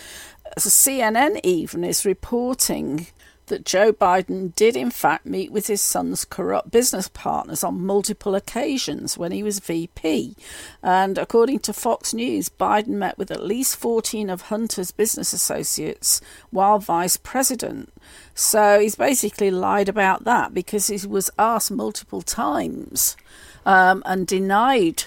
CNN 0.56 1.40
even 1.44 1.84
is 1.84 2.06
reporting 2.06 3.08
that 3.48 3.66
Joe 3.66 3.92
Biden 3.92 4.54
did 4.56 4.76
in 4.78 4.92
fact 4.92 5.26
meet 5.26 5.52
with 5.52 5.68
his 5.68 5.82
son's 5.82 6.24
corrupt 6.24 6.72
business 6.72 7.08
partners 7.08 7.64
on 7.64 7.86
multiple 7.86 8.36
occasions 8.36 9.18
when 9.18 9.32
he 9.32 9.44
was 9.44 9.60
VP. 9.60 10.36
And 10.82 11.18
according 11.18 11.60
to 11.60 11.74
Fox 11.74 12.14
News, 12.14 12.50
Biden 12.50 12.90
met 12.90 13.18
with 13.18 13.32
at 13.32 13.44
least 13.44 13.76
14 13.78 14.30
of 14.30 14.44
Hunter's 14.44 14.92
business 14.92 15.34
associates 15.34 16.22
while 16.52 16.80
vice 16.80 17.18
president. 17.18 17.92
So 18.34 18.80
he's 18.80 18.96
basically 18.96 19.52
lied 19.52 19.90
about 19.90 20.24
that 20.26 20.54
because 20.54 20.88
he 20.88 21.08
was 21.08 21.30
asked 21.38 21.72
multiple 21.72 22.22
times 22.22 23.18
um, 23.66 24.04
and 24.06 24.28
denied 24.28 25.06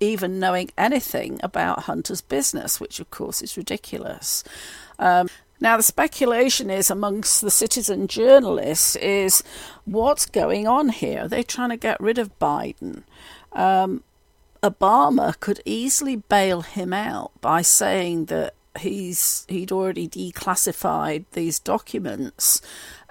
even 0.00 0.38
knowing 0.38 0.70
anything 0.76 1.40
about 1.42 1.84
Hunter's 1.84 2.20
business, 2.20 2.80
which 2.80 3.00
of 3.00 3.10
course 3.10 3.42
is 3.42 3.56
ridiculous. 3.56 4.44
Um, 4.98 5.28
now, 5.62 5.76
the 5.76 5.84
speculation 5.84 6.70
is 6.70 6.90
amongst 6.90 7.40
the 7.40 7.50
citizen 7.50 8.08
journalists 8.08 8.96
is 8.96 9.44
what's 9.84 10.26
going 10.26 10.66
on 10.66 10.88
here? 10.88 11.20
Are 11.20 11.28
they 11.28 11.44
trying 11.44 11.68
to 11.68 11.76
get 11.76 12.00
rid 12.00 12.18
of 12.18 12.36
Biden? 12.40 13.04
Um, 13.52 14.02
Obama 14.60 15.38
could 15.38 15.60
easily 15.64 16.16
bail 16.16 16.62
him 16.62 16.92
out 16.92 17.30
by 17.40 17.62
saying 17.62 18.24
that 18.24 18.54
he's 18.80 19.46
he'd 19.48 19.70
already 19.70 20.08
declassified 20.08 21.26
these 21.30 21.60
documents 21.60 22.60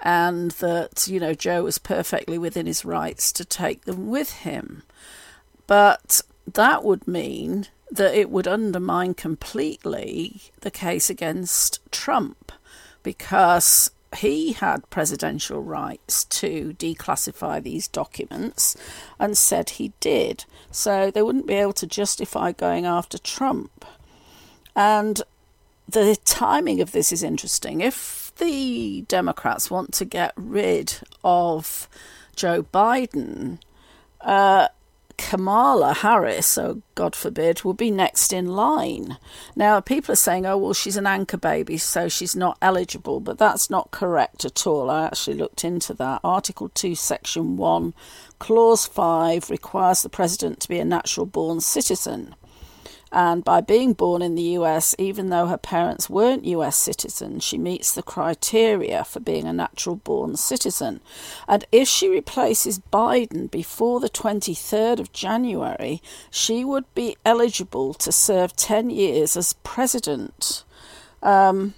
and 0.00 0.50
that 0.50 1.08
you 1.08 1.18
know 1.18 1.32
Joe 1.32 1.62
was 1.62 1.78
perfectly 1.78 2.36
within 2.36 2.66
his 2.66 2.84
rights 2.84 3.32
to 3.32 3.46
take 3.46 3.86
them 3.86 4.10
with 4.10 4.30
him. 4.40 4.82
But 5.66 6.20
that 6.52 6.84
would 6.84 7.08
mean 7.08 7.68
that 7.92 8.14
it 8.14 8.30
would 8.30 8.48
undermine 8.48 9.12
completely 9.12 10.40
the 10.62 10.70
case 10.70 11.10
against 11.10 11.78
Trump 11.92 12.50
because 13.02 13.90
he 14.16 14.52
had 14.52 14.88
presidential 14.88 15.62
rights 15.62 16.24
to 16.24 16.74
declassify 16.78 17.62
these 17.62 17.88
documents 17.88 18.76
and 19.18 19.36
said 19.36 19.70
he 19.70 19.92
did. 20.00 20.44
So 20.70 21.10
they 21.10 21.22
wouldn't 21.22 21.46
be 21.46 21.54
able 21.54 21.74
to 21.74 21.86
justify 21.86 22.52
going 22.52 22.86
after 22.86 23.18
Trump. 23.18 23.84
And 24.74 25.20
the 25.86 26.16
timing 26.24 26.80
of 26.80 26.92
this 26.92 27.12
is 27.12 27.22
interesting. 27.22 27.82
If 27.82 28.32
the 28.38 29.02
Democrats 29.08 29.70
want 29.70 29.92
to 29.94 30.06
get 30.06 30.32
rid 30.36 30.98
of 31.22 31.88
Joe 32.36 32.62
Biden, 32.62 33.58
uh, 34.22 34.68
Kamala 35.16 35.94
Harris, 35.94 36.46
so 36.46 36.82
God 36.94 37.14
forbid, 37.14 37.62
will 37.62 37.74
be 37.74 37.90
next 37.90 38.32
in 38.32 38.46
line. 38.46 39.18
Now, 39.56 39.80
people 39.80 40.12
are 40.12 40.16
saying, 40.16 40.46
oh, 40.46 40.56
well, 40.56 40.74
she's 40.74 40.96
an 40.96 41.06
anchor 41.06 41.36
baby, 41.36 41.78
so 41.78 42.08
she's 42.08 42.36
not 42.36 42.58
eligible, 42.60 43.20
but 43.20 43.38
that's 43.38 43.70
not 43.70 43.90
correct 43.90 44.44
at 44.44 44.66
all. 44.66 44.90
I 44.90 45.04
actually 45.06 45.36
looked 45.36 45.64
into 45.64 45.94
that. 45.94 46.20
Article 46.22 46.68
2, 46.68 46.94
Section 46.94 47.56
1, 47.56 47.94
Clause 48.38 48.86
5 48.86 49.50
requires 49.50 50.02
the 50.02 50.08
President 50.08 50.60
to 50.60 50.68
be 50.68 50.78
a 50.78 50.84
natural 50.84 51.26
born 51.26 51.60
citizen. 51.60 52.34
And 53.12 53.44
by 53.44 53.60
being 53.60 53.92
born 53.92 54.22
in 54.22 54.34
the 54.36 54.56
US, 54.58 54.94
even 54.98 55.28
though 55.28 55.46
her 55.46 55.58
parents 55.58 56.08
weren't 56.08 56.46
US 56.46 56.76
citizens, 56.76 57.44
she 57.44 57.58
meets 57.58 57.92
the 57.92 58.02
criteria 58.02 59.04
for 59.04 59.20
being 59.20 59.46
a 59.46 59.52
natural 59.52 59.96
born 59.96 60.36
citizen. 60.36 61.00
And 61.46 61.66
if 61.70 61.86
she 61.86 62.08
replaces 62.08 62.78
Biden 62.78 63.50
before 63.50 64.00
the 64.00 64.08
23rd 64.08 64.98
of 64.98 65.12
January, 65.12 66.00
she 66.30 66.64
would 66.64 66.86
be 66.94 67.16
eligible 67.24 67.92
to 67.94 68.10
serve 68.10 68.56
10 68.56 68.88
years 68.88 69.36
as 69.36 69.52
president, 69.62 70.64
um, 71.22 71.74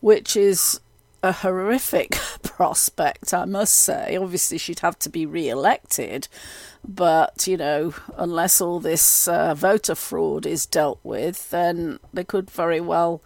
which 0.00 0.38
is 0.38 0.80
a 1.26 1.32
horrific 1.32 2.12
prospect, 2.42 3.34
I 3.34 3.44
must 3.44 3.74
say. 3.74 4.16
Obviously, 4.16 4.58
she'd 4.58 4.80
have 4.80 4.98
to 5.00 5.10
be 5.10 5.26
re 5.26 5.48
elected, 5.48 6.28
but, 6.86 7.46
you 7.46 7.56
know, 7.56 7.94
unless 8.16 8.60
all 8.60 8.80
this 8.80 9.26
uh, 9.28 9.54
voter 9.54 9.94
fraud 9.94 10.46
is 10.46 10.66
dealt 10.66 11.00
with, 11.02 11.50
then 11.50 11.98
they 12.12 12.24
could 12.24 12.50
very 12.50 12.80
well 12.80 13.20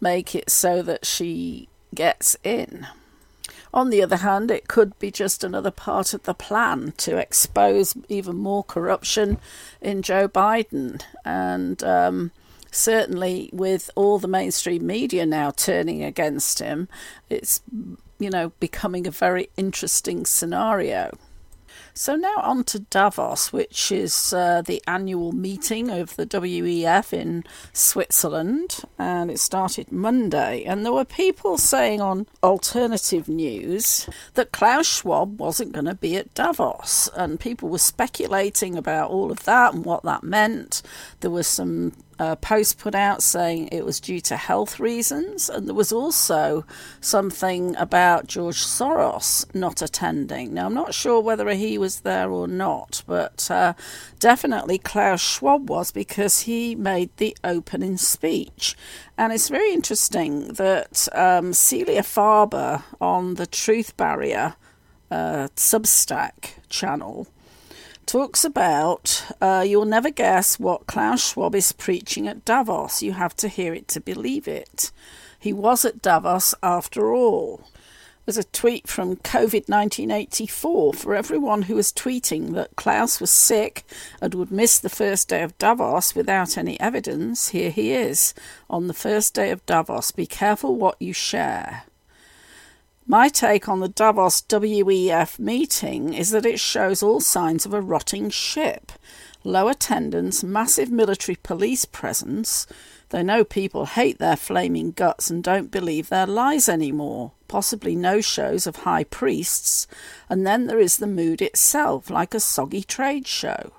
make 0.00 0.34
it 0.34 0.50
so 0.50 0.82
that 0.82 1.06
she 1.06 1.68
gets 1.94 2.36
in. 2.42 2.86
On 3.74 3.88
the 3.88 4.02
other 4.02 4.16
hand, 4.16 4.50
it 4.50 4.68
could 4.68 4.98
be 4.98 5.10
just 5.10 5.42
another 5.42 5.70
part 5.70 6.12
of 6.12 6.24
the 6.24 6.34
plan 6.34 6.92
to 6.98 7.16
expose 7.16 7.94
even 8.08 8.36
more 8.36 8.62
corruption 8.62 9.38
in 9.80 10.02
Joe 10.02 10.28
Biden. 10.28 11.02
And 11.24 11.82
um, 11.82 12.32
certainly, 12.72 13.48
with 13.52 13.90
all 13.94 14.18
the 14.18 14.26
mainstream 14.26 14.84
media 14.84 15.24
now 15.24 15.52
turning 15.52 16.02
against 16.02 16.58
him, 16.58 16.88
it's, 17.30 17.60
you 18.18 18.30
know, 18.30 18.50
becoming 18.58 19.06
a 19.06 19.12
very 19.12 19.48
interesting 19.56 20.26
scenario. 20.26 21.12
So 21.94 22.16
now 22.16 22.36
on 22.38 22.64
to 22.64 22.78
Davos, 22.78 23.52
which 23.52 23.92
is 23.92 24.32
uh, 24.32 24.62
the 24.62 24.82
annual 24.86 25.32
meeting 25.32 25.90
of 25.90 26.16
the 26.16 26.26
WEF 26.26 27.12
in 27.12 27.44
Switzerland, 27.74 28.80
and 28.98 29.30
it 29.30 29.38
started 29.38 29.92
Monday. 29.92 30.64
And 30.64 30.84
there 30.84 30.92
were 30.92 31.04
people 31.04 31.58
saying 31.58 32.00
on 32.00 32.26
alternative 32.42 33.28
news 33.28 34.08
that 34.34 34.52
Klaus 34.52 34.86
Schwab 34.86 35.38
wasn't 35.38 35.72
going 35.72 35.84
to 35.84 35.94
be 35.94 36.16
at 36.16 36.32
Davos, 36.32 37.10
and 37.14 37.38
people 37.38 37.68
were 37.68 37.78
speculating 37.78 38.76
about 38.76 39.10
all 39.10 39.30
of 39.30 39.44
that 39.44 39.74
and 39.74 39.84
what 39.84 40.02
that 40.04 40.22
meant. 40.22 40.80
There 41.20 41.30
was 41.30 41.46
some 41.46 41.92
a 42.18 42.36
post 42.36 42.78
put 42.78 42.94
out 42.94 43.22
saying 43.22 43.68
it 43.70 43.84
was 43.84 44.00
due 44.00 44.20
to 44.20 44.36
health 44.36 44.78
reasons, 44.80 45.48
and 45.48 45.66
there 45.66 45.74
was 45.74 45.92
also 45.92 46.64
something 47.00 47.76
about 47.76 48.26
George 48.26 48.62
Soros 48.62 49.52
not 49.54 49.82
attending. 49.82 50.54
Now, 50.54 50.66
I'm 50.66 50.74
not 50.74 50.94
sure 50.94 51.20
whether 51.20 51.48
he 51.50 51.78
was 51.78 52.00
there 52.00 52.30
or 52.30 52.46
not, 52.46 53.02
but 53.06 53.50
uh, 53.50 53.74
definitely 54.18 54.78
Klaus 54.78 55.20
Schwab 55.20 55.68
was 55.68 55.90
because 55.92 56.40
he 56.40 56.74
made 56.74 57.10
the 57.16 57.36
opening 57.44 57.96
speech. 57.96 58.76
And 59.16 59.32
it's 59.32 59.48
very 59.48 59.72
interesting 59.72 60.54
that 60.54 61.08
um, 61.12 61.52
Celia 61.52 62.02
Farber 62.02 62.82
on 63.00 63.34
the 63.34 63.46
Truth 63.46 63.96
Barrier 63.96 64.56
uh, 65.10 65.48
Substack 65.56 66.54
channel 66.68 67.26
talks 68.06 68.44
about 68.44 69.24
uh, 69.40 69.64
you'll 69.66 69.84
never 69.84 70.10
guess 70.10 70.58
what 70.58 70.86
Klaus 70.86 71.32
Schwab 71.32 71.54
is 71.54 71.72
preaching 71.72 72.28
at 72.28 72.44
Davos. 72.44 73.02
You 73.02 73.12
have 73.12 73.34
to 73.36 73.48
hear 73.48 73.74
it 73.74 73.88
to 73.88 74.00
believe 74.00 74.46
it. 74.46 74.90
He 75.38 75.52
was 75.52 75.84
at 75.84 76.02
Davos 76.02 76.54
after 76.62 77.12
all. 77.12 77.68
There's 78.24 78.38
a 78.38 78.44
tweet 78.44 78.86
from 78.86 79.16
COVID 79.16 79.68
1984 79.68 80.92
for 80.94 81.14
everyone 81.16 81.62
who 81.62 81.74
was 81.74 81.92
tweeting 81.92 82.52
that 82.54 82.76
Klaus 82.76 83.20
was 83.20 83.32
sick 83.32 83.84
and 84.20 84.34
would 84.34 84.52
miss 84.52 84.78
the 84.78 84.88
first 84.88 85.28
day 85.28 85.42
of 85.42 85.58
Davos 85.58 86.14
without 86.14 86.56
any 86.56 86.78
evidence. 86.78 87.48
Here 87.48 87.70
he 87.70 87.92
is 87.92 88.32
on 88.70 88.86
the 88.86 88.94
first 88.94 89.34
day 89.34 89.50
of 89.50 89.66
Davos. 89.66 90.12
Be 90.12 90.26
careful 90.26 90.76
what 90.76 91.02
you 91.02 91.12
share. 91.12 91.82
My 93.06 93.28
take 93.28 93.68
on 93.68 93.80
the 93.80 93.88
Davos 93.88 94.42
WEF 94.42 95.38
meeting 95.38 96.14
is 96.14 96.30
that 96.30 96.46
it 96.46 96.60
shows 96.60 97.02
all 97.02 97.20
signs 97.20 97.66
of 97.66 97.74
a 97.74 97.80
rotting 97.80 98.30
ship. 98.30 98.92
Low 99.42 99.66
attendance, 99.66 100.44
massive 100.44 100.88
military 100.88 101.36
police 101.42 101.84
presence. 101.84 102.64
They 103.08 103.24
know 103.24 103.42
people 103.42 103.86
hate 103.86 104.18
their 104.18 104.36
flaming 104.36 104.92
guts 104.92 105.30
and 105.30 105.42
don't 105.42 105.72
believe 105.72 106.08
their 106.10 106.28
lies 106.28 106.68
anymore. 106.68 107.32
Possibly 107.48 107.96
no 107.96 108.20
shows 108.20 108.68
of 108.68 108.76
high 108.76 109.04
priests. 109.04 109.88
And 110.28 110.46
then 110.46 110.68
there 110.68 110.78
is 110.78 110.98
the 110.98 111.08
mood 111.08 111.42
itself, 111.42 112.08
like 112.08 112.34
a 112.34 112.40
soggy 112.40 112.84
trade 112.84 113.26
show. 113.26 113.72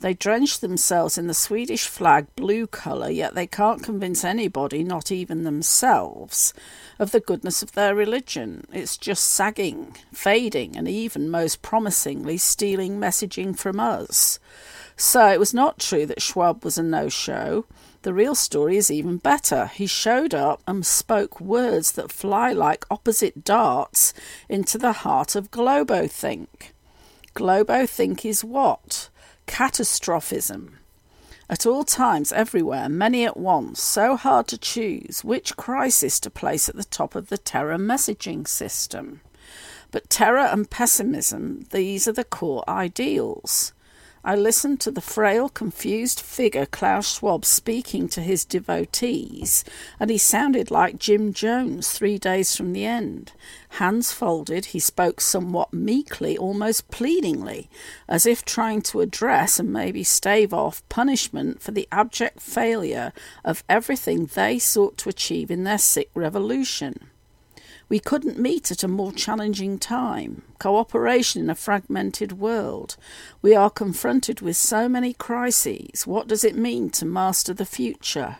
They 0.00 0.12
drench 0.12 0.60
themselves 0.60 1.16
in 1.16 1.26
the 1.26 1.34
Swedish 1.34 1.86
flag 1.86 2.26
blue 2.36 2.66
colour, 2.66 3.08
yet 3.08 3.34
they 3.34 3.46
can't 3.46 3.82
convince 3.82 4.24
anybody, 4.24 4.84
not 4.84 5.10
even 5.10 5.44
themselves, 5.44 6.52
of 6.98 7.12
the 7.12 7.20
goodness 7.20 7.62
of 7.62 7.72
their 7.72 7.94
religion. 7.94 8.66
It's 8.72 8.98
just 8.98 9.24
sagging, 9.24 9.96
fading, 10.12 10.76
and 10.76 10.86
even 10.86 11.30
most 11.30 11.62
promisingly 11.62 12.36
stealing 12.36 12.98
messaging 12.98 13.56
from 13.56 13.80
us. 13.80 14.38
So 14.98 15.28
it 15.28 15.40
was 15.40 15.54
not 15.54 15.78
true 15.78 16.04
that 16.06 16.22
Schwab 16.22 16.62
was 16.62 16.76
a 16.76 16.82
no 16.82 17.08
show. 17.08 17.64
The 18.02 18.14
real 18.14 18.34
story 18.34 18.76
is 18.76 18.90
even 18.90 19.16
better. 19.16 19.66
He 19.66 19.86
showed 19.86 20.34
up 20.34 20.62
and 20.66 20.84
spoke 20.84 21.40
words 21.40 21.92
that 21.92 22.12
fly 22.12 22.52
like 22.52 22.84
opposite 22.90 23.44
darts 23.44 24.12
into 24.48 24.76
the 24.76 24.92
heart 24.92 25.34
of 25.34 25.50
Globothink. 25.50 26.72
Globothink 27.34 28.24
is 28.24 28.44
what? 28.44 29.08
Catastrophism. 29.46 30.78
At 31.48 31.64
all 31.64 31.84
times, 31.84 32.32
everywhere, 32.32 32.88
many 32.88 33.24
at 33.24 33.36
once, 33.36 33.80
so 33.80 34.16
hard 34.16 34.48
to 34.48 34.58
choose 34.58 35.22
which 35.22 35.56
crisis 35.56 36.18
to 36.20 36.30
place 36.30 36.68
at 36.68 36.74
the 36.74 36.84
top 36.84 37.14
of 37.14 37.28
the 37.28 37.38
terror 37.38 37.78
messaging 37.78 38.48
system. 38.48 39.20
But 39.92 40.10
terror 40.10 40.40
and 40.40 40.68
pessimism, 40.68 41.66
these 41.70 42.08
are 42.08 42.12
the 42.12 42.24
core 42.24 42.64
ideals. 42.68 43.72
I 44.28 44.34
listened 44.34 44.80
to 44.80 44.90
the 44.90 45.00
frail, 45.00 45.48
confused 45.48 46.18
figure 46.18 46.66
Klaus 46.66 47.14
Schwab 47.14 47.44
speaking 47.44 48.08
to 48.08 48.20
his 48.20 48.44
devotees, 48.44 49.62
and 50.00 50.10
he 50.10 50.18
sounded 50.18 50.68
like 50.68 50.98
Jim 50.98 51.32
Jones 51.32 51.92
three 51.92 52.18
days 52.18 52.56
from 52.56 52.72
the 52.72 52.84
end. 52.84 53.30
Hands 53.78 54.10
folded, 54.10 54.64
he 54.64 54.80
spoke 54.80 55.20
somewhat 55.20 55.72
meekly, 55.72 56.36
almost 56.36 56.90
pleadingly, 56.90 57.70
as 58.08 58.26
if 58.26 58.44
trying 58.44 58.82
to 58.82 59.00
address 59.00 59.60
and 59.60 59.72
maybe 59.72 60.02
stave 60.02 60.52
off 60.52 60.82
punishment 60.88 61.62
for 61.62 61.70
the 61.70 61.86
abject 61.92 62.40
failure 62.40 63.12
of 63.44 63.62
everything 63.68 64.26
they 64.26 64.58
sought 64.58 64.96
to 64.96 65.08
achieve 65.08 65.52
in 65.52 65.62
their 65.62 65.78
sick 65.78 66.10
revolution. 66.16 67.10
We 67.88 68.00
couldn't 68.00 68.38
meet 68.38 68.72
at 68.72 68.82
a 68.82 68.88
more 68.88 69.12
challenging 69.12 69.78
time. 69.78 70.42
Cooperation 70.58 71.42
in 71.42 71.50
a 71.50 71.54
fragmented 71.54 72.32
world. 72.32 72.96
We 73.42 73.54
are 73.54 73.70
confronted 73.70 74.40
with 74.40 74.56
so 74.56 74.88
many 74.88 75.12
crises. 75.12 76.04
What 76.04 76.26
does 76.26 76.42
it 76.42 76.56
mean 76.56 76.90
to 76.90 77.04
master 77.04 77.54
the 77.54 77.64
future? 77.64 78.38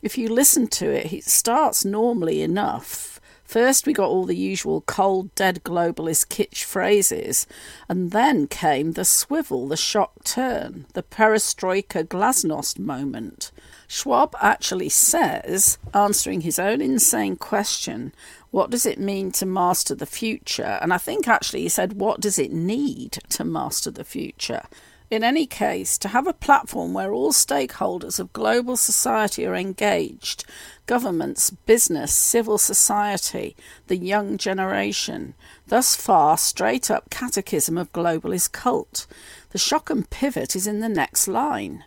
If 0.00 0.16
you 0.16 0.28
listen 0.28 0.68
to 0.68 0.90
it, 0.90 1.12
it 1.12 1.24
starts 1.24 1.84
normally 1.84 2.40
enough. 2.40 3.20
First, 3.42 3.86
we 3.86 3.94
got 3.94 4.10
all 4.10 4.26
the 4.26 4.36
usual 4.36 4.82
cold, 4.82 5.34
dead 5.34 5.64
globalist 5.64 6.28
kitsch 6.28 6.62
phrases, 6.64 7.46
and 7.88 8.10
then 8.10 8.46
came 8.46 8.92
the 8.92 9.06
swivel, 9.06 9.66
the 9.66 9.76
shock 9.76 10.22
turn, 10.22 10.84
the 10.92 11.02
perestroika 11.02 12.04
glasnost 12.04 12.78
moment. 12.78 13.50
Schwab 13.86 14.36
actually 14.38 14.90
says, 14.90 15.78
answering 15.94 16.42
his 16.42 16.58
own 16.58 16.82
insane 16.82 17.36
question, 17.36 18.12
what 18.50 18.70
does 18.70 18.86
it 18.86 18.98
mean 18.98 19.30
to 19.32 19.46
master 19.46 19.94
the 19.94 20.06
future? 20.06 20.78
And 20.80 20.92
I 20.92 20.98
think 20.98 21.28
actually 21.28 21.62
he 21.62 21.68
said, 21.68 21.94
what 21.94 22.20
does 22.20 22.38
it 22.38 22.52
need 22.52 23.18
to 23.30 23.44
master 23.44 23.90
the 23.90 24.04
future? 24.04 24.62
In 25.10 25.24
any 25.24 25.46
case, 25.46 25.96
to 25.98 26.08
have 26.08 26.26
a 26.26 26.34
platform 26.34 26.92
where 26.92 27.14
all 27.14 27.32
stakeholders 27.32 28.18
of 28.20 28.32
global 28.34 28.76
society 28.76 29.46
are 29.46 29.54
engaged 29.54 30.44
governments, 30.84 31.50
business, 31.50 32.14
civil 32.14 32.56
society, 32.56 33.54
the 33.88 33.96
young 33.96 34.38
generation 34.38 35.34
thus 35.66 35.94
far, 35.94 36.38
straight 36.38 36.90
up 36.90 37.10
catechism 37.10 37.76
of 37.76 37.92
globalist 37.92 38.52
cult. 38.52 39.06
The 39.50 39.58
shock 39.58 39.90
and 39.90 40.08
pivot 40.08 40.56
is 40.56 40.66
in 40.66 40.80
the 40.80 40.88
next 40.88 41.28
line. 41.28 41.84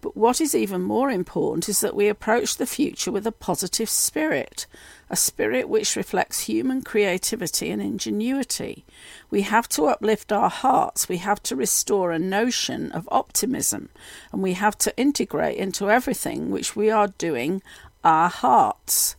But 0.00 0.16
what 0.16 0.40
is 0.40 0.54
even 0.54 0.82
more 0.82 1.10
important 1.10 1.68
is 1.68 1.80
that 1.80 1.96
we 1.96 2.08
approach 2.08 2.56
the 2.56 2.66
future 2.66 3.10
with 3.10 3.26
a 3.26 3.32
positive 3.32 3.90
spirit, 3.90 4.66
a 5.08 5.16
spirit 5.16 5.68
which 5.68 5.96
reflects 5.96 6.42
human 6.42 6.82
creativity 6.82 7.70
and 7.70 7.80
ingenuity. 7.80 8.84
We 9.30 9.42
have 9.42 9.68
to 9.70 9.86
uplift 9.86 10.32
our 10.32 10.50
hearts, 10.50 11.08
we 11.08 11.18
have 11.18 11.42
to 11.44 11.56
restore 11.56 12.10
a 12.10 12.18
notion 12.18 12.90
of 12.92 13.08
optimism, 13.12 13.88
and 14.32 14.42
we 14.42 14.54
have 14.54 14.76
to 14.78 14.96
integrate 14.96 15.58
into 15.58 15.90
everything 15.90 16.50
which 16.50 16.74
we 16.74 16.90
are 16.90 17.08
doing 17.08 17.62
our 18.02 18.28
hearts. 18.28 19.16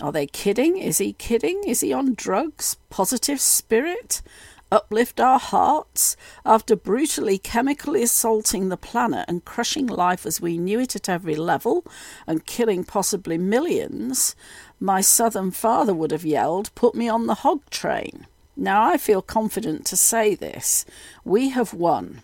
Are 0.00 0.12
they 0.12 0.26
kidding? 0.26 0.78
Is 0.78 0.98
he 0.98 1.12
kidding? 1.12 1.62
Is 1.66 1.80
he 1.80 1.92
on 1.92 2.14
drugs? 2.14 2.76
Positive 2.88 3.40
spirit? 3.40 4.22
Uplift 4.70 5.20
our 5.20 5.38
hearts? 5.38 6.16
After 6.44 6.76
brutally 6.76 7.38
chemically 7.38 8.02
assaulting 8.02 8.68
the 8.68 8.76
planet 8.76 9.24
and 9.28 9.44
crushing 9.44 9.86
life 9.86 10.26
as 10.26 10.40
we 10.40 10.58
knew 10.58 10.80
it 10.80 10.96
at 10.96 11.08
every 11.08 11.34
level 11.34 11.84
and 12.26 12.46
killing 12.46 12.84
possibly 12.84 13.38
millions, 13.38 14.34
my 14.78 15.00
southern 15.00 15.50
father 15.50 15.94
would 15.94 16.10
have 16.10 16.24
yelled, 16.24 16.74
Put 16.74 16.94
me 16.94 17.08
on 17.08 17.26
the 17.26 17.36
hog 17.36 17.68
train. 17.70 18.26
Now 18.56 18.84
I 18.84 18.96
feel 18.96 19.22
confident 19.22 19.86
to 19.86 19.96
say 19.96 20.34
this. 20.34 20.84
We 21.24 21.50
have 21.50 21.72
won. 21.72 22.22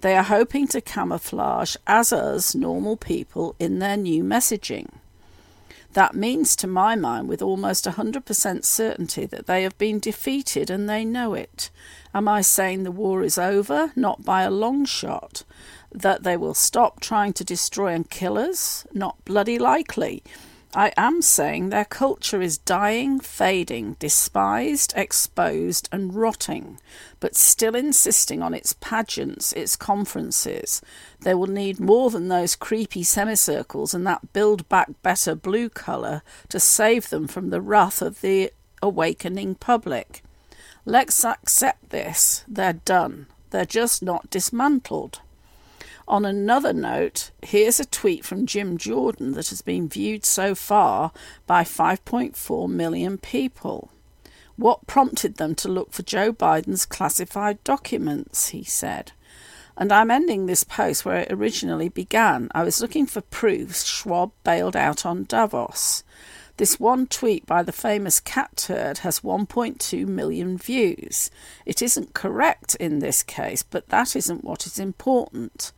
They 0.00 0.16
are 0.16 0.22
hoping 0.22 0.66
to 0.68 0.80
camouflage 0.80 1.76
as 1.86 2.12
us 2.12 2.54
normal 2.54 2.96
people 2.96 3.54
in 3.58 3.78
their 3.78 3.96
new 3.96 4.24
messaging. 4.24 4.88
That 5.94 6.14
means, 6.14 6.54
to 6.56 6.66
my 6.66 6.94
mind, 6.94 7.28
with 7.28 7.42
almost 7.42 7.84
100% 7.84 8.64
certainty, 8.64 9.26
that 9.26 9.46
they 9.46 9.64
have 9.64 9.76
been 9.76 9.98
defeated 9.98 10.70
and 10.70 10.88
they 10.88 11.04
know 11.04 11.34
it. 11.34 11.70
Am 12.14 12.28
I 12.28 12.42
saying 12.42 12.84
the 12.84 12.92
war 12.92 13.22
is 13.22 13.38
over? 13.38 13.92
Not 13.96 14.24
by 14.24 14.42
a 14.42 14.50
long 14.50 14.84
shot. 14.84 15.42
That 15.92 16.22
they 16.22 16.36
will 16.36 16.54
stop 16.54 17.00
trying 17.00 17.32
to 17.34 17.44
destroy 17.44 17.88
and 17.88 18.08
kill 18.08 18.38
us? 18.38 18.86
Not 18.92 19.24
bloody 19.24 19.58
likely. 19.58 20.22
I 20.74 20.92
am 20.96 21.20
saying 21.20 21.70
their 21.70 21.84
culture 21.84 22.40
is 22.40 22.58
dying, 22.58 23.18
fading, 23.18 23.96
despised, 23.98 24.92
exposed, 24.94 25.88
and 25.90 26.14
rotting, 26.14 26.78
but 27.18 27.34
still 27.34 27.74
insisting 27.74 28.40
on 28.40 28.54
its 28.54 28.74
pageants, 28.74 29.52
its 29.52 29.74
conferences. 29.74 30.80
They 31.22 31.34
will 31.34 31.48
need 31.48 31.80
more 31.80 32.08
than 32.10 32.28
those 32.28 32.54
creepy 32.54 33.02
semicircles 33.02 33.94
and 33.94 34.06
that 34.06 34.32
build 34.32 34.68
back 34.68 34.90
better 35.02 35.34
blue 35.34 35.70
colour 35.70 36.22
to 36.50 36.60
save 36.60 37.10
them 37.10 37.26
from 37.26 37.50
the 37.50 37.60
wrath 37.60 38.00
of 38.00 38.20
the 38.20 38.52
awakening 38.80 39.56
public. 39.56 40.22
Let's 40.84 41.24
accept 41.24 41.90
this. 41.90 42.44
They're 42.46 42.74
done. 42.74 43.26
They're 43.50 43.64
just 43.64 44.04
not 44.04 44.30
dismantled. 44.30 45.20
On 46.10 46.24
another 46.24 46.72
note, 46.72 47.30
here's 47.40 47.78
a 47.78 47.84
tweet 47.84 48.24
from 48.24 48.44
Jim 48.44 48.78
Jordan 48.78 49.30
that 49.34 49.50
has 49.50 49.62
been 49.62 49.88
viewed 49.88 50.26
so 50.26 50.56
far 50.56 51.12
by 51.46 51.62
5.4 51.62 52.68
million 52.68 53.16
people. 53.16 53.92
What 54.56 54.88
prompted 54.88 55.36
them 55.36 55.54
to 55.54 55.68
look 55.68 55.92
for 55.92 56.02
Joe 56.02 56.32
Biden's 56.32 56.84
classified 56.84 57.62
documents? 57.62 58.48
He 58.48 58.64
said. 58.64 59.12
And 59.76 59.92
I'm 59.92 60.10
ending 60.10 60.46
this 60.46 60.64
post 60.64 61.04
where 61.04 61.18
it 61.18 61.32
originally 61.32 61.88
began. 61.88 62.50
I 62.56 62.64
was 62.64 62.80
looking 62.80 63.06
for 63.06 63.20
proofs 63.20 63.84
Schwab 63.84 64.32
bailed 64.42 64.74
out 64.74 65.06
on 65.06 65.26
Davos. 65.28 66.02
This 66.56 66.80
one 66.80 67.06
tweet 67.06 67.46
by 67.46 67.62
the 67.62 67.70
famous 67.70 68.20
Catturd 68.20 68.98
has 68.98 69.20
1.2 69.20 70.08
million 70.08 70.58
views. 70.58 71.30
It 71.64 71.80
isn't 71.80 72.14
correct 72.14 72.74
in 72.74 72.98
this 72.98 73.22
case, 73.22 73.62
but 73.62 73.90
that 73.90 74.16
isn't 74.16 74.42
what 74.42 74.66
is 74.66 74.80
important. 74.80 75.70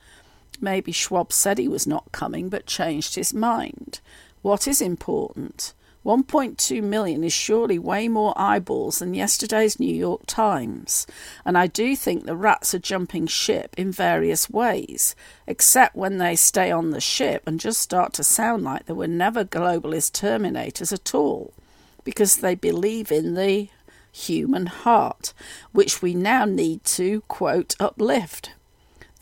Maybe 0.63 0.93
Schwab 0.93 1.33
said 1.33 1.59
he 1.59 1.69
was 1.69 1.87
not 1.87 2.13
coming 2.13 2.49
but 2.49 2.67
changed 2.67 3.17
his 3.17 3.35
mind. 3.35 4.01
What 4.41 4.69
is 4.69 4.81
important? 4.81 5.75
1.2 6.05 6.83
million 6.83 7.23
is 7.23 7.33
surely 7.33 7.79
way 7.79 8.09
more 8.09 8.33
eyeballs 8.37 8.99
than 8.99 9.15
yesterday's 9.15 9.79
New 9.79 9.95
York 9.95 10.23
Times, 10.27 11.07
and 11.45 11.57
I 11.57 11.69
do 11.69 11.95
think 11.95 12.25
the 12.25 12.35
rats 12.35 12.75
are 12.75 12.81
jumping 12.81 13.29
ship 13.29 13.75
in 13.79 13.93
various 13.93 14.51
ways, 14.51 15.15
except 15.47 15.95
when 15.95 16.19
they 16.19 16.35
stay 16.35 16.73
on 16.73 16.91
the 16.91 17.01
ship 17.01 17.43
and 17.47 17.61
just 17.61 17.81
start 17.81 18.13
to 18.15 18.25
sound 18.25 18.65
like 18.65 18.87
they 18.87 18.93
were 18.93 19.07
never 19.07 19.45
globalist 19.45 20.11
terminators 20.13 20.93
at 20.93 21.15
all, 21.15 21.55
because 22.03 22.37
they 22.37 22.57
believe 22.57 23.13
in 23.13 23.35
the 23.35 23.69
human 24.11 24.67
heart, 24.67 25.33
which 25.71 26.03
we 26.03 26.15
now 26.15 26.45
need 26.45 26.83
to, 26.85 27.21
quote, 27.23 27.77
uplift. 27.79 28.51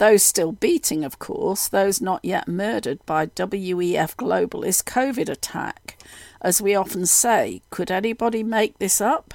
Those 0.00 0.22
still 0.22 0.52
beating, 0.52 1.04
of 1.04 1.18
course, 1.18 1.68
those 1.68 2.00
not 2.00 2.24
yet 2.24 2.48
murdered 2.48 3.04
by 3.04 3.26
WEF 3.26 4.16
globalist 4.16 4.84
COVID 4.84 5.28
attack. 5.28 5.98
As 6.40 6.62
we 6.62 6.74
often 6.74 7.04
say, 7.04 7.60
could 7.68 7.90
anybody 7.90 8.42
make 8.42 8.78
this 8.78 9.02
up? 9.02 9.34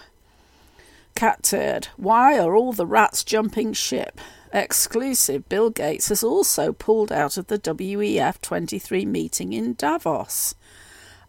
Catturd, 1.15 1.85
why 1.97 2.39
are 2.39 2.55
all 2.55 2.73
the 2.73 2.87
rats 2.87 3.23
jumping 3.23 3.73
ship? 3.73 4.19
Exclusive, 4.51 5.47
Bill 5.49 5.69
Gates 5.69 6.09
has 6.09 6.23
also 6.23 6.73
pulled 6.73 7.11
out 7.11 7.37
of 7.37 7.45
the 7.45 7.59
WEF 7.59 8.41
23 8.41 9.05
meeting 9.05 9.53
in 9.53 9.75
Davos. 9.75 10.55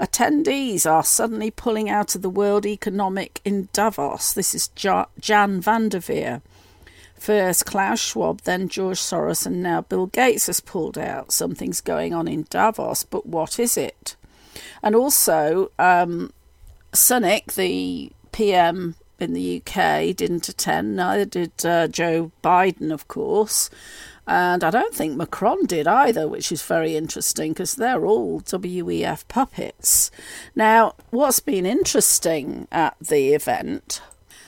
Attendees 0.01 0.91
are 0.91 1.05
suddenly 1.05 1.51
pulling 1.51 1.91
out 1.91 2.15
of 2.15 2.23
the 2.23 2.31
World 2.31 2.65
Economic 2.65 3.43
in 3.45 3.69
Davos. 3.75 4.33
This 4.33 4.55
is 4.55 4.69
Jan 4.69 5.61
van 5.61 5.91
der 5.91 6.01
Veer. 6.01 6.41
First 7.19 7.67
Klaus 7.67 7.99
Schwab, 8.01 8.43
then 8.43 8.69
George 8.69 8.99
Soros, 8.99 9.47
and 9.47 9.63
now 9.63 9.81
Bill 9.83 10.07
Gates 10.07 10.47
has 10.47 10.61
pulled 10.61 10.99
out. 10.99 11.33
Something's 11.33 11.81
going 11.81 12.15
on 12.15 12.29
in 12.29 12.47
Davos, 12.51 13.05
but 13.05 13.27
what 13.27 13.59
is 13.59 13.77
it? 13.77 14.17
And 14.83 14.95
also, 14.95 15.71
um, 15.79 16.33
Sunak, 16.93 17.55
the 17.55 18.13
PM 18.33 18.95
in 19.19 19.33
the 19.33 19.63
UK, 19.63 20.15
didn't 20.15 20.49
attend, 20.49 20.97
neither 20.97 21.25
did 21.25 21.65
uh, 21.65 21.89
Joe 21.89 22.31
Biden, 22.45 22.93
of 22.93 23.09
course. 23.09 23.71
And 24.27 24.65
I 24.65 24.71
don't 24.71 24.95
think 24.95 25.17
Macron 25.17 25.67
did 25.67 25.87
either, 25.87 26.27
which 26.27 26.51
is 26.51 26.63
very 26.63 26.97
interesting 26.97 27.53
because 27.53 27.77
they're 27.77 28.05
all 28.05 28.41
WEF 28.41 29.29
puppets. 29.29 30.11
Now, 30.55 30.95
what's 31.11 31.39
been 31.39 31.65
interesting 31.65 32.67
at 32.73 32.97
the 33.01 33.35
event 33.35 34.03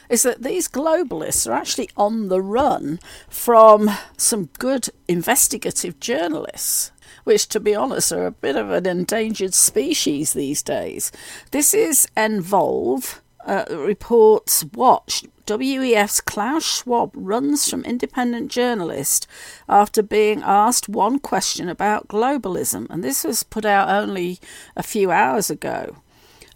is 0.09 0.23
that 0.23 0.43
these 0.43 0.69
globalists 0.69 1.49
are 1.49 1.55
actually 1.55 1.91
on 1.97 2.29
the 2.29 2.41
run 2.41 2.99
from 3.29 3.91
some 4.17 4.49
good 4.59 4.89
investigative 5.07 6.01
journalists. 6.01 6.93
Which, 7.25 7.49
to 7.49 7.61
be 7.61 7.75
honest, 7.75 8.11
are 8.13 8.27
a 8.27 8.31
bit 8.31 8.57
of 8.57 8.71
an 8.71 8.87
endangered 8.87 9.53
species 9.53 10.33
these 10.33 10.63
days. 10.63 11.13
This 11.51 11.75
is 11.75 12.09
Envolve, 12.17 13.21
uh, 13.45 13.65
reports 13.71 14.65
Watch. 14.73 15.25
WEF's 15.47 16.21
Klaus 16.21 16.65
Schwab 16.65 17.11
runs 17.15 17.69
from 17.69 17.85
independent 17.85 18.51
journalist 18.51 19.27
after 19.69 20.03
being 20.03 20.43
asked 20.43 20.89
one 20.89 21.19
question 21.19 21.69
about 21.69 22.09
globalism, 22.09 22.87
and 22.91 23.03
this 23.03 23.25
was 23.25 23.43
put 23.43 23.65
out 23.65 23.89
only 23.89 24.39
a 24.77 24.83
few 24.83 25.11
hours 25.11 25.49
ago. 25.51 25.97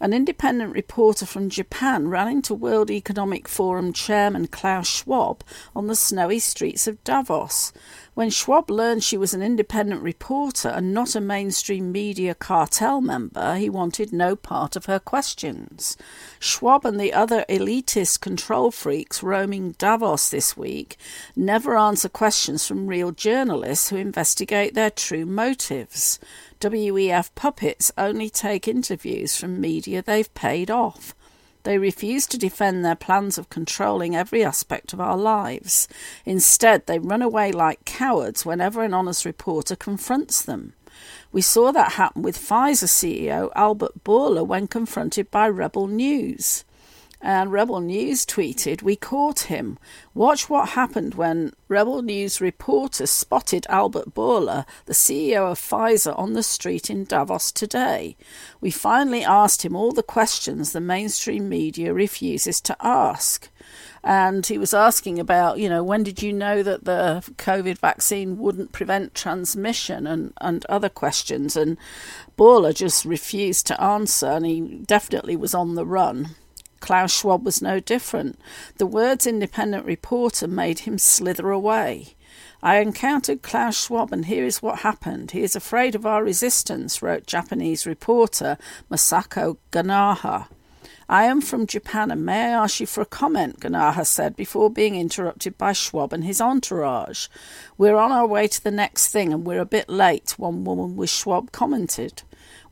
An 0.03 0.11
independent 0.11 0.73
reporter 0.73 1.25
from 1.25 1.47
Japan 1.49 2.09
ran 2.09 2.27
into 2.27 2.53
World 2.53 2.91
Economic 2.91 3.47
Forum 3.47 3.93
chairman 3.93 4.47
Klaus 4.47 4.85
Schwab 4.85 5.45
on 5.73 5.87
the 5.87 5.95
snowy 5.95 6.39
streets 6.39 6.87
of 6.89 7.01
Davos. 7.05 7.71
When 8.15 8.29
Schwab 8.29 8.69
learned 8.69 9.03
she 9.03 9.17
was 9.17 9.33
an 9.33 9.41
independent 9.41 10.03
reporter 10.03 10.69
and 10.69 10.93
not 10.93 11.15
a 11.15 11.21
mainstream 11.21 11.91
media 11.91 12.35
cartel 12.35 13.01
member, 13.01 13.55
he 13.55 13.71
wanted 13.71 14.13
no 14.13 14.35
part 14.35 14.75
of 14.75 14.85
her 14.85 14.99
questions. 14.99 15.97
Schwab 16.39 16.85
and 16.85 16.99
the 16.99 17.11
other 17.11 17.43
elitist 17.49 18.21
control 18.21 18.69
freaks 18.69 19.23
roaming 19.23 19.71
Davos 19.79 20.29
this 20.29 20.55
week 20.55 20.95
never 21.35 21.75
answer 21.75 22.07
questions 22.07 22.67
from 22.67 22.85
real 22.85 23.11
journalists 23.11 23.89
who 23.89 23.95
investigate 23.95 24.75
their 24.75 24.91
true 24.91 25.25
motives. 25.25 26.19
WEF 26.59 27.33
puppets 27.33 27.91
only 27.97 28.29
take 28.29 28.67
interviews 28.67 29.35
from 29.35 29.59
media 29.59 30.03
they've 30.03 30.33
paid 30.35 30.69
off. 30.69 31.15
They 31.63 31.77
refuse 31.77 32.27
to 32.27 32.37
defend 32.37 32.83
their 32.83 32.95
plans 32.95 33.37
of 33.37 33.49
controlling 33.49 34.15
every 34.15 34.43
aspect 34.43 34.93
of 34.93 34.99
our 34.99 35.17
lives. 35.17 35.87
Instead, 36.25 36.85
they 36.85 36.99
run 36.99 37.21
away 37.21 37.51
like 37.51 37.85
cowards 37.85 38.45
whenever 38.45 38.83
an 38.83 38.93
honest 38.93 39.25
reporter 39.25 39.75
confronts 39.75 40.41
them. 40.41 40.73
We 41.31 41.41
saw 41.41 41.71
that 41.71 41.93
happen 41.93 42.21
with 42.21 42.37
Pfizer 42.37 42.87
CEO 42.87 43.49
Albert 43.55 44.03
Bourla 44.03 44.45
when 44.45 44.67
confronted 44.67 45.31
by 45.31 45.47
Rebel 45.47 45.87
News. 45.87 46.63
And 47.25 47.53
Rebel 47.53 47.79
News 47.79 48.25
tweeted, 48.25 48.81
We 48.81 48.97
caught 48.97 49.43
him. 49.43 49.79
Watch 50.13 50.49
what 50.49 50.69
happened 50.69 51.15
when 51.15 51.53
Rebel 51.69 52.01
News 52.01 52.41
reporters 52.41 53.11
spotted 53.11 53.65
Albert 53.69 54.13
Bourla, 54.13 54.65
the 54.87 54.93
CEO 54.93 55.49
of 55.49 55.57
Pfizer, 55.57 56.19
on 56.19 56.33
the 56.33 56.43
street 56.43 56.89
in 56.89 57.05
Davos 57.05 57.53
today. 57.53 58.17
We 58.59 58.71
finally 58.71 59.23
asked 59.23 59.63
him 59.63 59.73
all 59.73 59.93
the 59.93 60.03
questions 60.03 60.73
the 60.73 60.81
mainstream 60.81 61.47
media 61.47 61.93
refuses 61.93 62.59
to 62.59 62.75
ask. 62.81 63.49
And 64.03 64.45
he 64.45 64.57
was 64.57 64.73
asking 64.73 65.17
about, 65.17 65.59
you 65.59 65.69
know, 65.69 65.81
when 65.81 66.03
did 66.03 66.21
you 66.21 66.33
know 66.33 66.61
that 66.61 66.83
the 66.83 67.23
COVID 67.37 67.77
vaccine 67.77 68.37
wouldn't 68.37 68.73
prevent 68.73 69.15
transmission 69.15 70.05
and, 70.05 70.33
and 70.41 70.65
other 70.65 70.89
questions. 70.89 71.55
And 71.55 71.77
Bourla 72.37 72.75
just 72.75 73.05
refused 73.05 73.65
to 73.67 73.81
answer, 73.81 74.27
and 74.27 74.45
he 74.45 74.59
definitely 74.85 75.37
was 75.37 75.53
on 75.53 75.75
the 75.75 75.85
run. 75.85 76.35
Klaus 76.83 77.17
Schwab 77.17 77.45
was 77.45 77.61
no 77.61 77.79
different. 77.79 78.37
The 78.77 78.85
words 78.85 79.25
independent 79.25 79.85
reporter 79.85 80.49
made 80.49 80.79
him 80.79 80.97
slither 80.97 81.49
away. 81.49 82.15
I 82.61 82.79
encountered 82.79 83.41
Klaus 83.41 83.85
Schwab, 83.85 84.11
and 84.11 84.25
here 84.25 84.43
is 84.43 84.61
what 84.61 84.79
happened. 84.79 85.31
He 85.31 85.43
is 85.43 85.55
afraid 85.55 85.95
of 85.95 86.05
our 86.05 86.21
resistance, 86.21 87.01
wrote 87.01 87.25
Japanese 87.25 87.85
reporter 87.85 88.57
Masako 88.91 89.55
Ganaha. 89.71 90.47
I 91.07 91.23
am 91.23 91.39
from 91.39 91.67
Japan 91.67 92.11
and 92.11 92.25
may 92.25 92.47
I 92.47 92.63
ask 92.63 92.81
you 92.81 92.85
for 92.85 92.99
a 92.99 93.05
comment, 93.05 93.61
Ganaha 93.61 94.05
said 94.05 94.35
before 94.35 94.69
being 94.69 94.95
interrupted 94.95 95.57
by 95.57 95.71
Schwab 95.71 96.11
and 96.11 96.25
his 96.25 96.41
entourage. 96.41 97.27
We're 97.77 97.97
on 97.97 98.11
our 98.11 98.27
way 98.27 98.47
to 98.49 98.61
the 98.61 98.71
next 98.71 99.07
thing 99.09 99.31
and 99.31 99.45
we're 99.45 99.61
a 99.61 99.65
bit 99.65 99.87
late, 99.87 100.31
one 100.37 100.65
woman 100.65 100.97
with 100.97 101.09
Schwab 101.09 101.53
commented. 101.53 102.23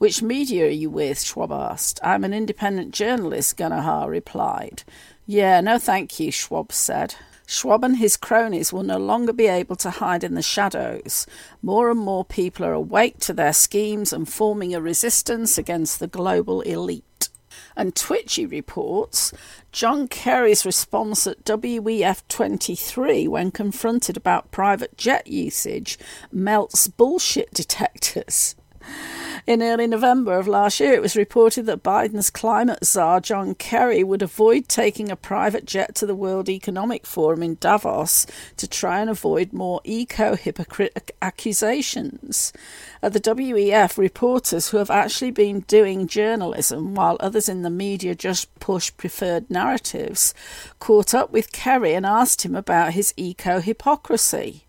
Which 0.02 0.24
media 0.24 0.66
are 0.66 0.70
you 0.70 0.90
with? 0.90 1.22
Schwab 1.22 1.52
asked. 1.52 2.00
I'm 2.02 2.24
an 2.24 2.34
independent 2.34 2.92
journalist, 2.92 3.56
Ganaha 3.56 4.08
replied. 4.08 4.82
Yeah, 5.28 5.62
no 5.62 5.78
thank 5.78 6.20
you, 6.20 6.32
Schwab 6.32 6.72
said. 6.72 7.14
Schwab 7.46 7.84
and 7.84 7.98
his 7.98 8.18
cronies 8.18 8.74
will 8.74 8.82
no 8.82 8.98
longer 8.98 9.32
be 9.32 9.46
able 9.46 9.76
to 9.76 9.92
hide 9.92 10.24
in 10.24 10.34
the 10.34 10.42
shadows. 10.42 11.28
More 11.62 11.92
and 11.92 12.00
more 12.00 12.26
people 12.26 12.66
are 12.66 12.74
awake 12.74 13.20
to 13.20 13.34
their 13.34 13.54
schemes 13.54 14.12
and 14.12 14.28
forming 14.28 14.74
a 14.74 14.82
resistance 14.82 15.60
against 15.60 16.00
the 16.00 16.08
global 16.08 16.62
elite. 16.62 17.30
And 17.76 17.96
Twitchy 17.96 18.48
reports 18.48 19.32
John 19.72 20.08
Kerry's 20.08 20.66
response 20.66 21.28
at 21.28 21.46
WEF 21.46 22.24
23 22.28 23.28
when 23.28 23.52
confronted 23.52 24.18
about 24.18 24.50
private 24.50 24.98
jet 24.98 25.28
usage 25.28 26.00
melts 26.32 26.88
bullshit 26.88 27.54
detectors. 27.54 28.56
In 29.48 29.64
early 29.64 29.88
November 29.88 30.38
of 30.38 30.48
last 30.48 30.80
year, 30.80 30.94
it 30.94 31.02
was 31.02 31.16
reported 31.16 31.66
that 31.66 31.82
Biden's 31.82 32.30
climate 32.30 32.86
czar, 32.86 33.20
John 33.20 33.56
Kerry, 33.56 34.04
would 34.04 34.22
avoid 34.22 34.68
taking 34.68 35.10
a 35.10 35.16
private 35.16 35.66
jet 35.66 35.96
to 35.96 36.06
the 36.06 36.14
World 36.14 36.48
Economic 36.48 37.08
Forum 37.08 37.42
in 37.42 37.58
Davos 37.60 38.28
to 38.58 38.68
try 38.68 39.00
and 39.00 39.10
avoid 39.10 39.52
more 39.52 39.82
eco 39.84 40.36
hypocrite 40.36 41.12
accusations. 41.24 42.54
At 43.02 43.14
the 43.14 43.20
WEF, 43.20 43.98
reporters 43.98 44.70
who 44.70 44.78
have 44.78 44.92
actually 44.92 45.32
been 45.32 45.62
doing 45.62 46.06
journalism 46.06 46.94
while 46.94 47.18
others 47.20 47.50
in 47.50 47.64
the 47.64 47.72
media 47.72 48.14
just 48.14 48.54
push 48.60 48.92
preferred 48.96 49.50
narratives 49.50 50.36
caught 50.80 51.16
up 51.16 51.32
with 51.32 51.52
Kerry 51.52 51.96
and 51.96 52.06
asked 52.06 52.44
him 52.44 52.56
about 52.56 52.94
his 52.94 53.12
eco 53.18 53.60
hypocrisy. 53.60 54.66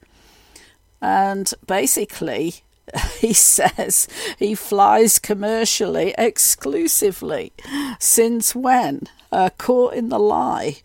And 1.03 1.53
basically, 1.67 2.63
he 3.19 3.33
says 3.33 4.09
he 4.39 4.55
flies 4.55 5.19
commercially 5.19 6.15
exclusively. 6.19 7.53
Since 7.99 8.55
when? 8.55 9.09
Uh, 9.31 9.51
caught 9.57 9.95
in 9.95 10.09
the 10.09 10.19
lie. 10.19 10.77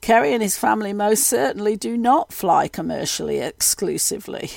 Kerry 0.00 0.32
and 0.32 0.42
his 0.42 0.56
family 0.56 0.94
most 0.94 1.24
certainly 1.24 1.76
do 1.76 1.96
not 1.96 2.32
fly 2.32 2.68
commercially 2.68 3.38
exclusively. 3.38 4.50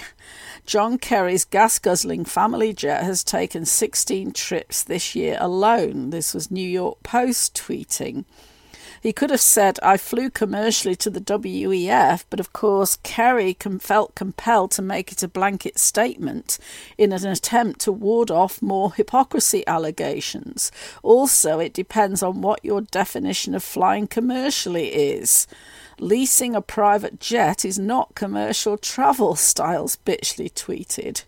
John 0.66 0.98
Kerry's 0.98 1.44
gas 1.44 1.78
guzzling 1.78 2.24
family 2.24 2.72
jet 2.72 3.04
has 3.04 3.24
taken 3.24 3.66
16 3.66 4.32
trips 4.32 4.84
this 4.84 5.14
year 5.14 5.38
alone. 5.42 6.12
This 6.12 6.34
was 6.34 6.50
New 6.50 6.68
York 6.68 7.04
Post 7.04 7.56
tweeting. 7.56 8.24
He 9.04 9.12
could 9.12 9.32
have 9.32 9.42
said, 9.42 9.80
I 9.84 9.98
flew 9.98 10.30
commercially 10.30 10.96
to 10.96 11.10
the 11.10 11.20
WEF, 11.20 12.24
but 12.30 12.40
of 12.40 12.54
course, 12.54 13.00
Kerry 13.04 13.54
felt 13.82 14.16
compelled 14.16 14.72
to 14.72 14.82
make 14.82 15.12
it 15.12 15.22
a 15.22 15.28
blanket 15.28 15.78
statement 15.78 16.58
in 16.98 17.12
an 17.12 17.28
attempt 17.28 17.82
to 17.82 17.92
ward 17.92 18.32
off 18.32 18.62
more 18.62 18.94
hypocrisy 18.94 19.68
allegations. 19.68 20.72
Also, 21.02 21.60
it 21.60 21.74
depends 21.74 22.24
on 22.24 22.40
what 22.40 22.64
your 22.64 22.80
definition 22.80 23.54
of 23.54 23.62
flying 23.62 24.08
commercially 24.08 24.88
is. 24.96 25.48
Leasing 26.00 26.56
a 26.56 26.62
private 26.62 27.20
jet 27.20 27.66
is 27.66 27.78
not 27.78 28.16
commercial 28.16 28.78
travel, 28.78 29.36
Styles 29.36 29.98
Bitchley 30.06 30.50
tweeted 30.50 31.26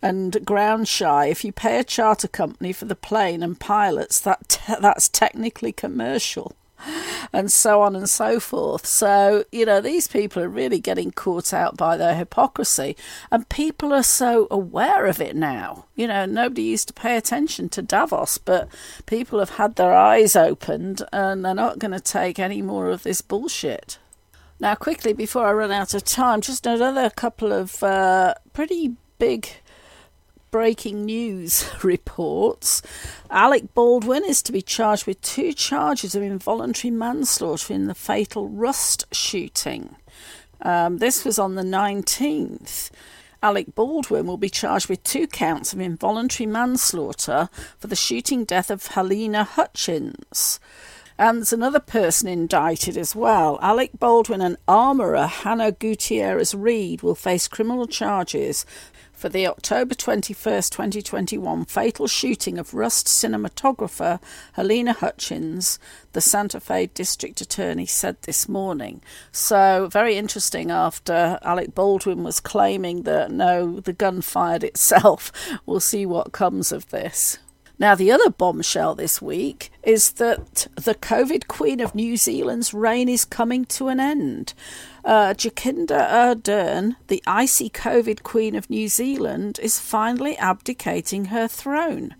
and 0.00 0.42
ground 0.46 0.88
shy. 0.88 1.26
If 1.26 1.44
you 1.44 1.52
pay 1.52 1.78
a 1.78 1.84
charter 1.84 2.28
company 2.28 2.72
for 2.72 2.86
the 2.86 2.96
plane 2.96 3.42
and 3.42 3.60
pilots, 3.60 4.20
that 4.20 4.48
te- 4.48 4.76
that's 4.80 5.10
technically 5.10 5.72
commercial 5.72 6.56
and 7.32 7.50
so 7.50 7.82
on 7.82 7.96
and 7.96 8.08
so 8.08 8.40
forth. 8.40 8.86
So, 8.86 9.44
you 9.50 9.64
know, 9.66 9.80
these 9.80 10.08
people 10.08 10.42
are 10.42 10.48
really 10.48 10.80
getting 10.80 11.10
caught 11.10 11.52
out 11.52 11.76
by 11.76 11.96
their 11.96 12.14
hypocrisy, 12.14 12.96
and 13.30 13.48
people 13.48 13.92
are 13.92 14.02
so 14.02 14.46
aware 14.50 15.06
of 15.06 15.20
it 15.20 15.36
now. 15.36 15.86
You 15.94 16.08
know, 16.08 16.26
nobody 16.26 16.62
used 16.62 16.88
to 16.88 16.94
pay 16.94 17.16
attention 17.16 17.68
to 17.70 17.82
Davos, 17.82 18.38
but 18.38 18.68
people 19.06 19.38
have 19.38 19.50
had 19.50 19.76
their 19.76 19.94
eyes 19.94 20.36
opened 20.36 21.02
and 21.12 21.44
they're 21.44 21.54
not 21.54 21.78
going 21.78 21.92
to 21.92 22.00
take 22.00 22.38
any 22.38 22.62
more 22.62 22.90
of 22.90 23.02
this 23.02 23.20
bullshit. 23.20 23.98
Now, 24.60 24.74
quickly, 24.74 25.12
before 25.12 25.46
I 25.46 25.52
run 25.52 25.72
out 25.72 25.94
of 25.94 26.04
time, 26.04 26.40
just 26.40 26.66
another 26.66 27.10
couple 27.10 27.52
of 27.52 27.82
uh, 27.82 28.34
pretty 28.52 28.94
big 29.18 29.48
breaking 30.54 31.04
news 31.04 31.68
reports 31.82 32.80
Alec 33.28 33.74
Baldwin 33.74 34.22
is 34.24 34.40
to 34.40 34.52
be 34.52 34.62
charged 34.62 35.04
with 35.04 35.20
two 35.20 35.52
charges 35.52 36.14
of 36.14 36.22
involuntary 36.22 36.92
manslaughter 36.92 37.74
in 37.74 37.88
the 37.88 37.94
fatal 37.94 38.48
Rust 38.48 39.04
shooting. 39.12 39.96
Um, 40.62 40.98
this 40.98 41.24
was 41.24 41.40
on 41.40 41.56
the 41.56 41.64
19th. 41.64 42.92
Alec 43.42 43.74
Baldwin 43.74 44.26
will 44.26 44.36
be 44.36 44.48
charged 44.48 44.88
with 44.88 45.02
two 45.02 45.26
counts 45.26 45.72
of 45.72 45.80
involuntary 45.80 46.46
manslaughter 46.46 47.48
for 47.76 47.88
the 47.88 47.96
shooting 47.96 48.44
death 48.44 48.70
of 48.70 48.90
Halyna 48.90 49.44
Hutchins. 49.44 50.60
And 51.18 51.38
there's 51.38 51.52
another 51.52 51.80
person 51.80 52.28
indicted 52.28 52.96
as 52.96 53.16
well. 53.16 53.58
Alec 53.60 53.90
Baldwin 53.98 54.40
and 54.40 54.56
armourer 54.68 55.26
Hannah 55.26 55.72
Gutierrez 55.72 56.54
Reed 56.54 57.02
will 57.02 57.16
face 57.16 57.48
criminal 57.48 57.88
charges 57.88 58.64
for 59.24 59.30
the 59.30 59.46
October 59.46 59.94
21st, 59.94 60.68
2021 60.68 61.64
fatal 61.64 62.06
shooting 62.06 62.58
of 62.58 62.74
Rust 62.74 63.06
cinematographer 63.06 64.20
Halyna 64.58 64.94
Hutchins, 64.94 65.78
the 66.12 66.20
Santa 66.20 66.60
Fe 66.60 66.90
District 66.92 67.40
Attorney 67.40 67.86
said 67.86 68.20
this 68.20 68.50
morning. 68.50 69.00
So, 69.32 69.88
very 69.90 70.16
interesting 70.18 70.70
after 70.70 71.38
Alec 71.40 71.74
Baldwin 71.74 72.22
was 72.22 72.38
claiming 72.38 73.04
that 73.04 73.30
no, 73.30 73.80
the 73.80 73.94
gun 73.94 74.20
fired 74.20 74.62
itself. 74.62 75.32
We'll 75.64 75.80
see 75.80 76.04
what 76.04 76.32
comes 76.32 76.70
of 76.70 76.90
this. 76.90 77.38
Now, 77.78 77.94
the 77.94 78.12
other 78.12 78.28
bombshell 78.28 78.94
this 78.94 79.22
week 79.22 79.70
is 79.82 80.12
that 80.12 80.66
the 80.74 80.94
COVID 80.94 81.48
Queen 81.48 81.80
of 81.80 81.94
New 81.94 82.18
Zealand's 82.18 82.74
reign 82.74 83.08
is 83.08 83.24
coming 83.24 83.64
to 83.66 83.88
an 83.88 83.98
end. 83.98 84.52
Uh, 85.04 85.34
Jacinda 85.34 86.08
Ardern, 86.10 86.96
the 87.08 87.22
icy 87.26 87.68
COVID 87.68 88.22
Queen 88.22 88.54
of 88.54 88.70
New 88.70 88.88
Zealand, 88.88 89.60
is 89.62 89.78
finally 89.78 90.34
abdicating 90.38 91.26
her 91.26 91.46
throne. 91.46 92.14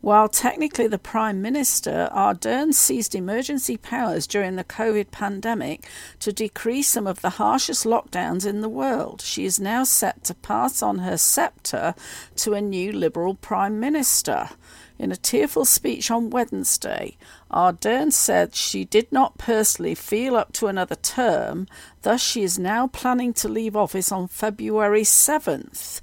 While 0.00 0.28
technically 0.28 0.88
the 0.88 0.98
Prime 0.98 1.40
Minister, 1.40 2.10
Ardern 2.12 2.74
seized 2.74 3.14
emergency 3.14 3.76
powers 3.76 4.26
during 4.26 4.56
the 4.56 4.64
COVID 4.64 5.12
pandemic 5.12 5.86
to 6.18 6.32
decrease 6.32 6.88
some 6.88 7.06
of 7.06 7.22
the 7.22 7.30
harshest 7.30 7.84
lockdowns 7.84 8.44
in 8.44 8.62
the 8.62 8.68
world. 8.68 9.22
She 9.22 9.44
is 9.44 9.60
now 9.60 9.84
set 9.84 10.24
to 10.24 10.34
pass 10.34 10.82
on 10.82 10.98
her 10.98 11.16
sceptre 11.16 11.94
to 12.36 12.52
a 12.54 12.60
new 12.60 12.92
Liberal 12.92 13.36
Prime 13.36 13.78
Minister. 13.78 14.50
In 14.96 15.10
a 15.10 15.16
tearful 15.16 15.64
speech 15.64 16.10
on 16.10 16.30
Wednesday, 16.30 17.16
Ardern 17.50 18.12
said 18.12 18.54
she 18.54 18.84
did 18.84 19.10
not 19.10 19.38
personally 19.38 19.94
feel 19.94 20.36
up 20.36 20.52
to 20.52 20.68
another 20.68 20.94
term, 20.94 21.66
thus, 22.04 22.22
she 22.22 22.42
is 22.42 22.58
now 22.58 22.86
planning 22.86 23.32
to 23.34 23.48
leave 23.48 23.74
office 23.76 24.12
on 24.12 24.28
February 24.28 25.02
7th. 25.02 26.00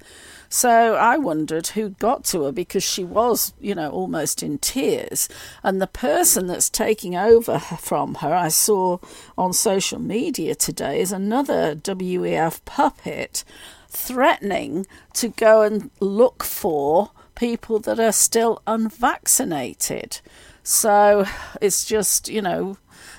So 0.49 0.95
I 0.95 1.17
wondered 1.17 1.67
who 1.67 1.91
got 1.91 2.25
to 2.25 2.43
her 2.43 2.51
because 2.51 2.83
she 2.83 3.05
was, 3.05 3.53
you 3.61 3.73
know, 3.73 3.89
almost 3.89 4.43
in 4.43 4.57
tears. 4.57 5.29
And 5.63 5.81
the 5.81 5.87
person 5.87 6.47
that's 6.47 6.69
taking 6.69 7.15
over 7.15 7.57
from 7.57 8.15
her, 8.15 8.33
I 8.33 8.49
saw 8.49 8.97
on 9.37 9.53
social 9.53 9.99
media 9.99 10.53
today, 10.53 10.99
is 10.99 11.13
another 11.13 11.73
WEF 11.75 12.65
puppet 12.65 13.45
threatening 13.87 14.87
to 15.13 15.29
go 15.29 15.61
and 15.61 15.89
look 16.01 16.43
for 16.43 17.11
people 17.35 17.79
that 17.79 17.99
are 17.99 18.11
still 18.11 18.61
unvaccinated. 18.67 20.19
So 20.63 21.25
it's 21.61 21.85
just, 21.85 22.27
you 22.27 22.41
know, 22.41 22.75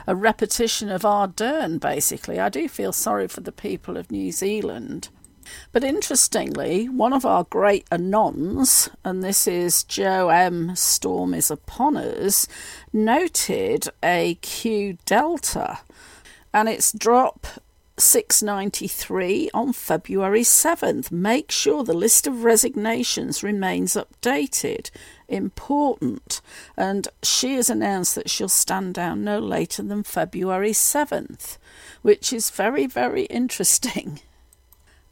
a 0.07 0.15
repetition 0.15 0.89
of 0.89 1.03
Ardern, 1.03 1.81
basically. 1.81 2.41
I 2.41 2.49
do 2.49 2.69
feel 2.69 2.93
sorry 2.93 3.29
for 3.29 3.41
the 3.41 3.53
people 3.53 3.97
of 3.97 4.11
New 4.11 4.33
Zealand. 4.33 5.09
But 5.73 5.85
interestingly, 5.85 6.89
one 6.89 7.13
of 7.13 7.25
our 7.25 7.45
great 7.45 7.89
anons, 7.91 8.89
and 9.05 9.23
this 9.23 9.47
is 9.47 9.85
Joe 9.85 10.29
M. 10.29 10.77
Storm 10.77 11.35
is 11.35 11.51
Upon 11.51 11.97
Us, 11.97 12.47
noted 12.93 13.89
a 14.03 14.37
Q 14.37 14.99
Delta 15.05 15.81
and 16.55 16.69
its 16.69 16.93
drop 16.93 17.47
693 17.99 19.51
on 19.53 19.73
February 19.73 20.43
7th. 20.43 21.11
Make 21.11 21.51
sure 21.51 21.85
the 21.85 21.93
list 21.93 22.27
of 22.27 22.45
resignations 22.45 23.43
remains 23.43 23.95
updated. 23.95 24.91
Important. 25.29 26.41
And 26.77 27.09
she 27.23 27.55
has 27.55 27.71
announced 27.71 28.15
that 28.15 28.31
she'll 28.31 28.49
stand 28.49 28.95
down 28.95 29.25
no 29.25 29.39
later 29.39 29.83
than 29.83 30.03
February 30.03 30.73
7th, 30.73 31.59
which 32.03 32.33
is 32.33 32.51
very, 32.51 32.87
very 32.87 33.25
interesting. 33.25 34.21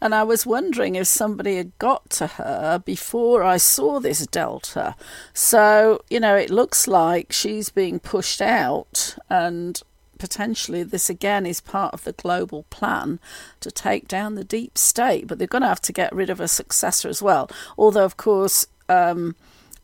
And 0.03 0.14
I 0.14 0.22
was 0.22 0.47
wondering 0.47 0.95
if 0.95 1.07
somebody 1.07 1.57
had 1.57 1.78
got 1.78 2.09
to 2.11 2.26
her 2.26 2.78
before 2.78 3.43
I 3.43 3.59
saw 3.59 4.01
this 4.01 4.26
delta. 4.26 4.97
So, 5.35 6.01
you 6.09 6.18
know, 6.18 6.37
it 6.37 6.49
looks 6.49 6.89
like 6.89 7.33
she's 7.33 7.68
being 7.68 8.01
pushed 8.01 8.41
out, 8.41 9.18
and 9.28 9.81
potentially 10.21 10.85
this 10.85 11.11
again 11.11 11.47
is 11.47 11.61
part 11.61 11.95
of 11.95 12.05
the 12.05 12.12
global 12.12 12.64
plan 12.71 13.18
to 13.59 13.71
take 13.71 14.07
down 14.07 14.37
the 14.37 14.45
deep 14.45 14.79
state. 14.79 15.27
But 15.27 15.39
they're 15.39 15.49
going 15.49 15.62
to 15.62 15.68
have 15.68 15.81
to 15.83 15.93
get 15.93 16.14
rid 16.14 16.31
of 16.31 16.39
a 16.39 16.47
successor 16.47 17.09
as 17.09 17.21
well. 17.21 17.51
Although, 17.77 18.05
of 18.05 18.16
course, 18.16 18.66
um, 18.89 19.35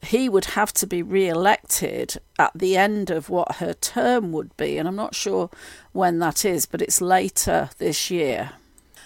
he 0.02 0.28
would 0.28 0.44
have 0.44 0.72
to 0.74 0.86
be 0.86 1.02
re 1.02 1.28
elected 1.28 2.18
at 2.38 2.52
the 2.54 2.76
end 2.76 3.10
of 3.10 3.28
what 3.30 3.56
her 3.56 3.72
term 3.72 4.30
would 4.32 4.56
be. 4.56 4.78
And 4.78 4.86
I'm 4.86 4.94
not 4.94 5.14
sure 5.14 5.50
when 5.92 6.20
that 6.20 6.44
is, 6.44 6.66
but 6.66 6.82
it's 6.82 7.00
later 7.00 7.70
this 7.78 8.10
year. 8.10 8.52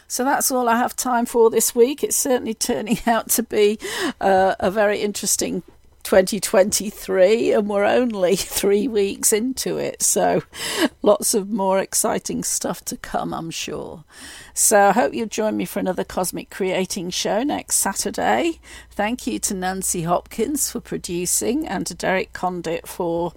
So 0.08 0.24
that's 0.24 0.50
all 0.50 0.68
I 0.68 0.76
have 0.76 0.96
time 0.96 1.24
for 1.24 1.50
this 1.50 1.72
week. 1.72 2.02
It's 2.02 2.16
certainly 2.16 2.54
turning 2.54 2.98
out 3.06 3.28
to 3.30 3.44
be 3.44 3.78
uh, 4.20 4.56
a 4.58 4.70
very 4.70 5.00
interesting 5.00 5.62
2023, 6.02 7.52
and 7.52 7.68
we're 7.68 7.84
only 7.84 8.36
three 8.36 8.88
weeks 8.88 9.32
into 9.32 9.76
it. 9.76 10.02
So 10.02 10.42
lots 11.02 11.34
of 11.34 11.50
more 11.50 11.78
exciting 11.78 12.44
stuff 12.44 12.84
to 12.86 12.96
come, 12.96 13.32
I'm 13.32 13.50
sure. 13.50 14.04
So 14.54 14.88
I 14.88 14.92
hope 14.92 15.14
you'll 15.14 15.26
join 15.26 15.56
me 15.56 15.64
for 15.64 15.78
another 15.80 16.04
Cosmic 16.04 16.50
Creating 16.50 17.10
show 17.10 17.42
next 17.42 17.76
Saturday. 17.76 18.60
Thank 18.90 19.26
you 19.26 19.38
to 19.40 19.54
Nancy 19.54 20.02
Hopkins 20.02 20.70
for 20.70 20.80
producing 20.80 21.66
and 21.66 21.86
to 21.86 21.94
Derek 21.94 22.32
Condit 22.32 22.86
for 22.86 23.32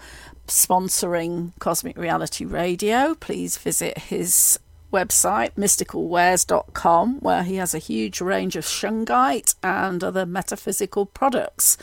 sponsoring 0.47 1.51
Cosmic 1.59 1.97
Reality 1.97 2.45
Radio. 2.45 3.15
Please 3.15 3.57
visit 3.57 3.97
his 3.97 4.59
website, 4.93 5.51
mysticalwares.com, 5.55 7.19
where 7.19 7.43
he 7.43 7.55
has 7.55 7.73
a 7.73 7.79
huge 7.79 8.21
range 8.21 8.55
of 8.55 8.63
shungite 8.63 9.55
and 9.63 10.03
other 10.03 10.25
metaphysical 10.25 11.05
products. 11.05 11.77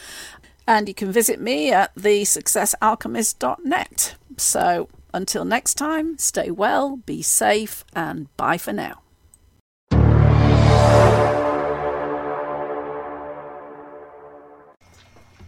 And 0.71 0.87
you 0.87 0.95
can 0.95 1.11
visit 1.11 1.41
me 1.41 1.73
at 1.73 1.93
thesuccessalchemist.net. 1.97 4.15
So 4.37 4.89
until 5.13 5.45
next 5.45 5.75
time, 5.75 6.17
stay 6.17 6.53
well, 6.53 6.99
be 6.99 7.23
safe, 7.23 7.85
and 7.93 8.29
bye 8.37 8.57
for 8.57 8.73
now. 8.73 9.01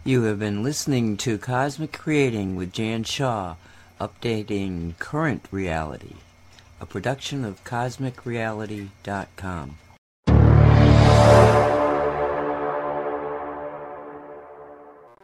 You 0.03 0.25
have 0.25 0.41
been 0.41 0.65
listening 0.65 1.17
to 1.19 1.39
Cosmic 1.39 1.93
Creating 1.93 2.57
with 2.57 2.73
Jan 2.73 3.05
Shaw, 3.05 3.55
updating 4.01 4.99
current 4.99 5.47
reality 5.53 6.17
a 6.81 6.87
production 6.87 7.45
of 7.45 7.63
CosmicReality.com. 7.63 9.79